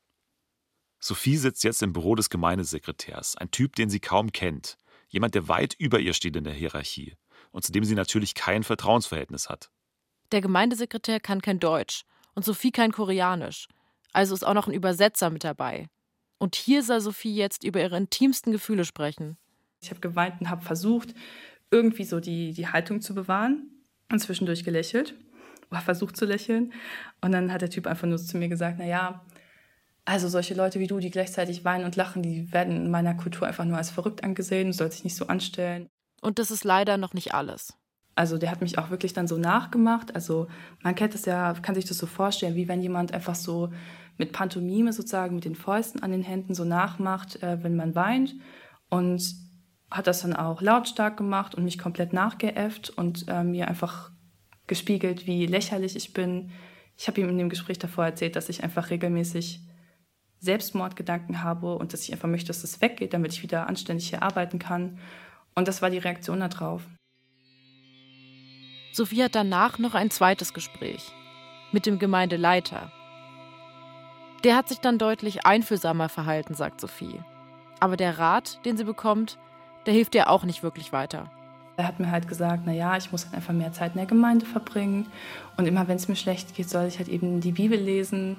Sophie 0.99 1.37
sitzt 1.37 1.63
jetzt 1.63 1.83
im 1.83 1.93
Büro 1.93 2.15
des 2.15 2.31
Gemeindesekretärs, 2.31 3.37
ein 3.37 3.51
Typ, 3.51 3.77
den 3.77 3.91
sie 3.91 4.01
kaum 4.01 4.33
kennt, 4.33 4.77
jemand, 5.09 5.35
der 5.35 5.49
weit 5.49 5.75
über 5.75 6.01
ihr 6.01 6.15
steht 6.15 6.37
in 6.37 6.45
der 6.45 6.55
Hierarchie 6.55 7.15
und 7.51 7.65
zu 7.65 7.73
dem 7.73 7.85
sie 7.85 7.95
natürlich 7.95 8.35
kein 8.35 8.65
Vertrauensverhältnis 8.65 9.49
hat. 9.49 9.71
Der 10.33 10.41
Gemeindesekretär 10.41 11.21
kann 11.21 11.43
kein 11.43 11.61
Deutsch 11.61 12.05
und 12.35 12.45
Sophie 12.45 12.73
kein 12.73 12.93
Koreanisch, 12.93 13.69
also 14.13 14.35
ist 14.35 14.45
auch 14.45 14.55
noch 14.55 14.67
ein 14.67 14.75
Übersetzer 14.75 15.31
mit 15.31 15.45
dabei. 15.45 15.89
Und 16.39 16.55
hier 16.55 16.83
soll 16.83 17.01
Sophie 17.01 17.35
jetzt 17.35 17.65
über 17.65 17.81
ihre 17.81 17.97
intimsten 17.97 18.53
Gefühle 18.53 18.85
sprechen. 18.85 19.37
Ich 19.81 19.91
habe 19.91 20.01
geweint 20.01 20.41
und 20.41 20.51
habe 20.51 20.63
versucht, 20.63 21.15
irgendwie 21.71 22.05
so 22.05 22.21
die, 22.21 22.53
die 22.53 22.69
Haltung 22.69 23.01
zu 23.01 23.15
bewahren 23.15 23.71
und 24.11 24.19
zwischendurch 24.21 24.65
gelächelt 24.65 25.15
oder 25.71 25.81
versucht 25.81 26.17
zu 26.17 26.25
lächeln. 26.25 26.73
Und 27.21 27.33
dann 27.33 27.53
hat 27.53 27.63
der 27.63 27.71
Typ 27.71 27.87
einfach 27.87 28.07
nur 28.07 28.19
zu 28.19 28.37
mir 28.37 28.49
gesagt, 28.49 28.79
naja, 28.79 29.25
also 30.05 30.29
solche 30.29 30.55
Leute 30.55 30.79
wie 30.79 30.87
du, 30.87 31.01
die 31.01 31.11
gleichzeitig 31.11 31.65
weinen 31.65 31.85
und 31.85 31.97
lachen, 31.97 32.23
die 32.23 32.53
werden 32.53 32.77
in 32.77 32.91
meiner 32.91 33.15
Kultur 33.15 33.47
einfach 33.47 33.65
nur 33.65 33.77
als 33.77 33.91
verrückt 33.91 34.23
angesehen, 34.23 34.69
du 34.69 34.73
sollst 34.73 34.99
dich 34.99 35.05
nicht 35.05 35.17
so 35.17 35.27
anstellen. 35.27 35.89
Und 36.21 36.39
das 36.39 36.51
ist 36.51 36.65
leider 36.65 36.97
noch 36.97 37.13
nicht 37.13 37.35
alles. 37.35 37.75
Also 38.17 38.39
der 38.39 38.51
hat 38.51 38.63
mich 38.63 38.79
auch 38.79 38.91
wirklich 38.91 39.13
dann 39.13 39.29
so 39.29 39.37
nachgemacht. 39.37 40.15
Also 40.15 40.49
man 40.83 40.95
kennt 40.95 41.15
das 41.15 41.27
ja, 41.27 41.53
kann 41.53 41.75
sich 41.75 41.85
das 41.85 41.99
so 41.99 42.07
vorstellen, 42.07 42.57
wie 42.57 42.67
wenn 42.67 42.81
jemand 42.81 43.13
einfach 43.13 43.35
so 43.35 43.71
mit 44.17 44.33
Pantomime 44.33 44.93
sozusagen, 44.93 45.35
mit 45.35 45.45
den 45.45 45.55
Fäusten 45.55 46.03
an 46.03 46.11
den 46.11 46.23
Händen 46.23 46.55
so 46.55 46.65
nachmacht, 46.65 47.43
äh, 47.43 47.63
wenn 47.63 47.77
man 47.77 47.95
weint. 47.95 48.35
Und 48.89 49.23
hat 49.91 50.07
das 50.07 50.23
dann 50.23 50.35
auch 50.35 50.63
lautstark 50.63 51.19
gemacht 51.19 51.55
und 51.55 51.65
mich 51.65 51.79
komplett 51.79 52.13
nachgeäfft 52.13 52.91
und 52.91 53.27
äh, 53.29 53.45
mir 53.45 53.69
einfach 53.69 54.11
gespiegelt, 54.67 55.27
wie 55.27 55.47
lächerlich 55.47 55.95
ich 55.95 56.13
bin. 56.13 56.51
Ich 56.97 57.07
habe 57.09 57.21
ihm 57.21 57.29
in 57.29 57.39
dem 57.39 57.51
Gespräch 57.51 57.79
davor 57.79 58.07
erzählt, 58.07 58.35
dass 58.35 58.49
ich 58.49 58.65
einfach 58.65 58.91
regelmäßig 58.91 59.61
Selbstmordgedanken 60.41 61.43
habe 61.43 61.77
und 61.77 61.93
dass 61.93 62.03
ich 62.03 62.13
einfach 62.13 62.29
möchte, 62.29 62.49
dass 62.49 62.63
das 62.63 62.81
weggeht, 62.81 63.13
damit 63.13 63.33
ich 63.33 63.43
wieder 63.43 63.69
anständig 63.69 64.09
hier 64.09 64.23
arbeiten 64.23 64.59
kann. 64.59 64.99
Und 65.55 65.69
das 65.69 65.83
war 65.83 65.91
die 65.91 65.99
Reaktion 65.99 66.41
darauf. 66.41 66.83
Sophie 68.97 69.25
hat 69.25 69.35
danach 69.35 69.79
noch 69.79 69.93
ein 69.93 70.11
zweites 70.11 70.55
Gespräch 70.55 71.13
mit 71.71 71.85
dem 71.85 71.99
Gemeindeleiter. 71.99 72.91
Der 74.43 74.57
hat 74.57 74.71
sich 74.71 74.79
dann 74.79 74.97
deutlich 74.97 75.45
einfühlsamer 75.45 76.09
verhalten, 76.09 76.55
sagt 76.55 76.81
Sophie. 76.81 77.21
Aber 77.79 77.99
der 77.99 78.19
Rat, 78.19 78.65
den 78.65 78.79
sie 78.79 78.85
bekommt, 78.85 79.39
der 79.85 79.93
hilft 79.93 80.15
ihr 80.15 80.31
auch 80.31 80.45
nicht 80.45 80.63
wirklich 80.63 80.95
weiter. 80.95 81.31
Er 81.77 81.87
hat 81.87 82.01
mir 82.01 82.11
halt 82.11 82.27
gesagt, 82.27 82.63
na 82.65 82.73
ja, 82.73 82.97
ich 82.97 83.13
muss 83.13 83.27
halt 83.27 83.35
einfach 83.35 83.53
mehr 83.53 83.71
Zeit 83.75 83.93
in 83.93 83.99
der 83.99 84.07
Gemeinde 84.07 84.47
verbringen 84.47 85.09
und 85.59 85.67
immer 85.67 85.87
wenn 85.89 85.97
es 85.97 86.09
mir 86.09 86.17
schlecht 86.17 86.55
geht, 86.55 86.71
soll 86.71 86.87
ich 86.87 86.97
halt 86.97 87.09
eben 87.09 87.43
die 87.43 87.53
Bibel 87.53 87.79
lesen. 87.79 88.39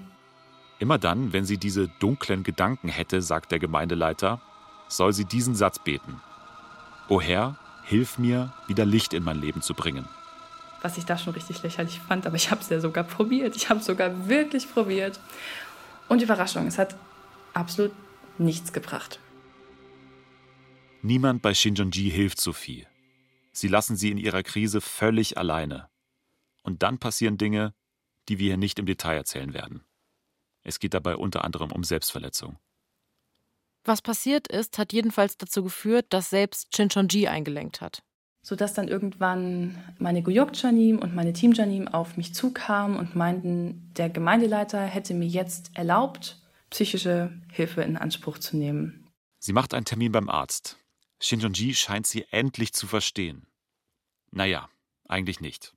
Immer 0.80 0.98
dann, 0.98 1.34
wenn 1.34 1.46
sie 1.46 1.60
diese 1.60 1.88
dunklen 2.00 2.42
Gedanken 2.42 2.90
hätte, 2.90 3.22
sagt 3.22 3.52
der 3.52 3.60
Gemeindeleiter, 3.60 4.42
soll 4.88 5.14
sie 5.14 5.26
diesen 5.26 5.54
Satz 5.54 5.78
beten. 5.78 6.20
O 7.10 7.22
Herr, 7.22 7.58
hilf 7.84 8.18
mir, 8.18 8.54
wieder 8.66 8.86
Licht 8.86 9.14
in 9.14 9.24
mein 9.24 9.40
Leben 9.40 9.62
zu 9.62 9.76
bringen. 9.76 10.08
Was 10.82 10.98
ich 10.98 11.06
da 11.06 11.18
schon 11.18 11.34
richtig 11.34 11.64
lächerlich 11.64 12.00
fand, 12.00 12.26
aber 12.28 12.36
ich 12.36 12.52
habe 12.52 12.62
es 12.62 12.70
ja 12.70 12.80
sogar 12.80 13.04
probiert. 13.04 13.56
Ich 13.56 13.70
habe 13.70 13.82
sogar 13.82 14.28
wirklich 14.28 14.72
probiert. 14.72 15.20
Und 16.08 16.22
Überraschung, 16.22 16.68
es 16.68 16.78
hat 16.78 16.96
absolut 17.54 17.92
nichts 18.38 18.74
gebracht. 18.74 19.20
Niemand 21.02 21.42
bei 21.42 21.54
Shinjonji 21.54 22.10
hilft 22.10 22.40
Sophie. 22.40 22.88
Sie 23.52 23.68
lassen 23.68 23.96
sie 23.96 24.12
in 24.12 24.18
ihrer 24.18 24.44
Krise 24.44 24.82
völlig 24.82 25.38
alleine. 25.38 25.90
Und 26.64 26.84
dann 26.84 27.00
passieren 27.00 27.38
Dinge, 27.38 27.74
die 28.30 28.40
wir 28.40 28.48
hier 28.48 28.58
nicht 28.58 28.78
im 28.78 28.86
Detail 28.86 29.16
erzählen 29.16 29.54
werden. 29.54 29.84
Es 30.64 30.80
geht 30.80 30.94
dabei 30.94 31.16
unter 31.16 31.46
anderem 31.46 31.72
um 31.72 31.84
Selbstverletzung. 31.84 32.60
Was 33.84 34.02
passiert 34.02 34.50
ist, 34.50 34.78
hat 34.78 34.92
jedenfalls 34.92 35.38
dazu 35.38 35.64
geführt, 35.64 36.08
dass 36.10 36.30
selbst 36.30 36.76
Shinchonji 36.76 37.28
eingelenkt 37.28 37.80
hat. 37.80 38.04
Sodass 38.48 38.74
dann 38.74 38.88
irgendwann 38.88 39.76
meine 39.98 40.24
Guyok-Janim 40.24 41.00
und 41.00 41.14
meine 41.14 41.34
Team-Janim 41.34 41.90
auf 41.90 42.16
mich 42.16 42.34
zukamen 42.34 42.96
und 42.96 43.14
meinten, 43.14 43.92
der 43.98 44.10
Gemeindeleiter 44.10 44.80
hätte 44.84 45.14
mir 45.14 45.28
jetzt 45.28 45.72
erlaubt, 45.76 46.42
psychische 46.70 47.42
Hilfe 47.52 47.82
in 47.82 47.98
Anspruch 47.98 48.38
zu 48.38 48.56
nehmen. 48.56 49.06
Sie 49.38 49.52
macht 49.52 49.74
einen 49.74 49.84
Termin 49.84 50.14
beim 50.14 50.30
Arzt. 50.30 50.78
Shinjonji 51.20 51.76
scheint 51.76 52.08
sie 52.08 52.26
endlich 52.32 52.72
zu 52.72 52.88
verstehen. 52.88 53.48
Naja, 54.32 54.70
eigentlich 55.10 55.42
nicht. 55.42 55.74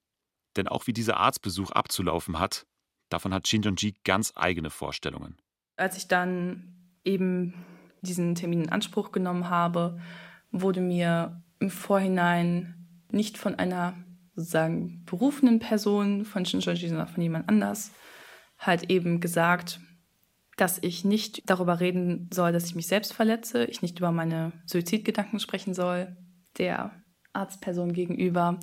Denn 0.54 0.68
auch 0.68 0.86
wie 0.86 0.92
dieser 0.92 1.16
Arztbesuch 1.16 1.72
abzulaufen 1.72 2.38
hat, 2.38 2.66
davon 3.08 3.34
hat 3.34 3.48
Shinjonji 3.48 3.96
ganz 4.04 4.32
eigene 4.36 4.70
Vorstellungen. 4.70 5.36
Als 5.74 5.96
ich 5.96 6.06
dann 6.06 6.72
eben 7.02 7.52
diesen 8.02 8.36
Termin 8.36 8.62
in 8.62 8.68
Anspruch 8.68 9.10
genommen 9.10 9.50
habe, 9.50 10.00
wurde 10.52 10.80
mir 10.80 11.42
im 11.60 11.70
Vorhinein 11.70 12.74
nicht 13.12 13.38
von 13.38 13.54
einer 13.54 13.94
sozusagen 14.34 15.04
berufenen 15.04 15.58
Person 15.58 16.24
von 16.24 16.44
Shinjonji, 16.44 16.88
sondern 16.88 17.08
von 17.08 17.22
jemand 17.22 17.48
anders 17.48 17.92
halt 18.58 18.90
eben 18.90 19.20
gesagt, 19.20 19.80
dass 20.56 20.78
ich 20.82 21.04
nicht 21.04 21.48
darüber 21.48 21.80
reden 21.80 22.28
soll, 22.32 22.52
dass 22.52 22.66
ich 22.66 22.74
mich 22.74 22.86
selbst 22.86 23.12
verletze, 23.12 23.64
ich 23.64 23.82
nicht 23.82 23.98
über 23.98 24.12
meine 24.12 24.52
Suizidgedanken 24.66 25.40
sprechen 25.40 25.74
soll, 25.74 26.16
der 26.58 27.02
Arztperson 27.32 27.92
gegenüber 27.92 28.58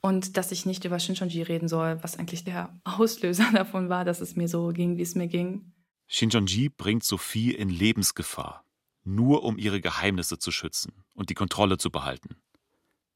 und 0.00 0.36
dass 0.36 0.52
ich 0.52 0.66
nicht 0.66 0.84
über 0.84 0.98
Shinjonji 0.98 1.42
reden 1.42 1.68
soll, 1.68 2.02
was 2.02 2.18
eigentlich 2.18 2.44
der 2.44 2.78
Auslöser 2.84 3.50
davon 3.52 3.88
war, 3.88 4.04
dass 4.04 4.20
es 4.20 4.36
mir 4.36 4.48
so 4.48 4.68
ging, 4.68 4.96
wie 4.96 5.02
es 5.02 5.14
mir 5.14 5.28
ging. 5.28 5.72
Shinjonji 6.06 6.68
bringt 6.68 7.04
Sophie 7.04 7.52
in 7.52 7.68
Lebensgefahr, 7.68 8.64
nur 9.04 9.42
um 9.42 9.58
ihre 9.58 9.80
Geheimnisse 9.80 10.38
zu 10.38 10.50
schützen 10.50 11.05
und 11.16 11.30
die 11.30 11.34
Kontrolle 11.34 11.78
zu 11.78 11.90
behalten. 11.90 12.36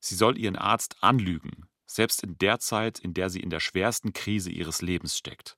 Sie 0.01 0.16
soll 0.16 0.38
ihren 0.38 0.57
Arzt 0.57 0.96
anlügen, 1.01 1.66
selbst 1.86 2.22
in 2.22 2.36
der 2.38 2.59
Zeit, 2.59 2.98
in 2.98 3.14
der 3.14 3.30
sie 3.30 3.40
in 3.40 3.51
der 3.51 3.61
schwersten 3.61 4.12
Krise 4.12 4.51
ihres 4.51 4.82
Lebens 4.82 5.16
steckt. 5.16 5.57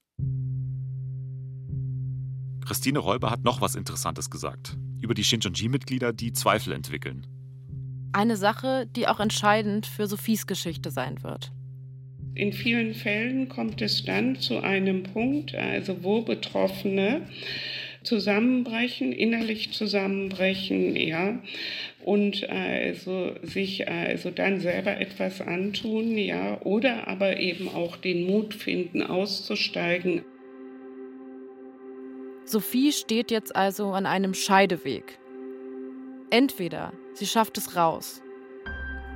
Christine 2.65 2.99
Räuber 2.99 3.31
hat 3.31 3.45
noch 3.45 3.61
was 3.61 3.75
Interessantes 3.75 4.31
gesagt 4.31 4.77
über 5.03 5.15
die 5.15 5.25
Shinjonji-Mitglieder, 5.25 6.13
die 6.13 6.33
Zweifel 6.33 6.73
entwickeln. 6.73 7.27
Eine 8.13 8.37
Sache, 8.37 8.87
die 8.87 9.09
auch 9.09 9.21
entscheidend 9.21 9.87
für 9.87 10.07
Sophies 10.07 10.47
Geschichte 10.47 10.91
sein 10.91 11.23
wird. 11.23 11.51
In 12.35 12.53
vielen 12.53 12.95
Fällen 12.95 13.49
kommt 13.49 13.83
es 13.83 14.05
dann 14.05 14.37
zu 14.37 14.61
einem 14.61 15.03
Punkt, 15.03 15.55
also 15.55 16.03
wo 16.03 16.23
Betroffene 16.23 17.27
zusammenbrechen, 18.05 19.13
innerlich 19.13 19.73
zusammenbrechen, 19.73 20.97
ja, 20.97 21.41
und 22.05 22.49
also 22.49 23.35
sich 23.43 23.89
also 23.89 24.31
dann 24.31 24.61
selber 24.61 25.01
etwas 25.01 25.41
antun, 25.41 26.19
ja, 26.19 26.61
oder 26.63 27.09
aber 27.09 27.39
eben 27.39 27.69
auch 27.69 27.97
den 27.97 28.27
Mut 28.27 28.55
finden, 28.55 29.03
auszusteigen. 29.03 30.23
Sophie 32.45 32.93
steht 32.93 33.31
jetzt 33.31 33.55
also 33.55 33.93
an 33.93 34.05
einem 34.05 34.35
Scheideweg. 34.35 35.19
Entweder 36.31 36.93
sie 37.15 37.27
schafft 37.27 37.57
es 37.59 37.77
raus 37.77 38.23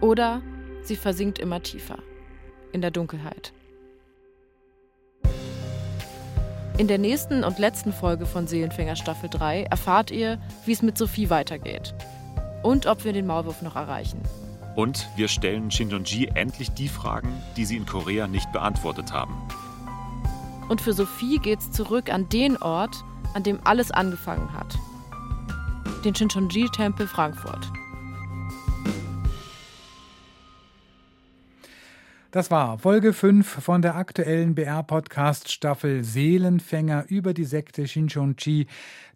oder 0.01 0.43
sie 0.83 0.97
versinkt 0.97 1.39
immer 1.39 1.63
tiefer 1.63 1.99
in 2.73 2.81
der 2.81 2.91
Dunkelheit. 2.91 3.53
In 6.79 6.89
der 6.89 6.99
nächsten 6.99 7.43
und 7.43 7.59
letzten 7.59 7.91
Folge 7.91 8.27
von 8.27 8.47
Seelenfänger 8.47 8.97
Staffel 8.97 9.31
3 9.31 9.63
erfahrt 9.63 10.11
ihr, 10.11 10.39
wie 10.67 10.73
es 10.73 10.83
mit 10.83 10.99
Sophie 10.99 11.31
weitergeht 11.31 11.95
und 12.63 12.87
ob 12.87 13.05
wir 13.05 13.15
den 13.15 13.27
Maulwurf 13.27 13.63
noch 13.63 13.77
erreichen. 13.77 14.21
Und 14.75 15.09
wir 15.17 15.29
stellen 15.29 15.71
Shinjonji 15.71 16.31
endlich 16.35 16.71
die 16.73 16.89
Fragen, 16.89 17.33
die 17.57 17.65
sie 17.65 17.79
in 17.79 17.87
Korea 17.87 18.27
nicht 18.27 18.53
beantwortet 18.53 19.11
haben. 19.11 19.35
Und 20.69 20.83
für 20.83 20.93
Sophie 20.93 21.39
geht's 21.39 21.71
zurück 21.71 22.13
an 22.13 22.29
den 22.29 22.59
Ort, 22.59 22.95
an 23.33 23.43
dem 23.43 23.59
alles 23.65 23.91
angefangen 23.91 24.53
hat. 24.53 24.77
Den 26.05 26.15
Shincheonji-Tempel 26.15 27.07
Frankfurt. 27.07 27.73
Das 32.37 32.51
war 32.51 32.79
Folge 32.79 33.15
5 33.15 33.49
von 33.65 33.81
der 33.81 33.97
aktuellen 33.97 34.55
BR-Podcast-Staffel 34.55 36.05
Seelenfänger 36.05 37.07
über 37.09 37.33
die 37.33 37.47
Sekte 37.47 37.89
Shinchonchi. 37.89 38.67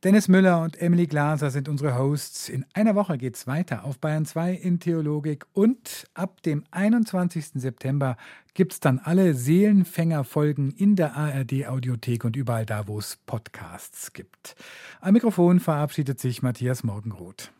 Dennis 0.02 0.28
Müller 0.28 0.62
und 0.62 0.80
Emily 0.80 1.06
Glaser 1.06 1.50
sind 1.50 1.68
unsere 1.68 1.98
Hosts. 1.98 2.48
In 2.48 2.64
einer 2.72 2.94
Woche 2.94 3.18
geht's 3.18 3.46
weiter 3.46 3.84
auf 3.84 3.98
Bayern 3.98 4.24
2 4.24 4.54
in 4.54 4.80
Theologik 4.80 5.44
und 5.52 6.06
ab 6.14 6.40
dem 6.44 6.64
21. 6.70 7.60
September 7.60 8.16
gibt's 8.54 8.80
dann 8.80 8.98
alle 8.98 9.34
Seelenfänger-Folgen 9.34 10.70
in 10.70 10.96
der 10.96 11.14
ARD-Audiothek 11.14 12.24
und 12.24 12.36
überall 12.36 12.64
da, 12.64 12.88
wo 12.88 12.98
es 12.98 13.18
Podcasts 13.26 14.14
gibt. 14.14 14.56
Am 15.02 15.12
Mikrofon 15.12 15.60
verabschiedet 15.60 16.18
sich 16.20 16.40
Matthias 16.40 16.84
Morgenroth. 16.84 17.52